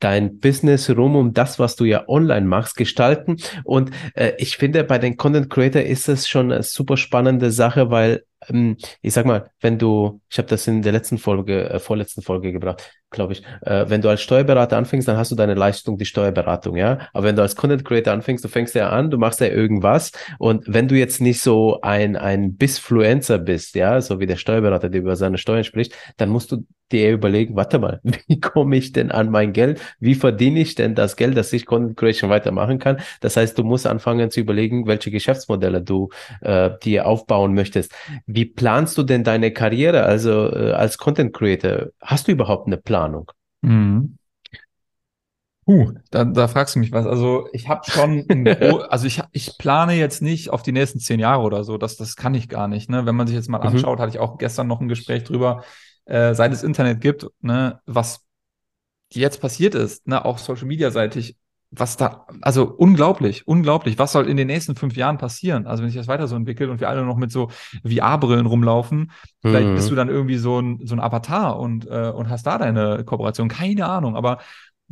dein 0.00 0.38
Business 0.38 0.90
rum 0.90 1.16
um 1.16 1.32
das, 1.32 1.58
was 1.58 1.76
du 1.76 1.84
ja 1.84 2.06
online 2.08 2.46
machst, 2.46 2.76
gestalten. 2.76 3.38
Und 3.64 3.90
äh, 4.14 4.32
ich 4.38 4.56
finde, 4.56 4.84
bei 4.84 4.98
den 4.98 5.16
Content 5.16 5.48
Creator 5.48 5.82
ist 5.82 6.08
es 6.08 6.28
schon 6.28 6.52
eine 6.52 6.62
super 6.62 6.96
spannende 6.96 7.50
Sache, 7.50 7.90
weil 7.90 8.24
ähm, 8.48 8.76
ich 9.00 9.14
sag 9.14 9.24
mal, 9.24 9.50
wenn 9.60 9.78
du, 9.78 10.20
ich 10.34 10.38
habe 10.38 10.48
das 10.48 10.66
in 10.66 10.82
der 10.82 10.90
letzten 10.90 11.16
Folge, 11.16 11.70
äh, 11.70 11.78
vorletzten 11.78 12.20
Folge 12.20 12.50
gebracht, 12.50 12.90
glaube 13.10 13.34
ich, 13.34 13.44
äh, 13.60 13.88
wenn 13.88 14.02
du 14.02 14.08
als 14.08 14.20
Steuerberater 14.20 14.76
anfängst, 14.76 15.06
dann 15.06 15.16
hast 15.16 15.30
du 15.30 15.36
deine 15.36 15.54
Leistung, 15.54 15.96
die 15.96 16.06
Steuerberatung, 16.06 16.76
ja. 16.76 17.06
Aber 17.12 17.28
wenn 17.28 17.36
du 17.36 17.42
als 17.42 17.54
Content 17.54 17.84
Creator 17.84 18.12
anfängst, 18.12 18.44
du 18.44 18.48
fängst 18.48 18.74
ja 18.74 18.90
an, 18.90 19.12
du 19.12 19.16
machst 19.16 19.38
ja 19.38 19.46
irgendwas 19.46 20.10
und 20.40 20.64
wenn 20.66 20.88
du 20.88 20.96
jetzt 20.96 21.20
nicht 21.20 21.40
so 21.40 21.80
ein, 21.82 22.16
ein 22.16 22.56
Bisfluencer 22.56 23.38
bist, 23.38 23.76
ja, 23.76 24.00
so 24.00 24.18
wie 24.18 24.26
der 24.26 24.34
Steuerberater, 24.34 24.90
der 24.90 25.02
über 25.02 25.14
seine 25.14 25.38
Steuern 25.38 25.62
spricht, 25.62 25.94
dann 26.16 26.30
musst 26.30 26.50
du 26.50 26.64
dir 26.92 27.12
überlegen, 27.12 27.56
warte 27.56 27.78
mal, 27.78 28.00
wie 28.26 28.40
komme 28.40 28.76
ich 28.76 28.92
denn 28.92 29.10
an 29.10 29.30
mein 29.30 29.52
Geld? 29.52 29.80
Wie 30.00 30.14
verdiene 30.14 30.60
ich 30.60 30.74
denn 30.74 30.94
das 30.94 31.16
Geld, 31.16 31.36
dass 31.36 31.52
ich 31.52 31.66
Content 31.66 31.96
Creation 31.96 32.30
weitermachen 32.30 32.78
kann? 32.78 32.98
Das 33.20 33.36
heißt, 33.36 33.58
du 33.58 33.64
musst 33.64 33.86
anfangen 33.86 34.30
zu 34.30 34.40
überlegen, 34.40 34.86
welche 34.86 35.10
Geschäftsmodelle 35.10 35.82
du 35.82 36.10
äh, 36.40 36.70
dir 36.82 37.06
aufbauen 37.06 37.54
möchtest. 37.54 37.92
Wie 38.26 38.44
planst 38.44 38.98
du 38.98 39.02
denn 39.02 39.24
deine 39.24 39.52
Karriere, 39.52 40.04
also 40.26 40.56
äh, 40.56 40.72
als 40.72 40.98
Content 40.98 41.32
Creator? 41.34 41.88
Hast 42.00 42.28
du 42.28 42.32
überhaupt 42.32 42.66
eine 42.66 42.76
Planung? 42.76 43.30
Mhm. 43.62 44.16
Puh, 45.66 45.92
da, 46.10 46.24
da 46.24 46.46
fragst 46.46 46.74
du 46.74 46.78
mich 46.78 46.92
was. 46.92 47.06
Also 47.06 47.48
ich 47.52 47.68
habe 47.68 47.90
schon, 47.90 48.26
also 48.90 49.06
ich, 49.06 49.22
ich 49.32 49.56
plane 49.56 49.94
jetzt 49.94 50.20
nicht 50.20 50.50
auf 50.50 50.62
die 50.62 50.72
nächsten 50.72 50.98
zehn 50.98 51.20
Jahre 51.20 51.42
oder 51.42 51.64
so. 51.64 51.78
Das, 51.78 51.96
das 51.96 52.16
kann 52.16 52.34
ich 52.34 52.48
gar 52.48 52.68
nicht. 52.68 52.90
Ne? 52.90 53.06
Wenn 53.06 53.16
man 53.16 53.26
sich 53.26 53.36
jetzt 53.36 53.48
mal 53.48 53.58
mhm. 53.58 53.68
anschaut, 53.68 53.98
hatte 53.98 54.10
ich 54.10 54.18
auch 54.18 54.36
gestern 54.36 54.66
noch 54.66 54.80
ein 54.80 54.88
Gespräch 54.88 55.24
drüber, 55.24 55.64
äh, 56.04 56.34
seit 56.34 56.52
es 56.52 56.62
Internet 56.62 57.00
gibt, 57.00 57.26
ne, 57.40 57.80
was 57.86 58.20
jetzt 59.10 59.40
passiert 59.40 59.74
ist, 59.74 60.06
ne, 60.06 60.22
auch 60.22 60.36
Social 60.36 60.66
Media 60.66 60.90
seitig, 60.90 61.36
was 61.76 61.96
da, 61.96 62.26
also 62.40 62.64
unglaublich, 62.64 63.46
unglaublich. 63.46 63.98
Was 63.98 64.12
soll 64.12 64.28
in 64.28 64.36
den 64.36 64.46
nächsten 64.46 64.76
fünf 64.76 64.96
Jahren 64.96 65.18
passieren? 65.18 65.66
Also 65.66 65.82
wenn 65.82 65.90
sich 65.90 65.98
das 65.98 66.08
weiter 66.08 66.28
so 66.28 66.36
entwickelt 66.36 66.70
und 66.70 66.80
wir 66.80 66.88
alle 66.88 67.04
noch 67.04 67.16
mit 67.16 67.30
so 67.30 67.48
VR-Brillen 67.84 68.46
rumlaufen, 68.46 69.12
vielleicht 69.42 69.68
mhm. 69.68 69.74
bist 69.74 69.90
du 69.90 69.94
dann 69.94 70.08
irgendwie 70.08 70.36
so 70.36 70.60
ein, 70.60 70.80
so 70.84 70.94
ein 70.94 71.00
Avatar 71.00 71.58
und, 71.58 71.86
äh, 71.86 72.10
und 72.14 72.28
hast 72.28 72.46
da 72.46 72.58
deine 72.58 73.04
Kooperation. 73.04 73.48
Keine 73.48 73.86
Ahnung, 73.86 74.16
aber 74.16 74.38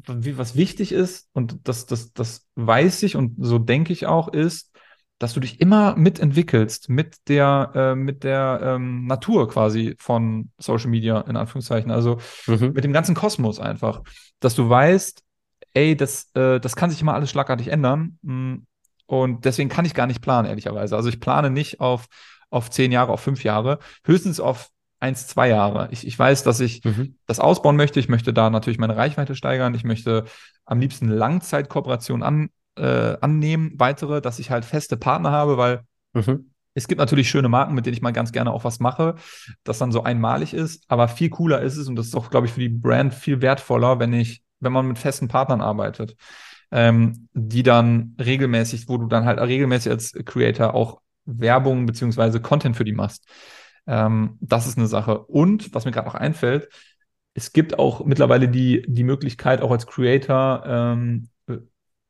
was 0.07 0.57
wichtig 0.57 0.92
ist, 0.92 1.29
und 1.33 1.59
das, 1.64 1.87
das, 1.87 2.12
das 2.12 2.47
weiß 2.57 3.03
ich 3.03 3.16
und 3.16 3.35
so 3.38 3.59
denke 3.59 3.92
ich 3.92 4.07
auch, 4.07 4.29
ist, 4.29 4.73
dass 5.18 5.35
du 5.35 5.40
dich 5.40 5.61
immer 5.61 5.95
mitentwickelst 5.95 6.88
mit 6.88 7.16
der, 7.29 7.71
äh, 7.75 7.95
mit 7.95 8.25
der 8.25 8.61
ähm, 8.62 9.07
Natur 9.07 9.49
quasi 9.49 9.95
von 9.99 10.51
Social 10.59 10.90
Media, 10.90 11.21
in 11.21 11.37
Anführungszeichen. 11.37 11.92
Also 11.92 12.18
mhm. 12.49 12.73
mit 12.73 12.83
dem 12.83 12.92
ganzen 12.92 13.14
Kosmos 13.14 13.61
einfach. 13.61 14.03
Dass 14.40 14.57
du 14.57 14.68
weißt, 14.68 15.23
ey, 15.75 15.97
das, 15.97 16.31
äh, 16.35 16.61
das 16.61 16.77
kann 16.77 16.91
sich 16.91 17.01
immer 17.01 17.15
alles 17.15 17.31
schlagartig 17.31 17.69
ändern. 17.69 18.19
Mm, 18.23 18.55
und 19.07 19.45
deswegen 19.45 19.69
kann 19.69 19.85
ich 19.85 19.95
gar 19.95 20.07
nicht 20.07 20.23
planen, 20.23 20.49
ehrlicherweise. 20.49 20.97
Also 20.97 21.09
ich 21.09 21.21
plane 21.21 21.51
nicht 21.51 21.81
auf, 21.81 22.07
auf 22.51 22.71
zehn 22.71 22.93
Jahre, 22.93 23.13
auf 23.13 23.21
fünf 23.21 23.45
Jahre, 23.45 23.79
höchstens 24.05 24.41
auf 24.41 24.71
eins, 25.01 25.27
zwei 25.27 25.49
Jahre. 25.49 25.89
Ich, 25.91 26.07
ich 26.07 26.17
weiß, 26.17 26.45
dass 26.45 26.61
ich 26.61 26.85
mhm. 26.85 27.17
das 27.27 27.41
ausbauen 27.41 27.77
möchte. 27.77 27.99
Ich 27.99 28.09
möchte 28.09 28.33
da 28.33 28.51
natürlich 28.51 28.79
meine 28.79 28.97
Reichweite 28.97 29.35
steigern. 29.35 29.75
Ich 29.75 29.85
möchte 29.85 30.25
am 30.65 30.79
liebsten 30.79 31.09
Langzeitkooperationen 31.09 32.23
an, 32.23 32.51
äh, 32.77 33.17
annehmen, 33.21 33.73
weitere, 33.77 34.21
dass 34.21 34.39
ich 34.39 34.51
halt 34.51 34.65
feste 34.65 34.97
Partner 34.97 35.33
habe, 35.33 35.57
weil 35.57 35.83
mhm. 36.13 36.53
es 36.75 36.87
gibt 36.87 37.01
natürlich 37.01 37.29
schöne 37.29 37.49
Marken, 37.49 37.75
mit 37.75 37.85
denen 37.85 37.95
ich 37.95 38.03
mal 38.03 38.13
ganz 38.13 38.33
gerne 38.33 38.53
auch 38.53 38.65
was 38.65 38.81
mache, 38.81 39.17
das 39.65 39.79
dann 39.79 39.93
so 39.93 40.05
einmalig 40.05 40.55
ist, 40.55 40.85
aber 40.89 41.09
viel 41.09 41.31
cooler 41.31 41.61
ist 41.61 41.77
es 41.77 41.89
und 41.89 41.97
das 41.97 42.07
ist 42.07 42.15
auch, 42.15 42.31
glaube 42.31 42.47
ich, 42.47 42.53
für 42.53 42.61
die 42.61 42.69
Brand 42.69 43.13
viel 43.13 43.43
wertvoller, 43.43 43.99
wenn 43.99 44.13
ich, 44.13 44.43
wenn 44.62 44.72
man 44.72 44.87
mit 44.88 44.98
festen 44.98 45.29
Partnern 45.29 45.61
arbeitet, 45.61 46.16
ähm, 46.70 47.29
die 47.35 47.62
dann 47.62 48.16
regelmäßig, 48.18 48.88
wo 48.88 48.96
du 48.96 49.07
dann 49.07 49.25
halt 49.25 49.38
regelmäßig 49.38 49.92
als 49.92 50.12
Creator 50.25 50.75
auch 50.75 51.01
Werbung 51.25 51.87
beziehungsweise 51.87 52.40
Content 52.40 52.77
für 52.77 52.85
die 52.85 52.92
machst. 52.92 53.27
Ähm, 53.87 54.38
das 54.40 54.66
ist 54.66 54.79
eine 54.79 54.87
Sache. 54.87 55.18
Und 55.18 55.75
was 55.75 55.85
mir 55.85 55.92
gerade 55.92 56.09
noch 56.09 56.14
einfällt, 56.14 56.68
es 57.35 57.53
gibt 57.53 57.79
auch 57.79 58.05
mittlerweile 58.05 58.48
die, 58.48 58.85
die 58.87 59.05
Möglichkeit, 59.05 59.61
auch 59.62 59.70
als 59.70 59.87
Creator 59.87 60.64
ähm, 60.66 61.29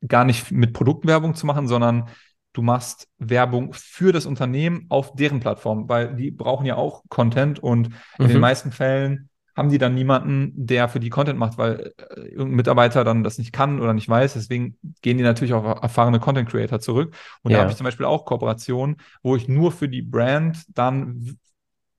gar 0.07 0.25
nicht 0.25 0.51
mit 0.51 0.73
Produktwerbung 0.73 1.35
zu 1.35 1.45
machen, 1.45 1.67
sondern 1.67 2.09
du 2.53 2.61
machst 2.61 3.07
Werbung 3.17 3.73
für 3.73 4.11
das 4.11 4.25
Unternehmen 4.25 4.85
auf 4.89 5.15
deren 5.15 5.39
Plattform, 5.39 5.89
weil 5.89 6.15
die 6.15 6.31
brauchen 6.31 6.65
ja 6.65 6.75
auch 6.75 7.03
Content 7.09 7.59
und 7.59 7.89
in 8.19 8.27
den 8.27 8.35
mhm. 8.35 8.41
meisten 8.41 8.71
Fällen 8.71 9.29
haben 9.55 9.69
die 9.69 9.77
dann 9.77 9.93
niemanden, 9.93 10.51
der 10.55 10.89
für 10.89 10.99
die 10.99 11.09
Content 11.09 11.39
macht, 11.39 11.57
weil 11.57 11.93
äh, 11.97 12.21
irgendein 12.21 12.55
Mitarbeiter 12.55 13.03
dann 13.03 13.23
das 13.23 13.37
nicht 13.37 13.53
kann 13.53 13.79
oder 13.79 13.93
nicht 13.93 14.09
weiß. 14.09 14.33
Deswegen 14.33 14.77
gehen 15.01 15.17
die 15.17 15.23
natürlich 15.23 15.53
auf 15.53 15.63
erfahrene 15.81 16.19
Content 16.19 16.49
Creator 16.49 16.79
zurück. 16.79 17.15
Und 17.43 17.51
ja. 17.51 17.57
da 17.57 17.61
habe 17.63 17.71
ich 17.71 17.77
zum 17.77 17.85
Beispiel 17.85 18.05
auch 18.05 18.25
Kooperationen, 18.25 18.97
wo 19.21 19.35
ich 19.35 19.47
nur 19.47 19.71
für 19.71 19.89
die 19.89 20.01
Brand 20.01 20.63
dann 20.69 21.37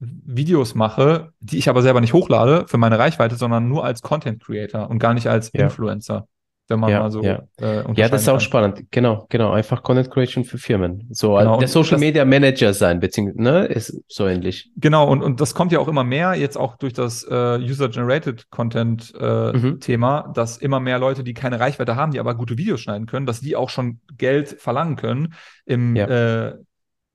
Videos 0.01 0.75
mache, 0.75 1.33
die 1.41 1.59
ich 1.59 1.69
aber 1.69 1.83
selber 1.83 2.01
nicht 2.01 2.13
hochlade 2.13 2.67
für 2.67 2.79
meine 2.79 2.99
Reichweite, 2.99 3.37
sondern 3.37 3.69
nur 3.69 3.85
als 3.85 4.03
Content 4.03 4.43
Creator 4.43 4.91
und 4.91 4.99
gar 4.99 5.15
nicht 5.15 5.29
als 5.29 5.51
ja. 5.53 5.65
Influencer 5.65 6.27
wenn 6.69 6.81
man 6.81 6.91
ja, 6.91 7.01
mal 7.01 7.11
so. 7.11 7.23
Ja. 7.23 7.43
Äh, 7.61 7.85
ja, 7.95 8.09
das 8.09 8.23
ist 8.23 8.29
auch 8.29 8.35
kann. 8.35 8.41
spannend. 8.41 8.87
Genau, 8.91 9.27
genau. 9.29 9.53
Einfach 9.53 9.83
Content 9.83 10.11
Creation 10.11 10.45
für 10.45 10.59
Firmen. 10.59 11.07
So 11.11 11.35
genau. 11.37 11.59
der 11.59 11.69
Social 11.69 11.93
das, 11.93 12.01
Media 12.01 12.25
Manager 12.25 12.73
sein, 12.73 13.01
beziehungsweise, 13.01 13.43
ne, 13.43 13.67
ist 13.67 14.01
so 14.09 14.27
ähnlich. 14.27 14.71
Genau, 14.77 15.09
und, 15.09 15.23
und 15.23 15.41
das 15.41 15.55
kommt 15.55 15.73
ja 15.73 15.79
auch 15.79 15.89
immer 15.89 16.05
mehr, 16.05 16.35
jetzt 16.35 16.57
auch 16.57 16.77
durch 16.77 16.95
das 16.95 17.23
äh, 17.25 17.59
User-Generated 17.59 18.51
Content 18.51 19.13
äh, 19.19 19.53
mhm. 19.53 19.81
Thema, 19.81 20.33
dass 20.35 20.57
immer 20.57 20.81
mehr 20.81 20.99
Leute, 20.99 21.23
die 21.23 21.35
keine 21.35 21.61
Reichweite 21.61 21.97
haben, 21.97 22.13
die 22.13 22.21
aber 22.21 22.35
gute 22.35 22.57
Videos 22.57 22.81
schneiden 22.81 23.07
können, 23.07 23.27
dass 23.27 23.41
die 23.41 23.57
auch 23.57 23.69
schon 23.69 24.01
Geld 24.17 24.57
verlangen 24.59 24.97
können 24.97 25.35
im 25.67 25.97
ja. 25.97 26.07
äh, 26.47 26.55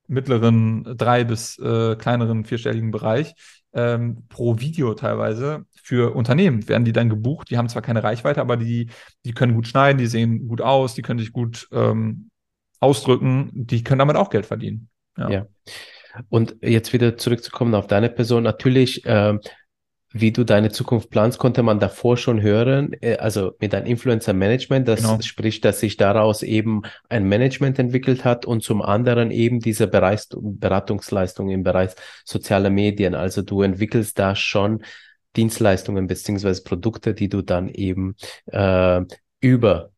mittleren 0.06 0.96
drei 0.96 1.24
bis 1.24 1.58
äh, 1.58 1.96
kleineren 1.96 2.44
vierstelligen 2.44 2.90
Bereich 2.90 3.34
ähm, 3.72 4.24
pro 4.28 4.58
Video 4.58 4.94
teilweise 4.94 5.64
für 5.90 6.14
Unternehmen. 6.14 6.68
Werden 6.68 6.84
die 6.84 6.92
dann 6.92 7.08
gebucht? 7.08 7.50
Die 7.50 7.58
haben 7.58 7.68
zwar 7.68 7.82
keine 7.82 8.04
Reichweite, 8.04 8.40
aber 8.40 8.56
die, 8.56 8.90
die 9.24 9.32
können 9.32 9.56
gut 9.56 9.66
schneiden, 9.66 9.98
die 9.98 10.06
sehen 10.06 10.46
gut 10.46 10.60
aus, 10.60 10.94
die 10.94 11.02
können 11.02 11.18
sich 11.18 11.32
gut 11.32 11.66
ähm, 11.72 12.30
ausdrücken, 12.78 13.50
die 13.52 13.82
können 13.82 13.98
damit 13.98 14.14
auch 14.14 14.30
Geld 14.30 14.46
verdienen. 14.46 14.88
Ja. 15.18 15.28
ja. 15.28 15.46
Und 16.28 16.54
jetzt 16.62 16.92
wieder 16.92 17.16
zurückzukommen 17.16 17.74
auf 17.74 17.88
deine 17.88 18.08
Person. 18.08 18.44
Natürlich 18.44 19.02
ähm, 19.04 19.40
wie 20.12 20.32
du 20.32 20.44
deine 20.44 20.70
Zukunft 20.70 21.10
planst, 21.10 21.38
konnte 21.38 21.62
man 21.62 21.78
davor 21.78 22.16
schon 22.16 22.42
hören, 22.42 22.92
äh, 23.00 23.16
also 23.16 23.52
mit 23.60 23.74
einem 23.74 23.86
Influencer-Management, 23.86 24.88
das 24.88 25.02
genau. 25.02 25.20
spricht, 25.20 25.64
dass 25.64 25.80
sich 25.80 25.96
daraus 25.96 26.42
eben 26.42 26.82
ein 27.08 27.24
Management 27.24 27.78
entwickelt 27.78 28.24
hat 28.24 28.44
und 28.44 28.62
zum 28.62 28.82
anderen 28.82 29.30
eben 29.30 29.60
diese 29.60 29.86
Bereich, 29.86 30.22
Beratungsleistung 30.36 31.50
im 31.50 31.62
Bereich 31.62 31.92
sozialer 32.24 32.70
Medien. 32.70 33.14
Also 33.14 33.42
du 33.42 33.62
entwickelst 33.62 34.18
da 34.18 34.34
schon 34.34 34.82
Dienstleistungen 35.36 36.06
beziehungsweise 36.06 36.62
Produkte, 36.62 37.14
die 37.14 37.28
du 37.28 37.42
dann 37.42 37.68
eben 37.68 38.16
äh, 38.46 39.02
über 39.40 39.90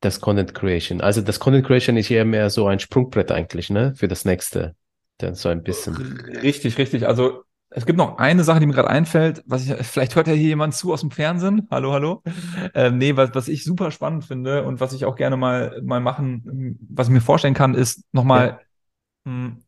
das 0.00 0.20
Content 0.20 0.54
Creation. 0.54 1.00
Also 1.00 1.20
das 1.20 1.40
Content 1.40 1.66
Creation 1.66 1.96
ist 1.96 2.10
eher 2.10 2.24
mehr 2.24 2.50
so 2.50 2.66
ein 2.66 2.78
Sprungbrett 2.78 3.32
eigentlich, 3.32 3.70
ne, 3.70 3.94
für 3.96 4.08
das 4.08 4.24
nächste. 4.24 4.74
Dann 5.18 5.34
so 5.34 5.48
ein 5.48 5.62
bisschen. 5.62 5.96
Richtig, 6.42 6.78
richtig. 6.78 7.06
Also 7.06 7.42
es 7.70 7.84
gibt 7.84 7.98
noch 7.98 8.18
eine 8.18 8.44
Sache, 8.44 8.60
die 8.60 8.66
mir 8.66 8.72
gerade 8.72 8.88
einfällt, 8.88 9.42
was 9.46 9.66
ich, 9.66 9.74
vielleicht 9.86 10.16
hört 10.16 10.28
ja 10.28 10.32
hier 10.32 10.48
jemand 10.48 10.74
zu 10.74 10.92
aus 10.92 11.00
dem 11.00 11.10
Fernsehen. 11.10 11.66
Hallo, 11.70 11.92
hallo. 11.92 12.22
Ähm, 12.74 12.98
nee, 12.98 13.16
was, 13.16 13.34
was 13.34 13.48
ich 13.48 13.64
super 13.64 13.90
spannend 13.90 14.24
finde 14.24 14.64
und 14.64 14.80
was 14.80 14.92
ich 14.92 15.04
auch 15.04 15.16
gerne 15.16 15.36
mal, 15.36 15.80
mal 15.82 16.00
machen, 16.00 16.78
was 16.88 17.08
ich 17.08 17.12
mir 17.12 17.20
vorstellen 17.20 17.54
kann, 17.54 17.74
ist 17.74 18.04
nochmal 18.12 18.46
ja. 18.46 18.60
Hm, 19.26 19.64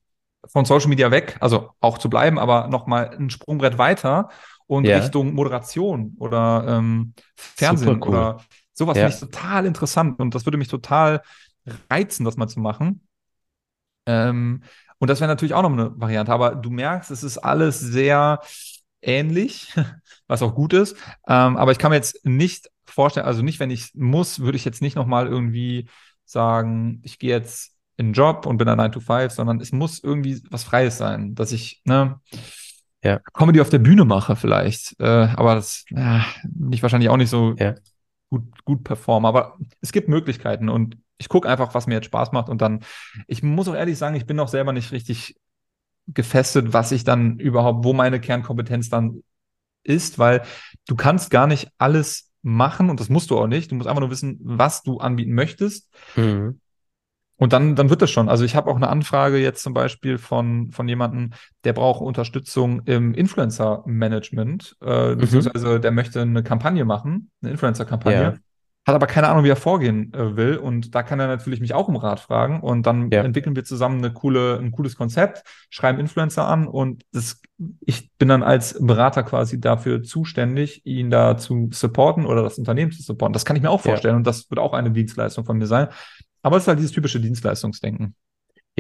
von 0.46 0.64
Social 0.64 0.88
Media 0.88 1.10
weg, 1.10 1.36
also 1.40 1.70
auch 1.80 1.98
zu 1.98 2.08
bleiben, 2.08 2.38
aber 2.38 2.68
nochmal 2.68 3.10
ein 3.18 3.28
Sprungbrett 3.28 3.76
weiter 3.76 4.30
und 4.70 4.84
ja. 4.84 4.98
Richtung 4.98 5.34
Moderation 5.34 6.14
oder 6.20 6.64
ähm, 6.68 7.12
Fernsehen 7.34 8.00
cool. 8.02 8.08
oder 8.08 8.40
sowas 8.72 8.96
ja. 8.96 9.08
finde 9.08 9.14
ich 9.14 9.20
total 9.20 9.66
interessant 9.66 10.20
und 10.20 10.32
das 10.32 10.46
würde 10.46 10.58
mich 10.58 10.68
total 10.68 11.22
reizen, 11.90 12.24
das 12.24 12.36
mal 12.36 12.46
zu 12.46 12.60
machen. 12.60 13.04
Ähm, 14.06 14.62
und 14.98 15.10
das 15.10 15.18
wäre 15.18 15.28
natürlich 15.28 15.54
auch 15.54 15.62
noch 15.62 15.72
eine 15.72 15.90
Variante. 16.00 16.32
Aber 16.32 16.54
du 16.54 16.70
merkst, 16.70 17.10
es 17.10 17.24
ist 17.24 17.38
alles 17.38 17.80
sehr 17.80 18.40
ähnlich, 19.02 19.74
was 20.28 20.40
auch 20.40 20.54
gut 20.54 20.72
ist. 20.72 20.96
Ähm, 21.26 21.56
aber 21.56 21.72
ich 21.72 21.78
kann 21.78 21.90
mir 21.90 21.96
jetzt 21.96 22.24
nicht 22.24 22.70
vorstellen, 22.84 23.26
also 23.26 23.42
nicht, 23.42 23.58
wenn 23.58 23.70
ich 23.70 23.90
muss, 23.94 24.38
würde 24.38 24.56
ich 24.56 24.64
jetzt 24.64 24.82
nicht 24.82 24.94
nochmal 24.94 25.26
irgendwie 25.26 25.88
sagen, 26.24 27.00
ich 27.02 27.18
gehe 27.18 27.30
jetzt 27.30 27.72
in 27.96 28.06
einen 28.06 28.12
Job 28.12 28.46
und 28.46 28.56
bin 28.56 28.68
da 28.68 28.76
9 28.76 28.92
to 28.92 29.00
5, 29.00 29.32
sondern 29.32 29.60
es 29.60 29.72
muss 29.72 29.98
irgendwie 29.98 30.40
was 30.48 30.62
Freies 30.62 30.96
sein, 30.96 31.34
dass 31.34 31.50
ich, 31.50 31.82
ne, 31.84 32.20
ja. 33.02 33.20
Comedy 33.32 33.60
auf 33.60 33.70
der 33.70 33.78
Bühne 33.78 34.04
mache 34.04 34.36
vielleicht. 34.36 34.98
Äh, 35.00 35.04
aber 35.04 35.54
das 35.54 35.84
äh, 35.94 36.20
nicht 36.44 36.82
wahrscheinlich 36.82 37.08
auch 37.08 37.16
nicht 37.16 37.30
so 37.30 37.54
ja. 37.58 37.74
gut, 38.28 38.64
gut 38.64 38.84
performen. 38.84 39.26
Aber 39.26 39.58
es 39.80 39.92
gibt 39.92 40.08
Möglichkeiten 40.08 40.68
und 40.68 40.98
ich 41.18 41.28
gucke 41.28 41.48
einfach, 41.48 41.74
was 41.74 41.86
mir 41.86 41.94
jetzt 41.94 42.06
Spaß 42.06 42.32
macht 42.32 42.48
und 42.48 42.62
dann, 42.62 42.80
ich 43.26 43.42
muss 43.42 43.68
auch 43.68 43.74
ehrlich 43.74 43.98
sagen, 43.98 44.16
ich 44.16 44.26
bin 44.26 44.36
noch 44.36 44.48
selber 44.48 44.72
nicht 44.72 44.92
richtig 44.92 45.36
gefestet, 46.08 46.72
was 46.72 46.92
ich 46.92 47.04
dann 47.04 47.38
überhaupt, 47.38 47.84
wo 47.84 47.92
meine 47.92 48.20
Kernkompetenz 48.20 48.88
dann 48.88 49.22
ist, 49.82 50.18
weil 50.18 50.42
du 50.86 50.96
kannst 50.96 51.30
gar 51.30 51.46
nicht 51.46 51.70
alles 51.78 52.30
machen 52.42 52.90
und 52.90 53.00
das 53.00 53.08
musst 53.08 53.30
du 53.30 53.38
auch 53.38 53.46
nicht. 53.46 53.70
Du 53.70 53.74
musst 53.74 53.88
einfach 53.88 54.00
nur 54.00 54.10
wissen, 54.10 54.38
was 54.42 54.82
du 54.82 54.98
anbieten 54.98 55.32
möchtest. 55.32 55.88
Mhm. 56.16 56.60
Und 57.40 57.54
dann, 57.54 57.74
dann 57.74 57.88
wird 57.88 58.02
das 58.02 58.10
schon. 58.10 58.28
Also 58.28 58.44
ich 58.44 58.54
habe 58.54 58.70
auch 58.70 58.76
eine 58.76 58.90
Anfrage 58.90 59.38
jetzt 59.38 59.62
zum 59.62 59.72
Beispiel 59.72 60.18
von, 60.18 60.70
von 60.72 60.86
jemandem, 60.86 61.30
der 61.64 61.72
braucht 61.72 62.02
Unterstützung 62.02 62.82
im 62.84 63.14
Influencer-Management, 63.14 64.76
äh, 64.82 65.14
mhm. 65.14 65.18
beziehungsweise 65.18 65.80
der 65.80 65.90
möchte 65.90 66.20
eine 66.20 66.42
Kampagne 66.42 66.84
machen, 66.84 67.30
eine 67.40 67.52
Influencer-Kampagne. 67.52 68.22
Ja 68.22 68.34
hat 68.86 68.94
aber 68.94 69.06
keine 69.06 69.28
Ahnung, 69.28 69.44
wie 69.44 69.50
er 69.50 69.56
vorgehen 69.56 70.12
äh, 70.14 70.36
will. 70.36 70.56
Und 70.56 70.94
da 70.94 71.02
kann 71.02 71.20
er 71.20 71.26
natürlich 71.26 71.60
mich 71.60 71.74
auch 71.74 71.88
um 71.88 71.96
Rat 71.96 72.20
fragen. 72.20 72.60
Und 72.60 72.86
dann 72.86 73.10
ja. 73.10 73.22
entwickeln 73.22 73.54
wir 73.54 73.64
zusammen 73.64 73.98
eine 73.98 74.12
coole, 74.12 74.58
ein 74.58 74.72
cooles 74.72 74.96
Konzept, 74.96 75.44
schreiben 75.68 76.00
Influencer 76.00 76.46
an 76.46 76.66
und 76.66 77.04
das, 77.12 77.40
ich 77.80 78.10
bin 78.16 78.28
dann 78.28 78.42
als 78.42 78.78
Berater 78.80 79.22
quasi 79.22 79.60
dafür 79.60 80.02
zuständig, 80.02 80.84
ihn 80.86 81.10
da 81.10 81.36
zu 81.36 81.68
supporten 81.72 82.24
oder 82.24 82.42
das 82.42 82.58
Unternehmen 82.58 82.90
zu 82.90 83.02
supporten. 83.02 83.32
Das 83.32 83.44
kann 83.44 83.56
ich 83.56 83.62
mir 83.62 83.70
auch 83.70 83.80
vorstellen 83.80 84.14
ja. 84.14 84.16
und 84.16 84.26
das 84.26 84.50
wird 84.50 84.58
auch 84.58 84.72
eine 84.72 84.90
Dienstleistung 84.90 85.44
von 85.44 85.58
mir 85.58 85.66
sein. 85.66 85.88
Aber 86.42 86.56
es 86.56 86.64
ist 86.64 86.68
halt 86.68 86.78
dieses 86.78 86.92
typische 86.92 87.20
Dienstleistungsdenken. 87.20 88.14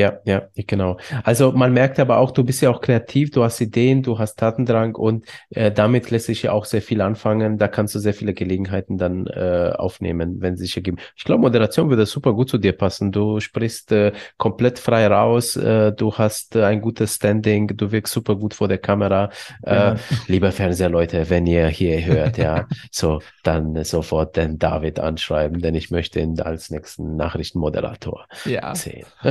Ja, 0.00 0.18
ja, 0.24 0.44
genau. 0.54 0.96
Also 1.24 1.52
man 1.52 1.74
merkt 1.74 2.00
aber 2.00 2.16
auch, 2.16 2.30
du 2.30 2.42
bist 2.42 2.62
ja 2.62 2.70
auch 2.70 2.80
kreativ, 2.80 3.32
du 3.32 3.44
hast 3.44 3.60
Ideen, 3.60 4.02
du 4.02 4.18
hast 4.18 4.38
Tatendrang 4.38 4.94
und 4.94 5.26
äh, 5.50 5.70
damit 5.70 6.10
lässt 6.10 6.24
sich 6.24 6.44
ja 6.44 6.52
auch 6.52 6.64
sehr 6.64 6.80
viel 6.80 7.02
anfangen. 7.02 7.58
Da 7.58 7.68
kannst 7.68 7.94
du 7.94 7.98
sehr 7.98 8.14
viele 8.14 8.32
Gelegenheiten 8.32 8.96
dann 8.96 9.26
äh, 9.26 9.72
aufnehmen, 9.76 10.40
wenn 10.40 10.56
sie 10.56 10.64
sich 10.64 10.74
ergeben. 10.74 10.96
Ich 11.16 11.24
glaube, 11.24 11.42
Moderation 11.42 11.90
würde 11.90 12.06
super 12.06 12.32
gut 12.32 12.48
zu 12.48 12.56
dir 12.56 12.72
passen. 12.72 13.12
Du 13.12 13.40
sprichst 13.40 13.92
äh, 13.92 14.12
komplett 14.38 14.78
frei 14.78 15.06
raus, 15.06 15.56
äh, 15.56 15.92
du 15.92 16.14
hast 16.14 16.56
äh, 16.56 16.64
ein 16.64 16.80
gutes 16.80 17.16
Standing, 17.16 17.66
du 17.76 17.92
wirkst 17.92 18.14
super 18.14 18.36
gut 18.36 18.54
vor 18.54 18.68
der 18.68 18.78
Kamera. 18.78 19.28
Äh, 19.62 19.74
ja. 19.74 19.96
Lieber 20.28 20.50
Fernsehleute, 20.50 21.28
wenn 21.28 21.46
ihr 21.46 21.68
hier 21.68 22.02
hört, 22.06 22.38
ja, 22.38 22.66
so 22.90 23.20
dann 23.42 23.84
sofort 23.84 24.38
den 24.38 24.58
David 24.58 24.98
anschreiben, 24.98 25.60
denn 25.60 25.74
ich 25.74 25.90
möchte 25.90 26.20
ihn 26.20 26.40
als 26.40 26.70
nächsten 26.70 27.16
Nachrichtenmoderator 27.16 28.24
ja. 28.46 28.74
sehen. 28.74 29.04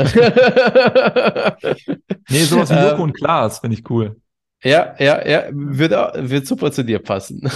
nee, 2.29 2.43
sowas 2.43 2.69
wie 2.69 2.75
Joko 2.75 2.95
ähm, 2.95 3.01
und 3.01 3.13
Klaas 3.13 3.59
finde 3.59 3.77
ich 3.77 3.89
cool. 3.89 4.15
Ja, 4.63 4.95
ja, 4.99 5.25
ja, 5.25 5.45
wird, 5.51 5.91
wird 5.91 6.47
super 6.47 6.71
zu 6.71 6.83
dir 6.83 6.99
passen. 6.99 7.41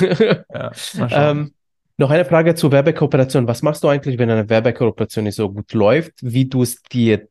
ja, 0.54 0.72
ähm, 1.10 1.54
noch 1.98 2.10
eine 2.10 2.26
Frage 2.26 2.56
zur 2.56 2.72
Werbekooperation. 2.72 3.48
Was 3.48 3.62
machst 3.62 3.84
du 3.84 3.90
eigentlich, 3.90 4.18
wenn 4.18 4.30
eine 4.30 4.50
Werbekooperation 4.50 5.26
nicht 5.26 5.36
so 5.36 5.52
gut 5.52 5.74
läuft, 5.74 6.14
wie 6.22 6.46
du 6.46 6.64
es 6.64 6.82
dir 6.84 7.28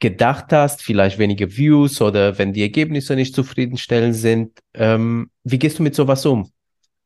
gedacht 0.00 0.52
hast, 0.52 0.82
vielleicht 0.82 1.18
wenige 1.18 1.56
Views 1.56 2.00
oder 2.00 2.38
wenn 2.38 2.52
die 2.52 2.62
Ergebnisse 2.62 3.16
nicht 3.16 3.34
zufriedenstellend 3.34 4.16
sind? 4.16 4.58
Ähm, 4.74 5.30
wie 5.44 5.58
gehst 5.58 5.78
du 5.78 5.82
mit 5.82 5.94
sowas 5.94 6.24
um? 6.26 6.50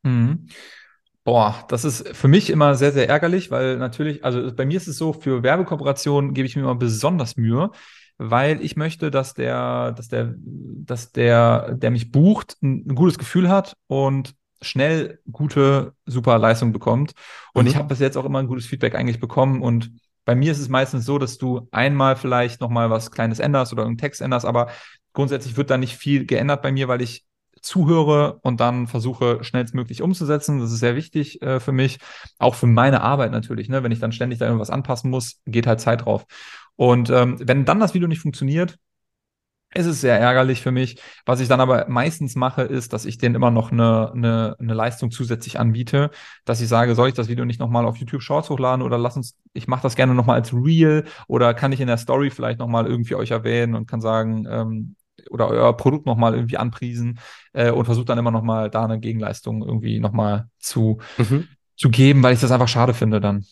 Mhm. 0.02 0.48
Boah, 1.24 1.64
das 1.68 1.84
ist 1.86 2.08
für 2.14 2.28
mich 2.28 2.50
immer 2.50 2.74
sehr, 2.74 2.92
sehr 2.92 3.08
ärgerlich, 3.08 3.50
weil 3.50 3.78
natürlich, 3.78 4.24
also 4.24 4.54
bei 4.54 4.66
mir 4.66 4.76
ist 4.76 4.88
es 4.88 4.98
so, 4.98 5.14
für 5.14 5.42
Werbekooperationen 5.42 6.34
gebe 6.34 6.46
ich 6.46 6.54
mir 6.54 6.62
immer 6.62 6.74
besonders 6.74 7.38
Mühe, 7.38 7.70
weil 8.18 8.62
ich 8.62 8.76
möchte, 8.76 9.10
dass 9.10 9.32
der, 9.32 9.92
dass 9.92 10.08
der, 10.08 10.34
dass 10.36 11.12
der, 11.12 11.72
der 11.74 11.90
mich 11.90 12.12
bucht, 12.12 12.58
ein, 12.62 12.84
ein 12.86 12.94
gutes 12.94 13.18
Gefühl 13.18 13.48
hat 13.48 13.74
und 13.86 14.34
schnell 14.60 15.18
gute, 15.32 15.94
super 16.04 16.38
Leistung 16.38 16.72
bekommt. 16.72 17.12
Und 17.54 17.64
mhm. 17.64 17.70
ich 17.70 17.76
habe 17.76 17.88
bis 17.88 18.00
jetzt 18.00 18.18
auch 18.18 18.26
immer 18.26 18.40
ein 18.40 18.46
gutes 18.46 18.66
Feedback 18.66 18.94
eigentlich 18.94 19.20
bekommen 19.20 19.62
und 19.62 19.92
bei 20.26 20.34
mir 20.34 20.52
ist 20.52 20.58
es 20.58 20.68
meistens 20.68 21.04
so, 21.04 21.18
dass 21.18 21.38
du 21.38 21.68
einmal 21.70 22.16
vielleicht 22.16 22.60
nochmal 22.60 22.90
was 22.90 23.10
Kleines 23.10 23.40
änderst 23.40 23.72
oder 23.72 23.84
einen 23.84 23.98
Text 23.98 24.20
änderst, 24.20 24.46
aber 24.46 24.68
grundsätzlich 25.12 25.56
wird 25.56 25.70
da 25.70 25.78
nicht 25.78 25.96
viel 25.96 26.26
geändert 26.26 26.62
bei 26.62 26.72
mir, 26.72 26.88
weil 26.88 27.02
ich 27.02 27.24
zuhöre 27.64 28.38
und 28.42 28.60
dann 28.60 28.86
versuche 28.86 29.42
schnellstmöglich 29.42 30.02
umzusetzen. 30.02 30.60
Das 30.60 30.72
ist 30.72 30.80
sehr 30.80 30.96
wichtig 30.96 31.42
äh, 31.42 31.60
für 31.60 31.72
mich, 31.72 31.98
auch 32.38 32.54
für 32.54 32.66
meine 32.66 33.00
Arbeit 33.02 33.32
natürlich. 33.32 33.68
Ne? 33.68 33.82
Wenn 33.82 33.92
ich 33.92 34.00
dann 34.00 34.12
ständig 34.12 34.38
da 34.38 34.46
irgendwas 34.46 34.70
anpassen 34.70 35.10
muss, 35.10 35.40
geht 35.46 35.66
halt 35.66 35.80
Zeit 35.80 36.04
drauf. 36.04 36.26
Und 36.76 37.10
ähm, 37.10 37.38
wenn 37.40 37.64
dann 37.64 37.80
das 37.80 37.94
Video 37.94 38.08
nicht 38.08 38.20
funktioniert, 38.20 38.78
ist 39.74 39.86
es 39.86 40.00
sehr 40.00 40.18
ärgerlich 40.18 40.62
für 40.62 40.70
mich. 40.70 41.00
Was 41.26 41.40
ich 41.40 41.48
dann 41.48 41.60
aber 41.60 41.86
meistens 41.88 42.36
mache, 42.36 42.62
ist, 42.62 42.92
dass 42.92 43.04
ich 43.04 43.18
denen 43.18 43.34
immer 43.34 43.50
noch 43.50 43.72
eine, 43.72 44.12
eine, 44.12 44.56
eine 44.58 44.74
Leistung 44.74 45.10
zusätzlich 45.10 45.58
anbiete, 45.58 46.10
dass 46.44 46.60
ich 46.60 46.68
sage, 46.68 46.94
soll 46.94 47.08
ich 47.08 47.14
das 47.14 47.28
Video 47.28 47.44
nicht 47.44 47.60
nochmal 47.60 47.84
auf 47.84 47.96
YouTube 47.96 48.22
Shorts 48.22 48.50
hochladen 48.50 48.82
oder 48.82 48.98
lass 48.98 49.16
uns, 49.16 49.36
ich 49.52 49.66
mache 49.66 49.82
das 49.82 49.96
gerne 49.96 50.14
nochmal 50.14 50.36
als 50.36 50.52
Reel 50.52 51.04
oder 51.26 51.54
kann 51.54 51.72
ich 51.72 51.80
in 51.80 51.88
der 51.88 51.96
Story 51.96 52.30
vielleicht 52.30 52.60
nochmal 52.60 52.86
irgendwie 52.86 53.16
euch 53.16 53.32
erwähnen 53.32 53.74
und 53.74 53.86
kann 53.86 54.00
sagen, 54.00 54.46
ähm, 54.48 54.96
oder 55.30 55.48
euer 55.48 55.76
Produkt 55.76 56.06
nochmal 56.06 56.34
irgendwie 56.34 56.56
anpriesen 56.56 57.18
äh, 57.52 57.70
und 57.70 57.84
versucht 57.84 58.08
dann 58.08 58.18
immer 58.18 58.30
nochmal 58.30 58.70
da 58.70 58.84
eine 58.84 59.00
Gegenleistung 59.00 59.62
irgendwie 59.62 60.00
nochmal 60.00 60.48
zu, 60.58 60.98
mhm. 61.18 61.48
zu 61.76 61.90
geben, 61.90 62.22
weil 62.22 62.34
ich 62.34 62.40
das 62.40 62.50
einfach 62.50 62.68
schade 62.68 62.94
finde 62.94 63.20
dann. 63.20 63.44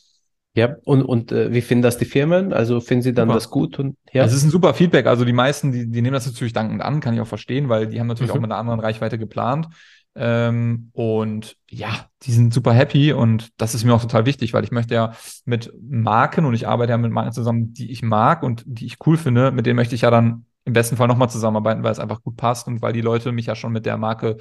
Ja, 0.54 0.76
und, 0.84 1.02
und 1.02 1.32
äh, 1.32 1.52
wie 1.52 1.62
finden 1.62 1.82
das 1.82 1.96
die 1.96 2.04
Firmen? 2.04 2.52
Also 2.52 2.80
finden 2.80 3.02
sie 3.02 3.14
dann 3.14 3.28
super. 3.28 3.34
das 3.34 3.50
gut? 3.50 3.78
Und, 3.78 3.96
ja. 4.12 4.22
Es 4.24 4.34
ist 4.34 4.44
ein 4.44 4.50
super 4.50 4.74
Feedback. 4.74 5.06
Also 5.06 5.24
die 5.24 5.32
meisten, 5.32 5.72
die, 5.72 5.90
die 5.90 6.02
nehmen 6.02 6.12
das 6.12 6.26
natürlich 6.26 6.52
dankend 6.52 6.82
an, 6.82 7.00
kann 7.00 7.14
ich 7.14 7.20
auch 7.20 7.26
verstehen, 7.26 7.70
weil 7.70 7.86
die 7.86 7.98
haben 7.98 8.06
natürlich 8.06 8.32
mhm. 8.32 8.36
auch 8.36 8.42
mit 8.42 8.50
einer 8.50 8.60
anderen 8.60 8.80
Reichweite 8.80 9.18
geplant. 9.18 9.68
Ähm, 10.14 10.90
und 10.92 11.56
ja, 11.70 12.06
die 12.24 12.32
sind 12.32 12.52
super 12.52 12.74
happy 12.74 13.14
und 13.14 13.48
das 13.56 13.74
ist 13.74 13.84
mir 13.84 13.94
auch 13.94 14.02
total 14.02 14.26
wichtig, 14.26 14.52
weil 14.52 14.62
ich 14.62 14.70
möchte 14.70 14.94
ja 14.94 15.14
mit 15.46 15.72
Marken 15.80 16.44
und 16.44 16.52
ich 16.52 16.68
arbeite 16.68 16.90
ja 16.90 16.98
mit 16.98 17.12
Marken 17.12 17.32
zusammen, 17.32 17.72
die 17.72 17.90
ich 17.90 18.02
mag 18.02 18.42
und 18.42 18.62
die 18.66 18.84
ich 18.84 18.98
cool 19.06 19.16
finde, 19.16 19.52
mit 19.52 19.64
denen 19.64 19.76
möchte 19.76 19.94
ich 19.94 20.02
ja 20.02 20.10
dann 20.10 20.44
im 20.64 20.72
besten 20.72 20.96
Fall 20.96 21.08
nochmal 21.08 21.30
zusammenarbeiten, 21.30 21.82
weil 21.82 21.92
es 21.92 21.98
einfach 21.98 22.22
gut 22.22 22.36
passt 22.36 22.66
und 22.66 22.82
weil 22.82 22.92
die 22.92 23.00
Leute 23.00 23.32
mich 23.32 23.46
ja 23.46 23.54
schon 23.54 23.72
mit 23.72 23.86
der 23.86 23.96
Marke 23.96 24.36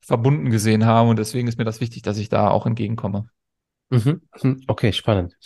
verbunden 0.00 0.50
gesehen 0.50 0.86
haben. 0.86 1.08
Und 1.08 1.18
deswegen 1.18 1.48
ist 1.48 1.58
mir 1.58 1.64
das 1.64 1.80
wichtig, 1.80 2.02
dass 2.02 2.18
ich 2.18 2.28
da 2.28 2.50
auch 2.50 2.66
entgegenkomme. 2.66 3.28
Mhm. 3.90 4.22
mhm. 4.42 4.62
Okay, 4.66 4.92
spannend. 4.92 5.36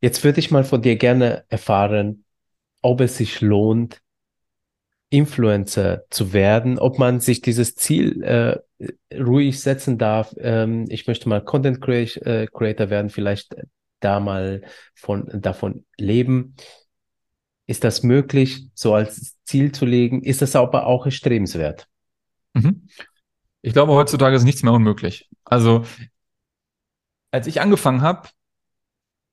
Jetzt 0.00 0.24
würde 0.24 0.40
ich 0.40 0.50
mal 0.50 0.64
von 0.64 0.82
dir 0.82 0.96
gerne 0.96 1.44
erfahren, 1.48 2.24
ob 2.82 3.00
es 3.00 3.16
sich 3.16 3.40
lohnt, 3.40 4.00
Influencer 5.10 6.04
zu 6.10 6.32
werden, 6.32 6.78
ob 6.78 6.98
man 6.98 7.20
sich 7.20 7.40
dieses 7.40 7.74
Ziel 7.74 8.22
äh, 8.22 8.58
ruhig 9.14 9.60
setzen 9.60 9.96
darf. 9.98 10.34
Ähm, 10.38 10.84
ich 10.88 11.06
möchte 11.06 11.28
mal 11.28 11.42
Content 11.42 11.82
äh, 11.88 12.46
Creator 12.46 12.90
werden, 12.90 13.10
vielleicht 13.10 13.56
da 14.00 14.20
mal 14.20 14.62
von, 14.94 15.28
davon 15.32 15.86
leben. 15.96 16.54
Ist 17.68 17.84
das 17.84 18.02
möglich, 18.02 18.66
so 18.72 18.94
als 18.94 19.36
Ziel 19.44 19.72
zu 19.72 19.84
legen? 19.84 20.22
Ist 20.22 20.40
das 20.40 20.56
aber 20.56 20.86
auch 20.86 21.04
erstrebenswert? 21.04 21.86
Mhm. 22.54 22.88
Ich 23.60 23.74
glaube, 23.74 23.92
heutzutage 23.92 24.34
ist 24.34 24.44
nichts 24.44 24.62
mehr 24.62 24.72
unmöglich. 24.72 25.28
Also, 25.44 25.84
als 27.30 27.46
ich 27.46 27.60
angefangen 27.60 28.00
habe, 28.00 28.30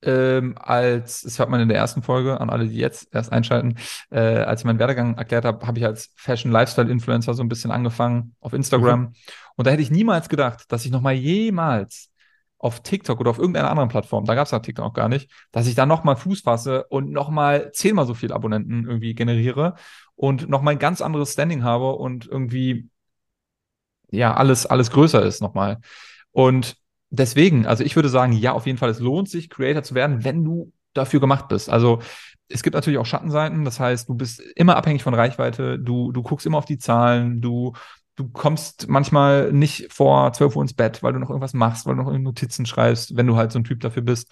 ähm, 0.02 0.56
als, 0.60 1.22
das 1.22 1.40
hört 1.40 1.50
man 1.50 1.62
in 1.62 1.70
der 1.70 1.78
ersten 1.78 2.04
Folge, 2.04 2.42
an 2.42 2.50
alle, 2.50 2.68
die 2.68 2.76
jetzt 2.76 3.08
erst 3.16 3.32
einschalten, 3.32 3.78
äh, 4.12 4.20
als 4.20 4.62
ich 4.62 4.66
meinen 4.66 4.80
Werdegang 4.80 5.18
erklärt 5.18 5.46
habe, 5.46 5.66
habe 5.66 5.80
ich 5.80 5.86
als 5.86 6.12
Fashion-Lifestyle-Influencer 6.18 7.34
so 7.34 7.42
ein 7.42 7.48
bisschen 7.48 7.72
angefangen 7.72 8.36
auf 8.42 8.52
Instagram. 8.52 9.00
Mhm. 9.00 9.14
Und 9.56 9.66
da 9.66 9.72
hätte 9.72 9.82
ich 9.82 9.92
niemals 9.92 10.28
gedacht, 10.28 10.66
dass 10.74 10.84
ich 10.84 10.92
nochmal 10.92 11.14
jemals 11.14 12.12
auf 12.58 12.82
TikTok 12.82 13.20
oder 13.20 13.30
auf 13.30 13.38
irgendeiner 13.38 13.70
anderen 13.70 13.90
Plattform, 13.90 14.26
da 14.26 14.36
gab 14.36 14.46
es 14.46 14.52
ja 14.52 14.60
TikTok 14.60 14.86
auch 14.86 14.94
gar 14.94 15.10
nicht, 15.10 15.30
dass 15.52 15.68
ich 15.68 15.76
da 15.76 15.86
nochmal 15.86 16.16
Fuß 16.16 16.42
fasse 16.42 16.86
und 16.86 17.12
nochmal 17.12 17.72
zehnmal 17.74 18.06
so 18.06 18.14
viel 18.14 18.32
Abonnenten 18.32 18.86
irgendwie 18.86 19.14
generiere 19.14 19.76
und 20.16 20.50
nochmal 20.50 20.76
ein 20.76 20.80
ganz 20.80 21.02
anderes 21.02 21.34
Standing 21.34 21.64
habe 21.64 21.94
und 21.94 22.26
irgendwie 22.26 22.90
ja 24.10 24.34
alles, 24.34 24.66
alles 24.66 24.92
größer 24.92 25.24
ist 25.24 25.42
nochmal. 25.42 25.80
Und 26.32 26.78
deswegen, 27.10 27.66
also 27.66 27.84
ich 27.84 27.96
würde 27.96 28.10
sagen, 28.10 28.34
ja, 28.34 28.54
auf 28.54 28.66
jeden 28.66 28.78
Fall, 28.78 28.90
es 28.90 29.00
lohnt 29.00 29.30
sich, 29.30 29.50
Creator 29.50 29.84
zu 29.84 29.96
werden, 29.96 30.24
wenn 30.24 30.44
du 30.44 30.72
dafür 30.94 31.20
gemacht 31.20 31.48
bist. 31.48 31.70
Also 31.70 32.02
es 32.48 32.64
gibt 32.64 32.76
natürlich 32.76 33.00
auch 33.00 33.06
Schattenseiten, 33.06 33.66
das 33.66 33.80
heißt, 33.80 34.08
du 34.08 34.16
bist 34.16 34.40
immer 34.56 34.78
abhängig 34.78 35.04
von 35.04 35.14
Reichweite, 35.14 35.80
du, 35.80 36.12
du 36.12 36.24
guckst 36.24 36.46
immer 36.46 36.58
auf 36.58 36.66
die 36.66 36.78
Zahlen, 36.78 37.42
du 37.42 37.74
du 38.16 38.30
kommst 38.30 38.88
manchmal 38.88 39.52
nicht 39.52 39.92
vor 39.92 40.32
12 40.32 40.56
Uhr 40.56 40.62
ins 40.62 40.74
Bett, 40.74 41.04
weil 41.04 41.14
du 41.14 41.20
noch 41.20 41.30
irgendwas 41.30 41.54
machst, 41.54 41.86
weil 41.86 41.96
du 41.96 42.04
noch 42.04 42.18
Notizen 42.18 42.66
schreibst, 42.66 43.18
wenn 43.18 43.28
du 43.28 43.36
halt 43.36 43.52
so 43.52 43.60
ein 43.60 43.64
Typ 43.64 43.82
dafür 43.82 44.04
bist. 44.04 44.32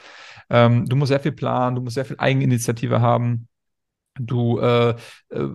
Ähm, 0.49 0.85
du 0.87 0.95
musst 0.95 1.09
sehr 1.09 1.19
viel 1.19 1.33
planen, 1.33 1.75
du 1.75 1.81
musst 1.81 1.95
sehr 1.95 2.05
viel 2.05 2.19
Eigeninitiative 2.19 3.01
haben. 3.01 3.47
Du 4.15 4.59
äh, 4.59 4.91
äh, 4.91 4.95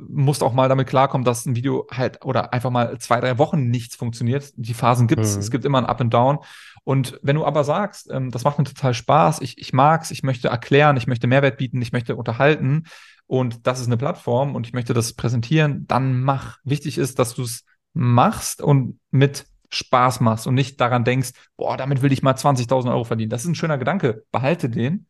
musst 0.08 0.42
auch 0.42 0.52
mal 0.52 0.68
damit 0.68 0.88
klarkommen, 0.88 1.24
dass 1.24 1.46
ein 1.46 1.54
Video 1.54 1.86
halt 1.92 2.24
oder 2.24 2.52
einfach 2.52 2.70
mal 2.70 2.98
zwei, 2.98 3.20
drei 3.20 3.38
Wochen 3.38 3.70
nichts 3.70 3.94
funktioniert. 3.94 4.52
Die 4.56 4.74
Phasen 4.74 5.06
gibt 5.06 5.22
es. 5.22 5.36
Mhm. 5.36 5.40
Es 5.40 5.50
gibt 5.50 5.64
immer 5.64 5.78
ein 5.78 5.86
Up 5.86 6.00
and 6.00 6.12
Down. 6.12 6.38
Und 6.82 7.20
wenn 7.22 7.36
du 7.36 7.44
aber 7.44 7.62
sagst, 7.64 8.10
ähm, 8.10 8.30
das 8.30 8.44
macht 8.44 8.58
mir 8.58 8.64
total 8.64 8.94
Spaß, 8.94 9.40
ich, 9.42 9.58
ich 9.58 9.72
mag's, 9.72 10.10
ich 10.10 10.22
möchte 10.22 10.48
erklären, 10.48 10.96
ich 10.96 11.06
möchte 11.06 11.28
Mehrwert 11.28 11.56
bieten, 11.56 11.80
ich 11.80 11.92
möchte 11.92 12.16
unterhalten 12.16 12.84
und 13.26 13.66
das 13.66 13.78
ist 13.78 13.86
eine 13.86 13.96
Plattform 13.96 14.56
und 14.56 14.66
ich 14.66 14.72
möchte 14.72 14.94
das 14.94 15.12
präsentieren, 15.12 15.86
dann 15.86 16.20
mach. 16.22 16.58
Wichtig 16.64 16.98
ist, 16.98 17.18
dass 17.18 17.34
du 17.34 17.42
es 17.42 17.64
machst 17.92 18.62
und 18.62 19.00
mit 19.10 19.46
Spaß 19.70 20.20
machst 20.20 20.46
und 20.46 20.54
nicht 20.54 20.80
daran 20.80 21.04
denkst, 21.04 21.30
boah, 21.56 21.76
damit 21.76 22.02
will 22.02 22.12
ich 22.12 22.22
mal 22.22 22.34
20.000 22.34 22.90
Euro 22.90 23.04
verdienen. 23.04 23.30
Das 23.30 23.42
ist 23.42 23.48
ein 23.48 23.54
schöner 23.54 23.78
Gedanke. 23.78 24.24
Behalte 24.30 24.70
den. 24.70 25.06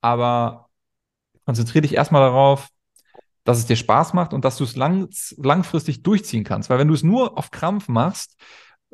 Aber 0.00 0.68
konzentriere 1.44 1.82
dich 1.82 1.94
erstmal 1.94 2.22
darauf, 2.22 2.68
dass 3.44 3.58
es 3.58 3.66
dir 3.66 3.76
Spaß 3.76 4.12
macht 4.12 4.32
und 4.32 4.44
dass 4.44 4.56
du 4.56 4.64
es 4.64 4.76
lang, 4.76 5.08
langfristig 5.36 6.02
durchziehen 6.02 6.44
kannst. 6.44 6.68
Weil 6.70 6.78
wenn 6.78 6.88
du 6.88 6.94
es 6.94 7.02
nur 7.02 7.38
auf 7.38 7.50
Krampf 7.50 7.88
machst, 7.88 8.36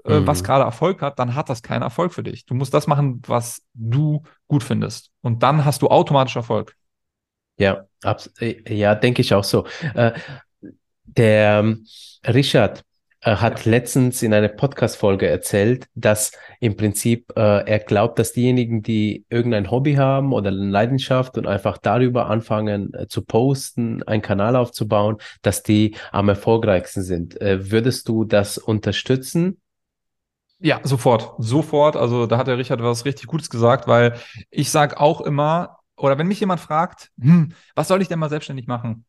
äh, 0.04 0.20
mhm. 0.20 0.26
was 0.26 0.44
gerade 0.44 0.64
Erfolg 0.64 1.02
hat, 1.02 1.18
dann 1.18 1.34
hat 1.34 1.48
das 1.48 1.62
keinen 1.62 1.82
Erfolg 1.82 2.12
für 2.12 2.22
dich. 2.22 2.46
Du 2.46 2.54
musst 2.54 2.72
das 2.72 2.86
machen, 2.86 3.22
was 3.26 3.62
du 3.74 4.22
gut 4.48 4.62
findest. 4.62 5.10
Und 5.20 5.42
dann 5.42 5.64
hast 5.64 5.82
du 5.82 5.88
automatisch 5.88 6.36
Erfolg. 6.36 6.76
Ja, 7.58 7.84
äh, 8.40 8.74
ja, 8.74 8.94
denke 8.94 9.20
ich 9.20 9.34
auch 9.34 9.44
so. 9.44 9.66
Äh, 9.94 10.12
der 11.04 11.60
ähm, 11.60 11.86
Richard 12.26 12.84
äh, 13.22 13.36
hat 13.36 13.64
ja. 13.64 13.70
letztens 13.70 14.22
in 14.22 14.34
einer 14.34 14.48
Podcast-Folge 14.48 15.28
erzählt, 15.28 15.86
dass 15.94 16.32
im 16.60 16.76
Prinzip 16.76 17.32
äh, 17.36 17.64
er 17.64 17.78
glaubt, 17.78 18.18
dass 18.18 18.32
diejenigen, 18.32 18.82
die 18.82 19.24
irgendein 19.28 19.70
Hobby 19.70 19.94
haben 19.94 20.32
oder 20.32 20.48
eine 20.48 20.68
Leidenschaft 20.68 21.38
und 21.38 21.46
einfach 21.46 21.78
darüber 21.78 22.28
anfangen 22.28 22.92
äh, 22.94 23.06
zu 23.06 23.22
posten, 23.22 24.02
einen 24.02 24.22
Kanal 24.22 24.56
aufzubauen, 24.56 25.18
dass 25.42 25.62
die 25.62 25.96
am 26.10 26.28
erfolgreichsten 26.28 27.02
sind. 27.02 27.40
Äh, 27.40 27.70
würdest 27.70 28.08
du 28.08 28.24
das 28.24 28.58
unterstützen? 28.58 29.60
Ja, 30.58 30.80
sofort, 30.84 31.34
sofort. 31.38 31.96
Also 31.96 32.26
da 32.26 32.38
hat 32.38 32.46
der 32.46 32.58
Richard 32.58 32.82
was 32.82 33.04
richtig 33.04 33.26
Gutes 33.26 33.50
gesagt, 33.50 33.88
weil 33.88 34.14
ich 34.50 34.70
sage 34.70 35.00
auch 35.00 35.20
immer, 35.20 35.78
oder 35.96 36.18
wenn 36.18 36.28
mich 36.28 36.40
jemand 36.40 36.60
fragt, 36.60 37.10
hm, 37.20 37.52
was 37.74 37.88
soll 37.88 38.02
ich 38.02 38.08
denn 38.08 38.18
mal 38.18 38.30
selbstständig 38.30 38.66
machen? 38.66 39.04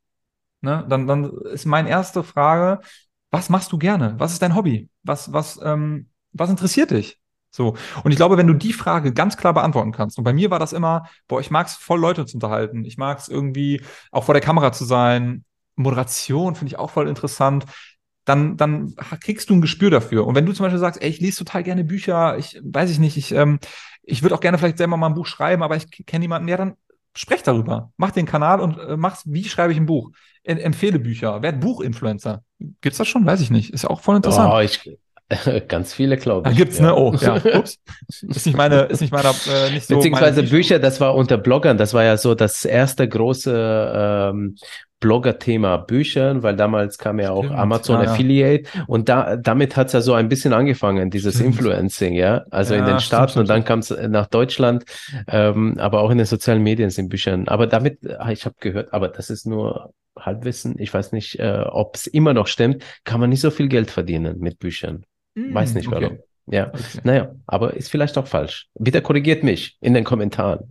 Ne, 0.63 0.85
dann, 0.87 1.07
dann 1.07 1.25
ist 1.51 1.65
meine 1.65 1.89
erste 1.89 2.23
Frage, 2.23 2.79
was 3.31 3.49
machst 3.49 3.73
du 3.73 3.77
gerne? 3.77 4.15
Was 4.17 4.31
ist 4.31 4.41
dein 4.41 4.55
Hobby? 4.55 4.89
Was, 5.03 5.33
was, 5.33 5.59
ähm, 5.61 6.09
was 6.31 6.49
interessiert 6.49 6.91
dich? 6.91 7.19
So. 7.51 7.75
Und 8.05 8.11
ich 8.11 8.17
glaube, 8.17 8.37
wenn 8.37 8.47
du 8.47 8.53
die 8.53 8.71
Frage 8.71 9.11
ganz 9.11 9.35
klar 9.35 9.53
beantworten 9.53 9.91
kannst, 9.91 10.17
und 10.17 10.23
bei 10.23 10.31
mir 10.31 10.51
war 10.51 10.59
das 10.59 10.71
immer, 10.71 11.05
boah, 11.27 11.41
ich 11.41 11.51
mag 11.51 11.67
es 11.67 11.75
voll 11.75 11.99
Leute 11.99 12.25
zu 12.25 12.37
unterhalten. 12.37 12.85
Ich 12.85 12.97
mag 12.97 13.19
es 13.19 13.27
irgendwie 13.27 13.81
auch 14.11 14.23
vor 14.23 14.33
der 14.33 14.41
Kamera 14.41 14.71
zu 14.71 14.85
sein. 14.85 15.43
Moderation 15.75 16.55
finde 16.55 16.71
ich 16.73 16.79
auch 16.79 16.91
voll 16.91 17.09
interessant. 17.09 17.65
Dann, 18.23 18.55
dann 18.55 18.95
kriegst 19.19 19.49
du 19.49 19.55
ein 19.55 19.61
Gespür 19.61 19.89
dafür. 19.89 20.25
Und 20.25 20.35
wenn 20.35 20.45
du 20.45 20.53
zum 20.53 20.63
Beispiel 20.63 20.79
sagst, 20.79 21.01
ey, 21.01 21.09
ich 21.09 21.19
lese 21.19 21.39
total 21.39 21.63
gerne 21.63 21.83
Bücher, 21.83 22.37
ich 22.37 22.57
weiß 22.63 22.89
ich 22.89 22.99
nicht, 22.99 23.17
ich, 23.17 23.33
ähm, 23.33 23.59
ich 24.01 24.23
würde 24.23 24.33
auch 24.33 24.39
gerne 24.39 24.57
vielleicht 24.57 24.77
selber 24.77 24.95
mal 24.95 25.07
ein 25.07 25.13
Buch 25.13 25.25
schreiben, 25.25 25.61
aber 25.61 25.75
ich 25.75 25.91
kenne 26.05 26.21
niemanden, 26.21 26.47
ja, 26.47 26.55
dann 26.55 26.75
sprech 27.15 27.43
darüber. 27.43 27.91
Mach 27.97 28.11
den 28.11 28.25
Kanal 28.25 28.59
und 28.59 28.77
äh, 28.79 28.97
mach's, 28.97 29.23
wie 29.25 29.43
schreibe 29.43 29.73
ich 29.73 29.79
ein 29.79 29.85
Buch? 29.85 30.11
empfehle 30.43 30.99
Bücher, 30.99 31.41
werd 31.41 31.61
Buchinfluencer. 31.61 32.43
Gibt's 32.81 32.97
das 32.97 33.07
schon? 33.07 33.25
Weiß 33.25 33.39
ich 33.39 33.49
nicht. 33.49 33.71
Ist 33.71 33.83
ja 33.83 33.89
auch 33.89 34.01
voll 34.01 34.17
interessant. 34.17 34.51
Oh, 34.53 34.59
ich, 34.59 34.97
ganz 35.67 35.93
viele, 35.93 36.17
glaube 36.17 36.49
ich. 36.49 36.55
Ah, 36.55 36.57
gibt's, 36.57 36.79
ne? 36.79 36.87
ja. 36.87 36.93
ne? 36.93 36.99
Oh, 36.99 37.15
ja. 37.19 37.35
Ups. 37.59 37.79
Ist 38.07 38.45
nicht 38.45 38.57
meine, 38.57 38.81
ist 38.83 39.01
nicht 39.01 39.13
meiner, 39.13 39.29
äh, 39.29 39.71
nicht 39.71 39.87
so. 39.87 39.95
Beziehungsweise 39.95 40.43
Bücher, 40.43 40.79
das 40.79 40.99
war 40.99 41.15
unter 41.15 41.37
Bloggern, 41.37 41.77
das 41.77 41.93
war 41.93 42.03
ja 42.03 42.17
so 42.17 42.35
das 42.35 42.65
erste 42.65 43.07
große 43.07 44.31
ähm, 44.31 44.55
Blogger-Thema 45.03 45.79
Büchern, 45.79 46.43
weil 46.43 46.55
damals 46.55 46.97
kam 46.97 47.19
ja 47.19 47.31
auch 47.31 47.43
Stimmt, 47.43 47.59
Amazon 47.59 48.01
ja, 48.01 48.09
Affiliate 48.09 48.69
und 48.87 49.09
da, 49.09 49.35
damit 49.35 49.75
hat 49.75 49.87
es 49.87 49.93
ja 49.93 49.99
so 49.99 50.13
ein 50.13 50.29
bisschen 50.29 50.53
angefangen, 50.53 51.09
dieses 51.09 51.35
Stimmt. 51.35 51.57
Influencing, 51.57 52.13
ja. 52.13 52.45
Also 52.51 52.73
ja, 52.73 52.79
in 52.79 52.85
den 52.85 53.01
Staaten 53.01 53.39
und 53.39 53.49
dann 53.49 53.65
kam 53.65 53.79
es 53.79 53.89
nach 53.89 54.27
Deutschland, 54.27 54.85
ähm, 55.27 55.75
aber 55.77 55.99
auch 55.99 56.09
in 56.09 56.19
den 56.19 56.25
sozialen 56.25 56.63
Medien 56.63 56.89
sind 56.89 57.09
Büchern. 57.09 57.49
Aber 57.49 57.67
damit, 57.67 57.99
ah, 58.17 58.31
ich 58.31 58.45
habe 58.45 58.55
gehört, 58.61 58.93
aber 58.93 59.09
das 59.09 59.29
ist 59.29 59.45
nur 59.45 59.93
Halbwissen, 60.17 60.75
ich 60.79 60.93
weiß 60.93 61.11
nicht, 61.11 61.37
äh, 61.37 61.65
ob 61.67 61.95
es 61.95 62.07
immer 62.07 62.33
noch 62.33 62.47
stimmt, 62.47 62.83
kann 63.03 63.19
man 63.19 63.29
nicht 63.29 63.41
so 63.41 63.51
viel 63.51 63.67
Geld 63.67 63.91
verdienen 63.91 64.39
mit 64.39 64.57
Büchern. 64.57 65.05
Mm, 65.35 65.53
weiß 65.53 65.73
nicht 65.75 65.89
warum. 65.89 66.05
Okay. 66.05 66.19
Ja, 66.45 66.67
okay. 66.67 66.99
naja, 67.03 67.31
aber 67.47 67.73
ist 67.75 67.89
vielleicht 67.89 68.17
auch 68.17 68.27
falsch. 68.27 68.67
Bitte 68.77 69.01
korrigiert 69.01 69.43
mich 69.43 69.77
in 69.79 69.93
den 69.93 70.03
Kommentaren. 70.03 70.69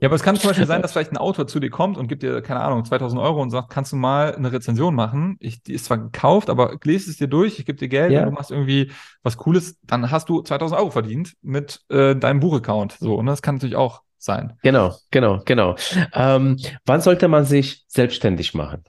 Ja, 0.00 0.08
aber 0.08 0.14
es 0.14 0.22
kann 0.22 0.36
zum 0.36 0.48
Beispiel 0.48 0.66
sein, 0.66 0.80
dass 0.82 0.92
vielleicht 0.92 1.12
ein 1.12 1.18
Autor 1.18 1.46
zu 1.46 1.60
dir 1.60 1.68
kommt 1.68 1.98
und 1.98 2.08
gibt 2.08 2.22
dir, 2.22 2.40
keine 2.40 2.60
Ahnung, 2.60 2.84
2000 2.84 3.20
Euro 3.20 3.42
und 3.42 3.50
sagt, 3.50 3.68
kannst 3.68 3.92
du 3.92 3.96
mal 3.96 4.34
eine 4.34 4.50
Rezension 4.50 4.94
machen? 4.94 5.36
Ich, 5.40 5.62
die 5.62 5.74
ist 5.74 5.84
zwar 5.84 5.98
gekauft, 5.98 6.48
aber 6.48 6.78
lese 6.84 7.10
es 7.10 7.18
dir 7.18 7.28
durch, 7.28 7.58
ich 7.58 7.66
gebe 7.66 7.78
dir 7.78 7.88
Geld 7.88 8.12
ja. 8.12 8.20
und 8.20 8.26
du 8.26 8.32
machst 8.32 8.50
irgendwie 8.50 8.92
was 9.22 9.36
Cooles, 9.36 9.78
dann 9.82 10.10
hast 10.10 10.28
du 10.30 10.40
2000 10.40 10.80
Euro 10.80 10.90
verdient 10.90 11.34
mit 11.42 11.80
äh, 11.90 12.16
deinem 12.16 12.40
Buchaccount. 12.40 12.96
So, 12.98 13.16
und 13.16 13.26
das 13.26 13.42
kann 13.42 13.56
natürlich 13.56 13.76
auch 13.76 14.00
sein. 14.16 14.54
Genau, 14.62 14.94
genau, 15.10 15.42
genau. 15.44 15.76
Ähm, 16.14 16.58
wann 16.86 17.00
sollte 17.00 17.28
man 17.28 17.44
sich 17.44 17.84
selbstständig 17.88 18.54
machen? 18.54 18.84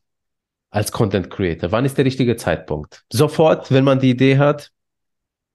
Als 0.70 0.94
Content 0.94 1.30
Creator? 1.30 1.74
Wann 1.74 1.84
ist 1.84 1.98
der 1.98 2.06
richtige 2.06 2.38
Zeitpunkt? 2.38 3.04
Sofort, 3.12 3.72
wenn 3.72 3.84
man 3.84 4.00
die 4.00 4.12
Idee 4.12 4.38
hat, 4.38 4.72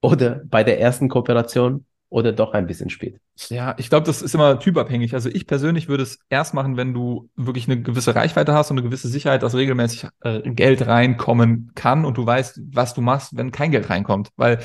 oder 0.01 0.42
bei 0.44 0.64
der 0.64 0.80
ersten 0.80 1.09
Kooperation 1.09 1.84
oder 2.09 2.32
doch 2.32 2.53
ein 2.53 2.66
bisschen 2.66 2.90
spät? 2.90 3.20
Ja, 3.49 3.74
ich 3.78 3.90
glaube, 3.90 4.07
das 4.07 4.22
ist 4.22 4.34
immer 4.34 4.59
typabhängig. 4.59 5.14
Also 5.14 5.28
ich 5.28 5.47
persönlich 5.47 5.88
würde 5.88 6.05
es 6.05 6.18
erst 6.30 6.55
machen, 6.55 6.76
wenn 6.76 6.94
du 6.94 7.28
wirklich 7.36 7.68
eine 7.68 7.80
gewisse 7.80 8.14
Reichweite 8.14 8.55
hast 8.55 8.70
und 8.70 8.78
eine 8.78 8.86
gewisse 8.86 9.09
Sicherheit, 9.09 9.42
dass 9.42 9.55
regelmäßig 9.55 10.09
äh, 10.20 10.40
Geld 10.51 10.86
reinkommen 10.86 11.72
kann 11.74 12.05
und 12.05 12.16
du 12.16 12.24
weißt, 12.24 12.61
was 12.72 12.94
du 12.94 13.01
machst, 13.01 13.36
wenn 13.36 13.51
kein 13.53 13.70
Geld 13.70 13.90
reinkommt. 13.90 14.30
Weil 14.36 14.61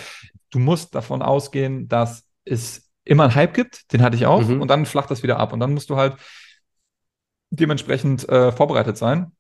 du 0.52 0.60
musst 0.60 0.96
davon 0.96 1.22
ausgehen, 1.22 1.88
dass 1.88 2.24
es 2.46 2.90
immer 3.04 3.24
einen 3.24 3.36
Hype 3.36 3.54
gibt, 3.54 3.92
den 3.94 4.02
hatte 4.02 4.16
ich 4.16 4.26
auch, 4.26 4.42
mhm. 4.42 4.62
und 4.62 4.68
dann 4.68 4.86
flacht 4.86 5.10
das 5.10 5.24
wieder 5.24 5.40
ab. 5.40 5.54
Und 5.54 5.60
dann 5.60 5.74
musst 5.74 5.90
du 5.90 5.98
halt 5.98 6.16
dementsprechend 7.50 8.28
äh, 8.30 8.52
vorbereitet 8.52 8.98
sein. 8.98 9.32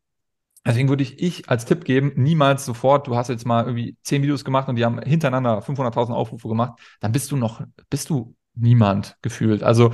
Deswegen 0.66 0.90
würde 0.90 1.04
ich, 1.04 1.20
ich 1.22 1.50
als 1.50 1.66
Tipp 1.66 1.86
geben, 1.86 2.12
niemals 2.16 2.66
sofort, 2.66 3.08
du 3.08 3.16
hast 3.16 3.30
jetzt 3.30 3.46
mal 3.46 3.66
irgendwie 3.66 3.98
zehn 4.04 4.22
Videos 4.22 4.46
gemacht 4.46 4.70
und 4.70 4.76
die 4.76 4.86
haben 4.86 5.02
hintereinander 5.02 5.60
500.000 5.60 6.12
Aufrufe 6.12 6.48
gemacht, 6.48 6.80
dann 7.00 7.12
bist 7.12 7.32
du 7.32 7.38
noch, 7.38 7.62
bist 7.90 8.10
du 8.10 8.36
niemand 8.54 9.18
gefühlt. 9.22 9.64
Also 9.64 9.92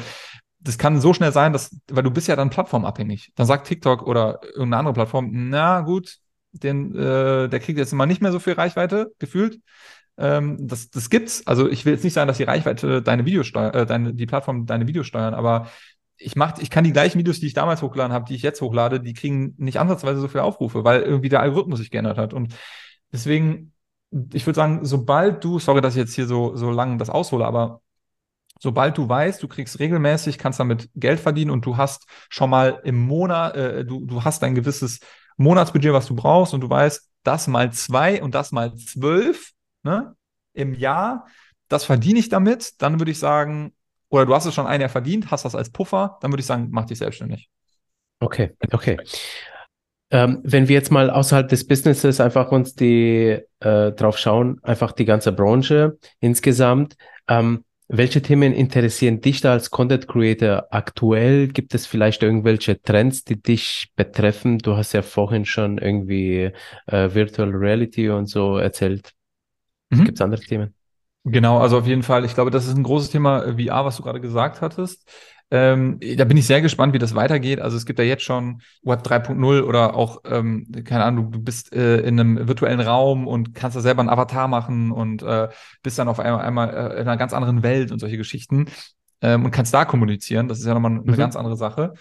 das 0.59 0.77
kann 0.77 0.99
so 0.99 1.13
schnell 1.13 1.31
sein, 1.31 1.53
dass, 1.53 1.75
weil 1.89 2.03
du 2.03 2.11
bist 2.11 2.27
ja 2.27 2.35
dann 2.35 2.49
plattformabhängig. 2.49 3.31
Dann 3.35 3.45
sagt 3.45 3.67
TikTok 3.67 4.03
oder 4.03 4.41
irgendeine 4.43 4.77
andere 4.77 4.93
Plattform, 4.93 5.29
na 5.31 5.81
gut, 5.81 6.17
den, 6.51 6.93
äh, 6.95 7.47
der 7.47 7.59
kriegt 7.59 7.77
jetzt 7.77 7.93
mal 7.93 8.05
nicht 8.05 8.21
mehr 8.21 8.31
so 8.31 8.39
viel 8.39 8.53
Reichweite 8.53 9.11
gefühlt. 9.19 9.59
Ähm, 10.17 10.57
das, 10.67 10.89
das 10.89 11.09
gibt's. 11.09 11.45
Also 11.45 11.69
ich 11.69 11.85
will 11.85 11.93
jetzt 11.93 12.03
nicht 12.03 12.13
sagen, 12.13 12.27
dass 12.27 12.37
die 12.37 12.43
Reichweite 12.43 13.01
deine 13.01 13.25
Videos 13.25 13.51
äh, 13.53 13.85
deine, 13.85 14.13
die 14.13 14.25
Plattform 14.25 14.65
deine 14.65 14.87
Videos 14.87 15.07
steuern, 15.07 15.33
aber 15.33 15.69
ich 16.17 16.35
mach, 16.35 16.57
ich 16.59 16.69
kann 16.69 16.83
die 16.83 16.93
gleichen 16.93 17.19
Videos, 17.19 17.39
die 17.39 17.47
ich 17.47 17.53
damals 17.53 17.81
hochgeladen 17.81 18.13
habe, 18.13 18.25
die 18.25 18.35
ich 18.35 18.41
jetzt 18.41 18.61
hochlade, 18.61 18.99
die 18.99 19.13
kriegen 19.13 19.53
nicht 19.57 19.79
ansatzweise 19.79 20.19
so 20.19 20.27
viele 20.27 20.43
Aufrufe, 20.43 20.83
weil 20.83 21.01
irgendwie 21.01 21.29
der 21.29 21.41
Algorithmus 21.41 21.79
sich 21.79 21.91
geändert 21.91 22.17
hat. 22.17 22.33
Und 22.33 22.55
deswegen, 23.11 23.73
ich 24.33 24.45
würde 24.45 24.55
sagen, 24.55 24.79
sobald 24.83 25.43
du, 25.43 25.59
sorry, 25.59 25.81
dass 25.81 25.95
ich 25.95 25.99
jetzt 25.99 26.15
hier 26.15 26.27
so, 26.27 26.55
so 26.55 26.71
lang 26.71 26.97
das 26.97 27.09
aushole, 27.09 27.45
aber 27.45 27.81
sobald 28.59 28.97
du 28.97 29.07
weißt, 29.07 29.41
du 29.41 29.47
kriegst 29.47 29.79
regelmäßig, 29.79 30.37
kannst 30.37 30.59
damit 30.59 30.89
Geld 30.95 31.19
verdienen 31.19 31.51
und 31.51 31.65
du 31.65 31.77
hast 31.77 32.07
schon 32.29 32.49
mal 32.49 32.81
im 32.83 32.97
Monat, 32.97 33.55
äh, 33.55 33.85
du, 33.85 34.05
du 34.05 34.23
hast 34.23 34.43
ein 34.43 34.55
gewisses 34.55 34.99
Monatsbudget, 35.37 35.93
was 35.93 36.07
du 36.07 36.15
brauchst 36.15 36.53
und 36.53 36.61
du 36.61 36.69
weißt, 36.69 37.09
das 37.23 37.47
mal 37.47 37.71
zwei 37.73 38.21
und 38.23 38.33
das 38.33 38.51
mal 38.51 38.75
zwölf 38.75 39.51
ne, 39.83 40.15
im 40.53 40.73
Jahr, 40.73 41.27
das 41.67 41.83
verdiene 41.83 42.19
ich 42.19 42.29
damit, 42.29 42.81
dann 42.81 42.99
würde 42.99 43.11
ich 43.11 43.19
sagen, 43.19 43.73
oder 44.09 44.25
du 44.25 44.33
hast 44.33 44.45
es 44.45 44.53
schon 44.53 44.67
ein 44.67 44.81
Jahr 44.81 44.89
verdient, 44.89 45.31
hast 45.31 45.45
das 45.45 45.55
als 45.55 45.69
Puffer, 45.69 46.17
dann 46.21 46.31
würde 46.31 46.41
ich 46.41 46.47
sagen, 46.47 46.67
mach 46.71 46.85
dich 46.85 46.97
selbstständig. 46.97 47.49
Okay, 48.19 48.51
okay. 48.71 48.97
Ähm, 50.09 50.39
wenn 50.43 50.69
wir 50.69 50.75
jetzt 50.75 50.91
mal 50.91 51.09
außerhalb 51.09 51.49
des 51.49 51.67
Businesses 51.67 52.21
einfach 52.21 52.51
uns 52.51 52.75
die 52.75 53.39
äh, 53.59 53.91
drauf 53.91 54.17
schauen, 54.17 54.59
einfach 54.63 54.93
die 54.93 55.05
ganze 55.05 55.33
Branche 55.33 55.97
insgesamt, 56.21 56.95
ähm, 57.27 57.65
welche 57.89 58.21
Themen 58.21 58.53
interessieren 58.53 59.21
dich 59.21 59.39
da 59.39 59.53
als 59.53 59.71
Content 59.71 60.07
Creator 60.07 60.67
aktuell? 60.71 61.47
Gibt 61.47 61.73
es 61.73 61.85
vielleicht 61.85 62.21
irgendwelche 62.21 62.81
Trends, 62.81 63.23
die 63.23 63.41
dich 63.41 63.91
betreffen? 63.95 64.57
Du 64.57 64.75
hast 64.75 64.91
ja 64.91 65.01
vorhin 65.01 65.45
schon 65.45 65.77
irgendwie 65.77 66.51
äh, 66.87 67.13
Virtual 67.13 67.49
Reality 67.49 68.09
und 68.09 68.27
so 68.27 68.57
erzählt. 68.57 69.13
Mhm. 69.89 70.03
Gibt 70.03 70.17
es 70.17 70.21
andere 70.21 70.41
Themen? 70.41 70.76
Genau, 71.29 71.57
also 71.59 71.77
auf 71.77 71.87
jeden 71.87 72.03
Fall. 72.03 72.23
Ich 72.23 72.33
glaube, 72.33 72.51
das 72.51 72.67
ist 72.67 72.77
ein 72.77 72.83
großes 72.83 73.09
Thema 73.09 73.43
äh, 73.43 73.65
VR, 73.65 73.83
was 73.83 73.97
du 73.97 74.03
gerade 74.03 74.21
gesagt 74.21 74.61
hattest. 74.61 75.09
Ähm, 75.49 75.99
da 76.17 76.25
bin 76.25 76.37
ich 76.37 76.45
sehr 76.45 76.61
gespannt, 76.61 76.93
wie 76.93 76.99
das 76.99 77.15
weitergeht. 77.15 77.59
Also 77.59 77.77
es 77.77 77.85
gibt 77.85 77.99
ja 77.99 78.05
jetzt 78.05 78.23
schon 78.23 78.61
Web 78.81 79.01
3.0 79.03 79.61
oder 79.61 79.95
auch, 79.95 80.21
ähm, 80.25 80.67
keine 80.83 81.05
Ahnung, 81.05 81.31
du 81.31 81.41
bist 81.41 81.73
äh, 81.73 81.99
in 81.99 82.19
einem 82.19 82.47
virtuellen 82.47 82.81
Raum 82.81 83.27
und 83.27 83.55
kannst 83.55 83.77
da 83.77 83.81
selber 83.81 84.01
einen 84.01 84.09
Avatar 84.09 84.47
machen 84.47 84.91
und 84.91 85.23
äh, 85.23 85.47
bist 85.83 85.99
dann 85.99 86.09
auf 86.09 86.19
einmal, 86.19 86.45
einmal 86.45 86.69
äh, 86.69 87.01
in 87.01 87.07
einer 87.07 87.17
ganz 87.17 87.33
anderen 87.33 87.63
Welt 87.63 87.91
und 87.91 87.99
solche 87.99 88.17
Geschichten 88.17 88.65
ähm, 89.21 89.45
und 89.45 89.51
kannst 89.51 89.73
da 89.73 89.85
kommunizieren. 89.85 90.49
Das 90.49 90.59
ist 90.59 90.65
ja 90.65 90.73
nochmal 90.73 90.91
eine 90.91 91.01
mhm. 91.01 91.15
ganz 91.15 91.35
andere 91.35 91.55
Sache. 91.55 91.93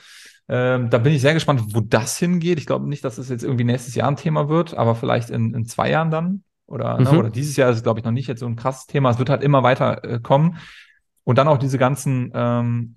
Ähm, 0.48 0.90
da 0.90 0.98
bin 0.98 1.12
ich 1.12 1.20
sehr 1.20 1.34
gespannt, 1.34 1.62
wo 1.74 1.80
das 1.80 2.18
hingeht. 2.18 2.58
Ich 2.58 2.66
glaube 2.66 2.88
nicht, 2.88 3.04
dass 3.04 3.18
es 3.18 3.28
jetzt 3.28 3.44
irgendwie 3.44 3.64
nächstes 3.64 3.94
Jahr 3.94 4.08
ein 4.08 4.16
Thema 4.16 4.48
wird, 4.48 4.74
aber 4.74 4.94
vielleicht 4.94 5.30
in, 5.30 5.54
in 5.54 5.66
zwei 5.66 5.90
Jahren 5.90 6.10
dann. 6.10 6.42
Oder, 6.66 6.98
ne, 6.98 7.04
mhm. 7.04 7.12
ne, 7.12 7.18
oder 7.18 7.30
dieses 7.30 7.56
Jahr 7.56 7.70
ist 7.70 7.76
es, 7.76 7.82
glaube 7.82 8.00
ich, 8.00 8.04
noch 8.04 8.12
nicht 8.12 8.26
jetzt 8.28 8.40
so 8.40 8.46
ein 8.46 8.56
krasses 8.56 8.86
Thema. 8.86 9.10
Es 9.10 9.18
wird 9.18 9.30
halt 9.30 9.42
immer 9.42 9.62
weiter 9.62 10.04
äh, 10.04 10.20
kommen. 10.20 10.58
Und 11.24 11.38
dann 11.38 11.48
auch 11.48 11.58
diese 11.58 11.78
ganzen 11.78 12.30
ähm, 12.34 12.96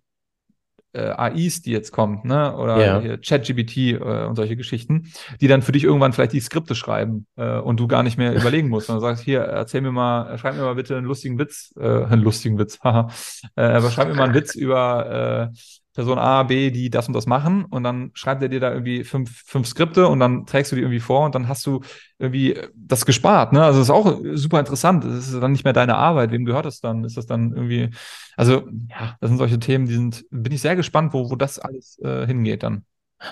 äh, 0.94 1.12
AIs, 1.12 1.62
die 1.62 1.72
jetzt 1.72 1.92
kommen, 1.92 2.22
ne? 2.24 2.56
Oder 2.56 3.02
ja. 3.04 3.18
ChatGBT 3.18 3.78
äh, 3.78 4.26
und 4.26 4.36
solche 4.36 4.56
Geschichten, 4.56 5.12
die 5.40 5.48
dann 5.48 5.62
für 5.62 5.72
dich 5.72 5.84
irgendwann 5.84 6.14
vielleicht 6.14 6.34
die 6.34 6.40
Skripte 6.40 6.74
schreiben 6.76 7.28
äh, 7.36 7.58
und 7.60 7.80
du 7.80 7.88
gar 7.88 8.04
nicht 8.04 8.18
mehr 8.18 8.36
überlegen 8.36 8.70
musst. 8.70 8.90
Und 8.90 8.96
du 8.96 9.02
sagst, 9.02 9.24
hier, 9.24 9.42
erzähl 9.42 9.82
mir 9.82 9.92
mal, 9.92 10.38
schreib 10.38 10.56
mir 10.56 10.64
mal 10.64 10.76
bitte 10.76 10.98
einen 10.98 11.06
lustigen 11.06 11.38
Witz, 11.38 11.74
äh, 11.80 12.06
einen 12.06 12.22
lustigen 12.22 12.58
Witz, 12.58 12.80
haha. 12.84 13.10
äh, 13.56 13.62
aber 13.62 13.92
schreib 13.92 14.08
mir 14.08 14.16
mal 14.16 14.26
einen 14.26 14.34
Witz 14.34 14.56
über 14.56 15.52
äh, 15.52 15.58
Person 16.00 16.18
A, 16.18 16.44
B, 16.44 16.72
die 16.72 16.90
das 16.90 17.10
und 17.10 17.14
das 17.14 17.26
machen 17.26 17.66
und 17.66 17.84
dann 17.84 18.12
schreibt 18.14 18.42
er 18.42 18.48
dir 18.48 18.62
da 18.62 18.72
irgendwie 18.72 19.04
fünf, 19.04 19.44
fünf 19.46 19.68
Skripte 19.68 20.08
und 20.08 20.22
dann 20.22 20.46
trägst 20.46 20.72
du 20.72 20.78
die 20.78 20.82
irgendwie 20.82 21.02
vor 21.02 21.26
und 21.26 21.36
dann 21.36 21.50
hast 21.50 21.66
du 21.66 21.82
irgendwie 22.18 22.58
das 22.74 23.06
gespart. 23.06 23.52
Ne? 23.52 23.62
Also 23.62 23.80
das 23.80 23.90
ist 23.90 23.94
auch 23.94 24.18
super 24.36 24.62
interessant. 24.62 25.04
Das 25.04 25.28
ist 25.28 25.42
dann 25.42 25.52
nicht 25.52 25.66
mehr 25.66 25.74
deine 25.74 25.98
Arbeit. 25.98 26.32
Wem 26.32 26.46
gehört 26.46 26.64
das 26.64 26.80
dann? 26.80 27.04
Ist 27.04 27.18
das 27.18 27.26
dann 27.26 27.52
irgendwie, 27.52 27.90
also 28.38 28.70
ja, 28.90 29.18
das 29.20 29.30
sind 29.30 29.40
solche 29.40 29.60
Themen, 29.60 29.88
die 29.88 29.94
sind, 29.96 30.24
bin 30.32 30.54
ich 30.54 30.62
sehr 30.62 30.78
gespannt, 30.78 31.12
wo, 31.12 31.30
wo 31.30 31.36
das 31.36 31.60
alles 31.60 32.00
äh, 32.00 32.26
hingeht 32.26 32.64
dann. 32.64 32.86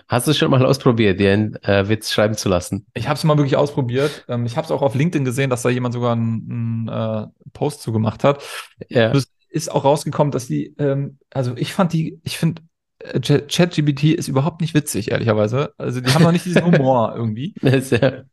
Hast 0.10 0.28
du 0.28 0.34
schon 0.34 0.52
mal 0.52 0.66
ausprobiert, 0.66 1.22
dir 1.22 1.32
einen 1.32 1.56
äh, 1.64 1.88
Witz 1.88 2.12
schreiben 2.12 2.36
zu 2.36 2.50
lassen? 2.50 2.86
Ich 2.94 3.08
habe 3.08 3.16
es 3.16 3.24
mal 3.24 3.38
wirklich 3.38 3.56
ausprobiert. 3.56 4.26
Ähm, 4.28 4.46
ich 4.46 4.58
habe 4.58 4.66
es 4.66 4.72
auch 4.72 4.82
auf 4.82 4.94
LinkedIn 4.94 5.24
gesehen, 5.24 5.50
dass 5.50 5.62
da 5.62 5.70
jemand 5.70 5.94
sogar 5.94 6.12
einen, 6.12 6.86
einen 6.90 7.24
äh, 7.24 7.28
Post 7.54 7.82
zu 7.82 7.94
gemacht 7.94 8.26
hat. 8.26 8.44
Ja. 8.90 9.12
Es 9.12 9.30
ist 9.50 9.72
auch 9.72 9.84
rausgekommen, 9.84 10.32
dass 10.32 10.48
die, 10.48 10.76
ähm, 10.78 11.20
also 11.34 11.56
ich 11.56 11.74
fand 11.74 11.94
die, 11.94 12.20
ich 12.24 12.38
finde, 12.38 12.62
äh, 13.00 13.20
ChatGBT 13.20 14.16
ist 14.16 14.28
überhaupt 14.28 14.62
nicht 14.62 14.74
witzig, 14.74 15.12
ehrlicherweise. 15.12 15.74
Also 15.78 16.02
die 16.02 16.12
haben 16.14 16.24
noch 16.24 16.32
nicht 16.32 16.46
diesen 16.46 16.66
Humor 16.66 17.14
irgendwie. 17.16 17.54
Ja. 17.62 18.24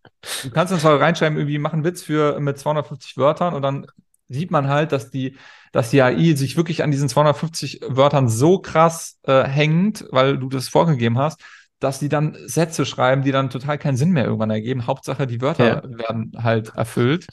Du 0.43 0.51
kannst 0.51 0.73
dann 0.73 0.81
zwar 0.81 1.01
reinschreiben, 1.01 1.39
irgendwie 1.39 1.59
machen 1.59 1.85
Witz 1.85 2.03
für 2.03 2.41
mit 2.41 2.59
250 2.59 3.17
Wörtern 3.17 3.55
und 3.55 3.63
dann 3.63 3.87
sieht 4.29 4.51
man 4.51 4.69
halt, 4.69 4.93
dass 4.93 5.11
die, 5.11 5.37
dass 5.73 5.91
die 5.91 6.01
AI 6.01 6.35
sich 6.35 6.57
wirklich 6.57 6.83
an 6.83 6.91
diesen 6.91 7.09
250 7.09 7.81
Wörtern 7.89 8.29
so 8.29 8.59
krass 8.59 9.19
äh, 9.25 9.45
hängt, 9.45 10.07
weil 10.11 10.39
du 10.39 10.49
das 10.49 10.69
vorgegeben 10.69 11.19
hast, 11.19 11.41
dass 11.79 11.99
die 11.99 12.09
dann 12.09 12.37
Sätze 12.47 12.87
schreiben, 12.87 13.23
die 13.23 13.33
dann 13.33 13.51
total 13.51 13.77
keinen 13.77 13.97
Sinn 13.97 14.11
mehr 14.11 14.25
irgendwann 14.25 14.51
ergeben. 14.51 14.87
Hauptsache, 14.87 15.27
die 15.27 15.43
Wörter 15.43 15.85
ja. 15.85 15.99
werden 15.99 16.33
halt 16.43 16.75
erfüllt. 16.75 17.27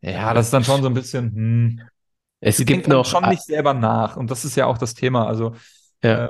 Ja, 0.00 0.34
das 0.34 0.46
ist 0.46 0.52
dann 0.52 0.64
schon 0.64 0.82
so 0.82 0.88
ein 0.88 0.94
bisschen, 0.94 1.34
hm. 1.34 1.80
Es 2.44 2.58
die 2.58 2.66
gibt 2.66 2.88
noch 2.88 3.06
schon 3.06 3.28
nicht 3.28 3.42
selber 3.42 3.72
nach. 3.72 4.16
Und 4.16 4.30
das 4.30 4.44
ist 4.44 4.54
ja 4.54 4.66
auch 4.66 4.76
das 4.76 4.94
Thema. 4.94 5.26
Also, 5.26 5.54
ja. 6.02 6.26
äh, 6.26 6.28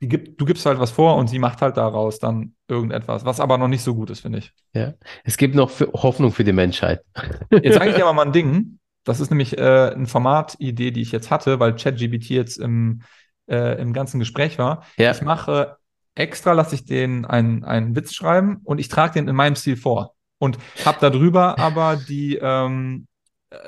gibt, 0.00 0.40
du 0.40 0.46
gibst 0.46 0.64
halt 0.64 0.78
was 0.78 0.90
vor 0.90 1.16
und 1.16 1.28
sie 1.28 1.38
macht 1.38 1.60
halt 1.60 1.76
daraus 1.76 2.18
dann 2.18 2.54
irgendetwas, 2.68 3.26
was 3.26 3.38
aber 3.38 3.58
noch 3.58 3.68
nicht 3.68 3.82
so 3.82 3.94
gut 3.94 4.08
ist, 4.08 4.20
finde 4.20 4.38
ich. 4.38 4.52
Ja, 4.72 4.94
es 5.24 5.36
gibt 5.36 5.54
noch 5.54 5.68
für 5.68 5.92
Hoffnung 5.92 6.32
für 6.32 6.44
die 6.44 6.52
Menschheit. 6.52 7.02
Jetzt 7.50 7.74
sage 7.74 7.90
ich 7.90 7.96
dir 7.96 8.04
aber 8.04 8.14
mal 8.14 8.26
ein 8.26 8.32
Ding. 8.32 8.78
Das 9.04 9.20
ist 9.20 9.30
nämlich 9.30 9.58
äh, 9.58 9.92
eine 9.94 10.06
Formatidee, 10.06 10.90
die 10.90 11.02
ich 11.02 11.10
jetzt 11.10 11.30
hatte, 11.30 11.58
weil 11.58 11.74
ChatGBT 11.74 12.30
jetzt 12.30 12.56
im, 12.56 13.02
äh, 13.50 13.80
im 13.80 13.92
ganzen 13.92 14.20
Gespräch 14.20 14.58
war. 14.58 14.86
Ja. 14.96 15.10
Ich 15.10 15.22
mache 15.22 15.76
extra, 16.14 16.52
lasse 16.52 16.76
ich 16.76 16.84
den 16.84 17.24
einen, 17.24 17.64
einen 17.64 17.96
Witz 17.96 18.14
schreiben 18.14 18.60
und 18.62 18.78
ich 18.78 18.88
trage 18.88 19.14
den 19.14 19.26
in 19.26 19.34
meinem 19.34 19.56
Stil 19.56 19.76
vor. 19.76 20.14
Und 20.38 20.56
habe 20.84 20.98
darüber 21.00 21.58
aber 21.58 21.96
die, 21.96 22.38
ähm, 22.40 23.08
äh, 23.08 23.11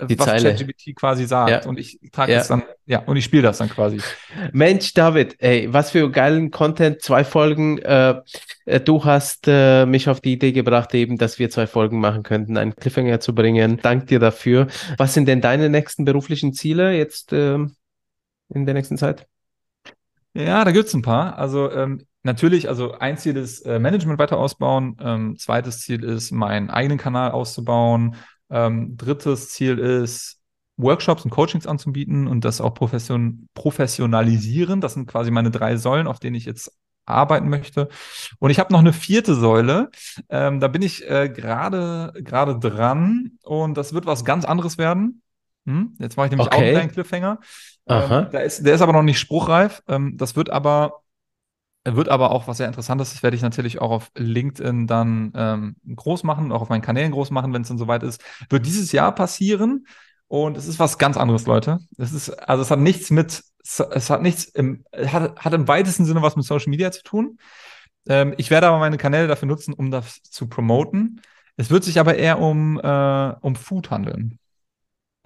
die 0.09 0.19
was 0.19 0.27
ChatGPT 0.27 0.95
quasi 0.95 1.27
sagt. 1.27 1.51
Ja. 1.51 1.69
Und 1.69 1.79
ich 1.79 1.99
trage 2.13 2.33
ja. 2.33 2.39
das 2.39 2.49
dann, 2.49 2.63
ja, 2.87 3.01
und 3.01 3.17
ich 3.17 3.25
spiele 3.25 3.43
das 3.43 3.59
dann 3.59 3.69
quasi. 3.69 3.99
Mensch, 4.53 4.95
David, 4.95 5.37
ey, 5.39 5.73
was 5.73 5.91
für 5.91 6.11
geilen 6.11 6.51
Content, 6.51 7.03
zwei 7.03 7.25
Folgen. 7.25 7.79
Äh, 7.79 8.21
äh, 8.67 8.81
du 8.81 9.05
hast 9.05 9.47
äh, 9.47 9.87
mich 9.87 10.09
auf 10.09 10.21
die 10.21 10.33
Idee 10.33 10.53
gebracht, 10.53 10.95
eben, 10.95 11.19
dass 11.19 11.39
wir 11.39 11.51
zwei 11.51 11.67
Folgen 11.67 12.01
machen 12.01 12.23
könnten, 12.23 12.57
einen 12.57 12.75
Cliffhanger 12.75 13.21
zu 13.21 13.35
bringen. 13.35 13.79
Dank 13.83 14.07
dir 14.07 14.19
dafür. 14.19 14.69
Was 14.99 15.15
sind 15.15 15.27
denn 15.27 15.41
deine 15.41 15.69
nächsten 15.69 16.05
beruflichen 16.05 16.53
Ziele 16.53 16.97
jetzt 16.97 17.33
äh, 17.33 17.55
in 17.55 18.67
der 18.67 18.75
nächsten 18.75 18.99
Zeit? 18.99 19.27
Ja, 20.35 20.65
da 20.65 20.73
gibt 20.73 20.89
es 20.89 20.95
ein 20.95 21.03
paar. 21.03 21.39
Also 21.39 21.71
ähm, 21.71 22.07
natürlich, 22.25 22.69
also 22.69 22.93
ein 22.93 23.17
Ziel 23.17 23.37
ist 23.37 23.63
äh, 23.63 23.79
Management 23.79 24.19
weiter 24.19 24.39
ausbauen. 24.39 24.97
Ähm, 25.01 25.37
zweites 25.39 25.81
Ziel 25.81 26.03
ist, 26.03 26.33
meinen 26.33 26.71
eigenen 26.71 26.99
Kanal 26.99 27.31
auszubauen. 27.31 28.17
Ähm, 28.55 28.97
drittes 28.97 29.51
Ziel 29.51 29.79
ist, 29.79 30.41
Workshops 30.77 31.25
und 31.25 31.31
Coachings 31.31 31.67
anzubieten 31.67 32.27
und 32.27 32.45
das 32.45 32.61
auch 32.61 32.75
profession 32.75 33.49
professionalisieren. 33.55 34.81
Das 34.81 34.95
sind 34.95 35.07
quasi 35.07 35.31
meine 35.31 35.51
drei 35.51 35.77
Säulen, 35.77 36.07
auf 36.07 36.19
denen 36.19 36.37
ich 36.37 36.45
jetzt 36.45 36.73
arbeiten 37.07 37.49
möchte. 37.49 37.89
Und 38.39 38.51
ich 38.51 38.59
habe 38.59 38.73
noch 38.73 38.81
eine 38.81 38.93
vierte 38.93 39.35
Säule. 39.35 39.91
Ähm, 40.29 40.61
da 40.61 40.69
bin 40.69 40.83
ich 40.83 41.09
äh, 41.09 41.29
gerade 41.29 42.13
gerade 42.23 42.59
dran 42.59 43.33
und 43.43 43.77
das 43.77 43.93
wird 43.93 44.07
was 44.07 44.25
ganz 44.25 44.45
anderes 44.45 44.79
werden. 44.79 45.23
Hm? 45.67 45.95
Jetzt 45.99 46.17
mache 46.17 46.27
ich 46.27 46.31
nämlich 46.31 46.49
okay. 46.49 46.57
auch 46.57 46.63
einen 46.63 46.73
kleinen 46.73 46.91
Cliffhanger. 46.91 47.41
Ähm, 47.87 48.31
der, 48.33 48.45
ist, 48.45 48.65
der 48.65 48.75
ist 48.75 48.81
aber 48.81 48.93
noch 48.93 49.03
nicht 49.03 49.19
spruchreif. 49.19 49.83
Ähm, 49.89 50.17
das 50.17 50.37
wird 50.37 50.51
aber 50.51 51.04
wird 51.85 52.09
aber 52.09 52.31
auch 52.31 52.49
was 52.49 52.57
sehr 52.57 52.67
Interessantes. 52.67 53.13
Das 53.13 53.23
werde 53.23 53.37
ich 53.37 53.43
natürlich 53.43 53.81
auch 53.81 53.91
auf 53.91 54.11
LinkedIn 54.17 54.87
dann 54.87 55.33
ähm, 55.35 55.77
groß 55.95 56.23
machen, 56.23 56.53
auch 56.53 56.63
auf 56.63 56.69
meinen 56.69 56.83
Kanälen 56.83 57.13
groß 57.13 57.31
machen, 57.31 57.53
wenn 57.53 57.63
es 57.63 57.69
dann 57.69 57.79
soweit 57.79 58.03
ist. 58.03 58.23
Wird 58.49 58.67
dieses 58.67 58.93
Jahr 58.93 59.15
passieren. 59.15 59.87
Und 60.27 60.57
es 60.57 60.67
ist 60.67 60.79
was 60.79 60.99
ganz 60.99 61.17
anderes, 61.17 61.47
Leute. 61.47 61.79
Es 61.99 62.13
ist, 62.13 62.31
also 62.31 62.63
es 62.63 62.71
hat 62.71 62.79
nichts 62.79 63.11
mit, 63.11 63.45
es 63.63 64.11
hat 64.11 64.23
nichts 64.23 64.45
im, 64.47 64.85
hat, 64.97 65.39
hat 65.39 65.53
im 65.53 65.69
weitesten 65.69 66.07
Sinne 66.07 66.23
was 66.23 66.37
mit 66.37 66.47
Social 66.47 66.71
Media 66.71 66.91
zu 66.91 67.03
tun. 67.03 67.39
Ähm, 68.09 68.35
ich 68.39 68.51
werde 68.51 68.69
aber 68.69 68.79
meine 68.79 68.97
Kanäle 68.97 69.29
dafür 69.29 69.49
nutzen, 69.49 69.75
um 69.75 69.91
das 69.91 70.23
zu 70.23 70.49
promoten. 70.49 71.21
Es 71.57 71.71
wird 71.71 71.85
sich 71.85 72.01
aber 72.01 72.17
eher 72.17 72.41
um, 72.41 72.81
äh, 72.81 73.35
um 73.41 73.55
Food 73.55 73.91
handeln. 73.91 74.39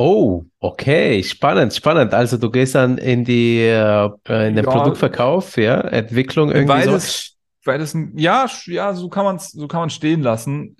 Oh, 0.00 0.44
okay, 0.60 1.22
spannend, 1.24 1.74
spannend. 1.74 2.14
Also 2.14 2.36
du 2.36 2.50
gehst 2.50 2.76
dann 2.76 2.98
in 2.98 3.24
die 3.24 3.58
äh, 3.58 4.06
in 4.28 4.54
den 4.54 4.64
ja, 4.64 4.70
Produktverkauf, 4.70 5.56
ja, 5.56 5.80
Entwicklung 5.80 6.50
irgendwie 6.50 6.68
beides, 6.68 7.26
so. 7.26 7.32
Beides, 7.64 7.96
ja, 8.14 8.46
ja, 8.66 8.94
so 8.94 9.08
kann 9.08 9.24
man 9.24 9.36
es 9.36 9.50
so 9.50 9.66
kann 9.66 9.80
man 9.80 9.90
stehen 9.90 10.22
lassen. 10.22 10.76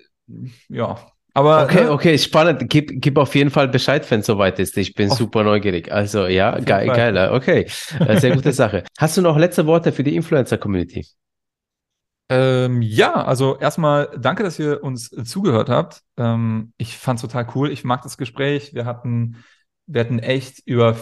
Ja, 0.69 0.99
aber 1.35 1.65
okay, 1.65 1.85
äh, 1.85 1.89
okay, 1.89 2.19
spannend. 2.19 2.65
Gib, 2.69 2.91
gib 2.95 3.17
auf 3.17 3.35
jeden 3.35 3.51
Fall 3.51 3.69
Bescheid, 3.69 4.09
wenn 4.11 4.21
es 4.21 4.27
soweit 4.27 4.59
ist. 4.59 4.77
Ich 4.77 4.95
bin 4.95 5.11
super 5.11 5.45
neugierig. 5.45 5.91
Also 5.91 6.27
ja, 6.27 6.59
ge 6.59 6.87
geiler. 6.87 7.33
Okay, 7.33 7.67
äh, 8.01 8.19
sehr 8.19 8.35
gute 8.35 8.53
Sache. 8.53 8.85
Hast 8.99 9.17
du 9.17 9.23
noch 9.23 9.37
letzte 9.37 9.67
Worte 9.67 9.93
für 9.93 10.03
die 10.03 10.17
Influencer-Community? 10.17 11.07
Ähm, 12.31 12.83
ja, 12.83 13.15
also 13.15 13.59
erstmal 13.59 14.11
danke, 14.19 14.43
dass 14.43 14.59
ihr 14.59 14.83
uns 14.83 15.09
zugehört 15.09 15.69
habt. 15.69 16.03
Ähm, 16.17 16.73
ich 16.77 16.99
fand's 16.99 17.23
total 17.23 17.47
cool. 17.55 17.71
Ich 17.71 17.85
mag 17.85 18.03
das 18.03 18.19
Gespräch. 18.19 18.75
Wir 18.75 18.85
hatten, 18.85 19.37
wir 19.87 20.01
hatten 20.03 20.19
echt 20.19 20.61
über, 20.67 20.97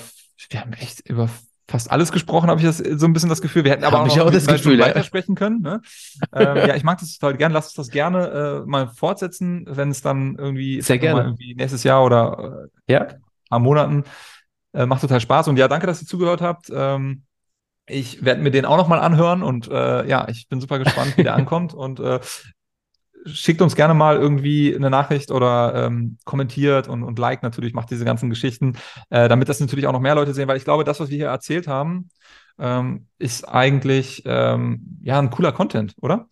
wir 0.50 0.60
haben 0.60 0.72
echt 0.74 1.08
über 1.08 1.28
fast 1.68 1.90
alles 1.90 2.12
gesprochen, 2.12 2.48
habe 2.48 2.60
ich 2.60 2.66
das 2.66 2.78
so 2.78 3.06
ein 3.06 3.12
bisschen 3.12 3.28
das 3.28 3.42
Gefühl. 3.42 3.64
Wir 3.64 3.72
hätten 3.72 3.84
aber 3.84 4.00
auch, 4.00 4.06
noch 4.06 4.26
auch 4.26 4.30
das 4.30 4.46
Gefühl, 4.46 4.78
ja. 4.78 4.86
weitersprechen 4.86 5.34
können. 5.34 5.62
Ne? 5.62 5.80
ähm, 6.32 6.56
ja, 6.56 6.76
ich 6.76 6.84
mag 6.84 6.98
das 7.00 7.18
total 7.18 7.36
gern. 7.36 7.52
Lasst 7.52 7.76
uns 7.76 7.88
das 7.88 7.92
gerne 7.92 8.62
äh, 8.64 8.68
mal 8.68 8.88
fortsetzen, 8.88 9.64
wenn 9.68 9.90
es 9.90 10.00
dann 10.00 10.36
irgendwie, 10.36 10.80
Sehr 10.80 10.98
gerne. 10.98 11.22
irgendwie 11.22 11.54
nächstes 11.54 11.82
Jahr 11.82 12.04
oder 12.04 12.68
äh, 12.86 12.92
ja. 12.92 13.06
paar 13.50 13.58
Monaten 13.58 14.04
äh, 14.74 14.86
macht 14.86 15.00
total 15.00 15.20
Spaß. 15.20 15.48
Und 15.48 15.56
ja, 15.56 15.66
danke, 15.66 15.88
dass 15.88 16.02
ihr 16.02 16.06
zugehört 16.06 16.40
habt. 16.40 16.70
Ähm, 16.72 17.22
ich 17.88 18.24
werde 18.24 18.42
mir 18.42 18.50
den 18.50 18.64
auch 18.64 18.76
nochmal 18.76 19.00
anhören 19.00 19.42
und 19.42 19.68
äh, 19.68 20.06
ja, 20.08 20.28
ich 20.28 20.48
bin 20.48 20.60
super 20.60 20.78
gespannt, 20.78 21.16
wie 21.16 21.22
der 21.22 21.34
ankommt 21.36 21.74
und 21.74 22.00
äh, 22.00 22.20
schickt 23.26 23.60
uns 23.60 23.74
gerne 23.74 23.94
mal 23.94 24.16
irgendwie 24.16 24.74
eine 24.74 24.90
Nachricht 24.90 25.30
oder 25.30 25.86
ähm, 25.86 26.18
kommentiert 26.24 26.88
und, 26.88 27.02
und 27.02 27.18
liked 27.18 27.42
natürlich, 27.42 27.74
macht 27.74 27.90
diese 27.90 28.04
ganzen 28.04 28.30
Geschichten, 28.30 28.76
äh, 29.10 29.28
damit 29.28 29.48
das 29.48 29.60
natürlich 29.60 29.86
auch 29.86 29.92
noch 29.92 30.00
mehr 30.00 30.14
Leute 30.14 30.34
sehen, 30.34 30.48
weil 30.48 30.56
ich 30.56 30.64
glaube, 30.64 30.84
das, 30.84 31.00
was 31.00 31.10
wir 31.10 31.16
hier 31.16 31.28
erzählt 31.28 31.68
haben, 31.68 32.08
ähm, 32.58 33.06
ist 33.18 33.48
eigentlich 33.48 34.22
ähm, 34.26 34.98
ja 35.02 35.18
ein 35.18 35.30
cooler 35.30 35.52
Content, 35.52 35.94
oder? 36.00 36.28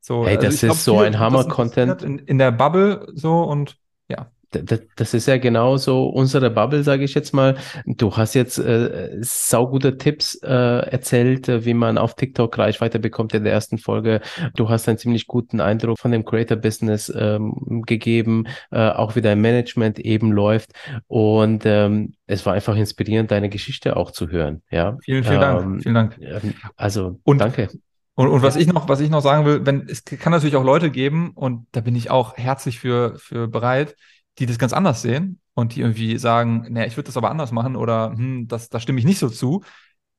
So, 0.00 0.26
hey, 0.26 0.36
also 0.36 0.46
das 0.46 0.54
ist 0.54 0.60
glaub, 0.60 0.76
so 0.76 1.00
ein 1.00 1.18
Hammer-Content. 1.18 2.02
In, 2.02 2.18
in 2.18 2.38
der 2.38 2.52
Bubble 2.52 3.06
so 3.14 3.42
und 3.42 3.76
ja 4.08 4.30
das 4.50 5.14
ist 5.14 5.26
ja 5.26 5.38
genauso 5.38 6.06
unsere 6.06 6.50
Bubble, 6.50 6.82
sage 6.82 7.04
ich 7.04 7.14
jetzt 7.14 7.32
mal. 7.32 7.56
Du 7.86 8.16
hast 8.16 8.34
jetzt 8.34 8.58
äh, 8.58 9.18
saugute 9.20 9.96
Tipps 9.96 10.34
äh, 10.42 10.48
erzählt, 10.48 11.48
äh, 11.48 11.64
wie 11.64 11.74
man 11.74 11.98
auf 11.98 12.14
TikTok 12.14 12.58
Reichweite 12.58 12.98
bekommt 12.98 13.34
in 13.34 13.44
der 13.44 13.52
ersten 13.52 13.78
Folge. 13.78 14.20
Du 14.56 14.68
hast 14.68 14.88
einen 14.88 14.98
ziemlich 14.98 15.26
guten 15.26 15.60
Eindruck 15.60 15.98
von 15.98 16.10
dem 16.10 16.24
Creator-Business 16.24 17.12
ähm, 17.16 17.82
gegeben, 17.86 18.46
äh, 18.70 18.88
auch 18.90 19.14
wie 19.14 19.20
dein 19.20 19.40
Management 19.40 19.98
eben 19.98 20.32
läuft. 20.32 20.72
Und 21.06 21.64
ähm, 21.64 22.14
es 22.26 22.44
war 22.44 22.54
einfach 22.54 22.76
inspirierend, 22.76 23.30
deine 23.30 23.48
Geschichte 23.48 23.96
auch 23.96 24.10
zu 24.10 24.30
hören. 24.30 24.62
Ja. 24.70 24.96
Vielen, 25.04 25.24
vielen 25.24 25.36
ähm, 25.36 25.40
Dank. 25.40 25.82
Vielen 25.82 25.94
Dank. 25.94 26.18
Ähm, 26.20 26.54
also 26.76 27.20
und, 27.24 27.38
danke. 27.38 27.68
Und, 28.14 28.28
und 28.28 28.42
was 28.42 28.56
ich 28.56 28.66
noch, 28.66 28.88
was 28.88 29.00
ich 29.00 29.08
noch 29.10 29.22
sagen 29.22 29.46
will, 29.46 29.64
wenn 29.64 29.88
es 29.88 30.04
kann 30.04 30.32
natürlich 30.32 30.56
auch 30.56 30.64
Leute 30.64 30.90
geben 30.90 31.30
und 31.34 31.66
da 31.72 31.80
bin 31.80 31.96
ich 31.96 32.10
auch 32.10 32.36
herzlich 32.36 32.78
für 32.78 33.16
für 33.18 33.48
bereit 33.48 33.96
die 34.40 34.46
das 34.46 34.58
ganz 34.58 34.72
anders 34.72 35.02
sehen 35.02 35.38
und 35.54 35.74
die 35.74 35.80
irgendwie 35.80 36.18
sagen, 36.18 36.66
naja, 36.70 36.86
ich 36.86 36.96
würde 36.96 37.06
das 37.06 37.16
aber 37.16 37.30
anders 37.30 37.52
machen 37.52 37.76
oder 37.76 38.12
hm, 38.12 38.48
das, 38.48 38.70
da 38.70 38.80
stimme 38.80 38.98
ich 38.98 39.04
nicht 39.04 39.18
so 39.18 39.28
zu, 39.28 39.62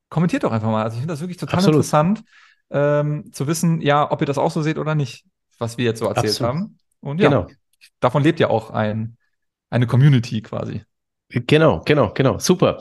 kommentiert 0.08 0.44
doch 0.44 0.52
einfach 0.52 0.70
mal. 0.70 0.84
Also 0.84 0.94
ich 0.94 1.00
finde 1.00 1.12
das 1.12 1.20
wirklich 1.20 1.38
total 1.38 1.56
Absolut. 1.56 1.76
interessant, 1.76 2.24
ähm, 2.70 3.32
zu 3.32 3.46
wissen, 3.46 3.80
ja, 3.80 4.10
ob 4.10 4.20
ihr 4.20 4.26
das 4.26 4.38
auch 4.38 4.50
so 4.50 4.62
seht 4.62 4.78
oder 4.78 4.94
nicht, 4.94 5.26
was 5.58 5.76
wir 5.76 5.84
jetzt 5.84 5.98
so 5.98 6.06
erzählt 6.06 6.26
Absolut. 6.28 6.54
haben. 6.54 6.78
Und 7.00 7.20
ja, 7.20 7.28
genau. 7.28 7.46
davon 8.00 8.22
lebt 8.22 8.38
ja 8.38 8.48
auch 8.48 8.70
ein, 8.70 9.16
eine 9.70 9.86
Community 9.86 10.40
quasi. 10.40 10.82
Genau, 11.28 11.82
genau, 11.84 12.12
genau. 12.12 12.38
Super. 12.38 12.78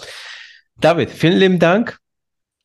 David, 0.79 1.09
vielen 1.09 1.37
lieben 1.37 1.59
Dank 1.59 1.97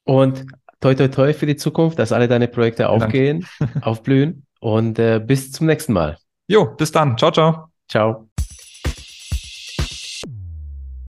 und 0.05 0.47
toi 0.81 0.95
toi 0.95 1.09
toi 1.09 1.33
für 1.33 1.47
die 1.47 1.57
Zukunft, 1.57 1.99
dass 1.99 2.12
alle 2.12 2.29
deine 2.29 2.49
Projekte 2.49 2.89
aufgehen, 2.89 3.47
aufblühen 3.81 4.47
und 4.61 4.99
äh, 4.99 5.20
bis 5.24 5.53
zum 5.53 5.66
nächsten 5.66 5.93
Mal. 5.93 6.18
Jo, 6.49 6.74
bis 6.77 6.93
dann. 6.93 7.16
Ciao, 7.16 7.31
ciao. 7.31 7.70
Ciao. 7.89 8.29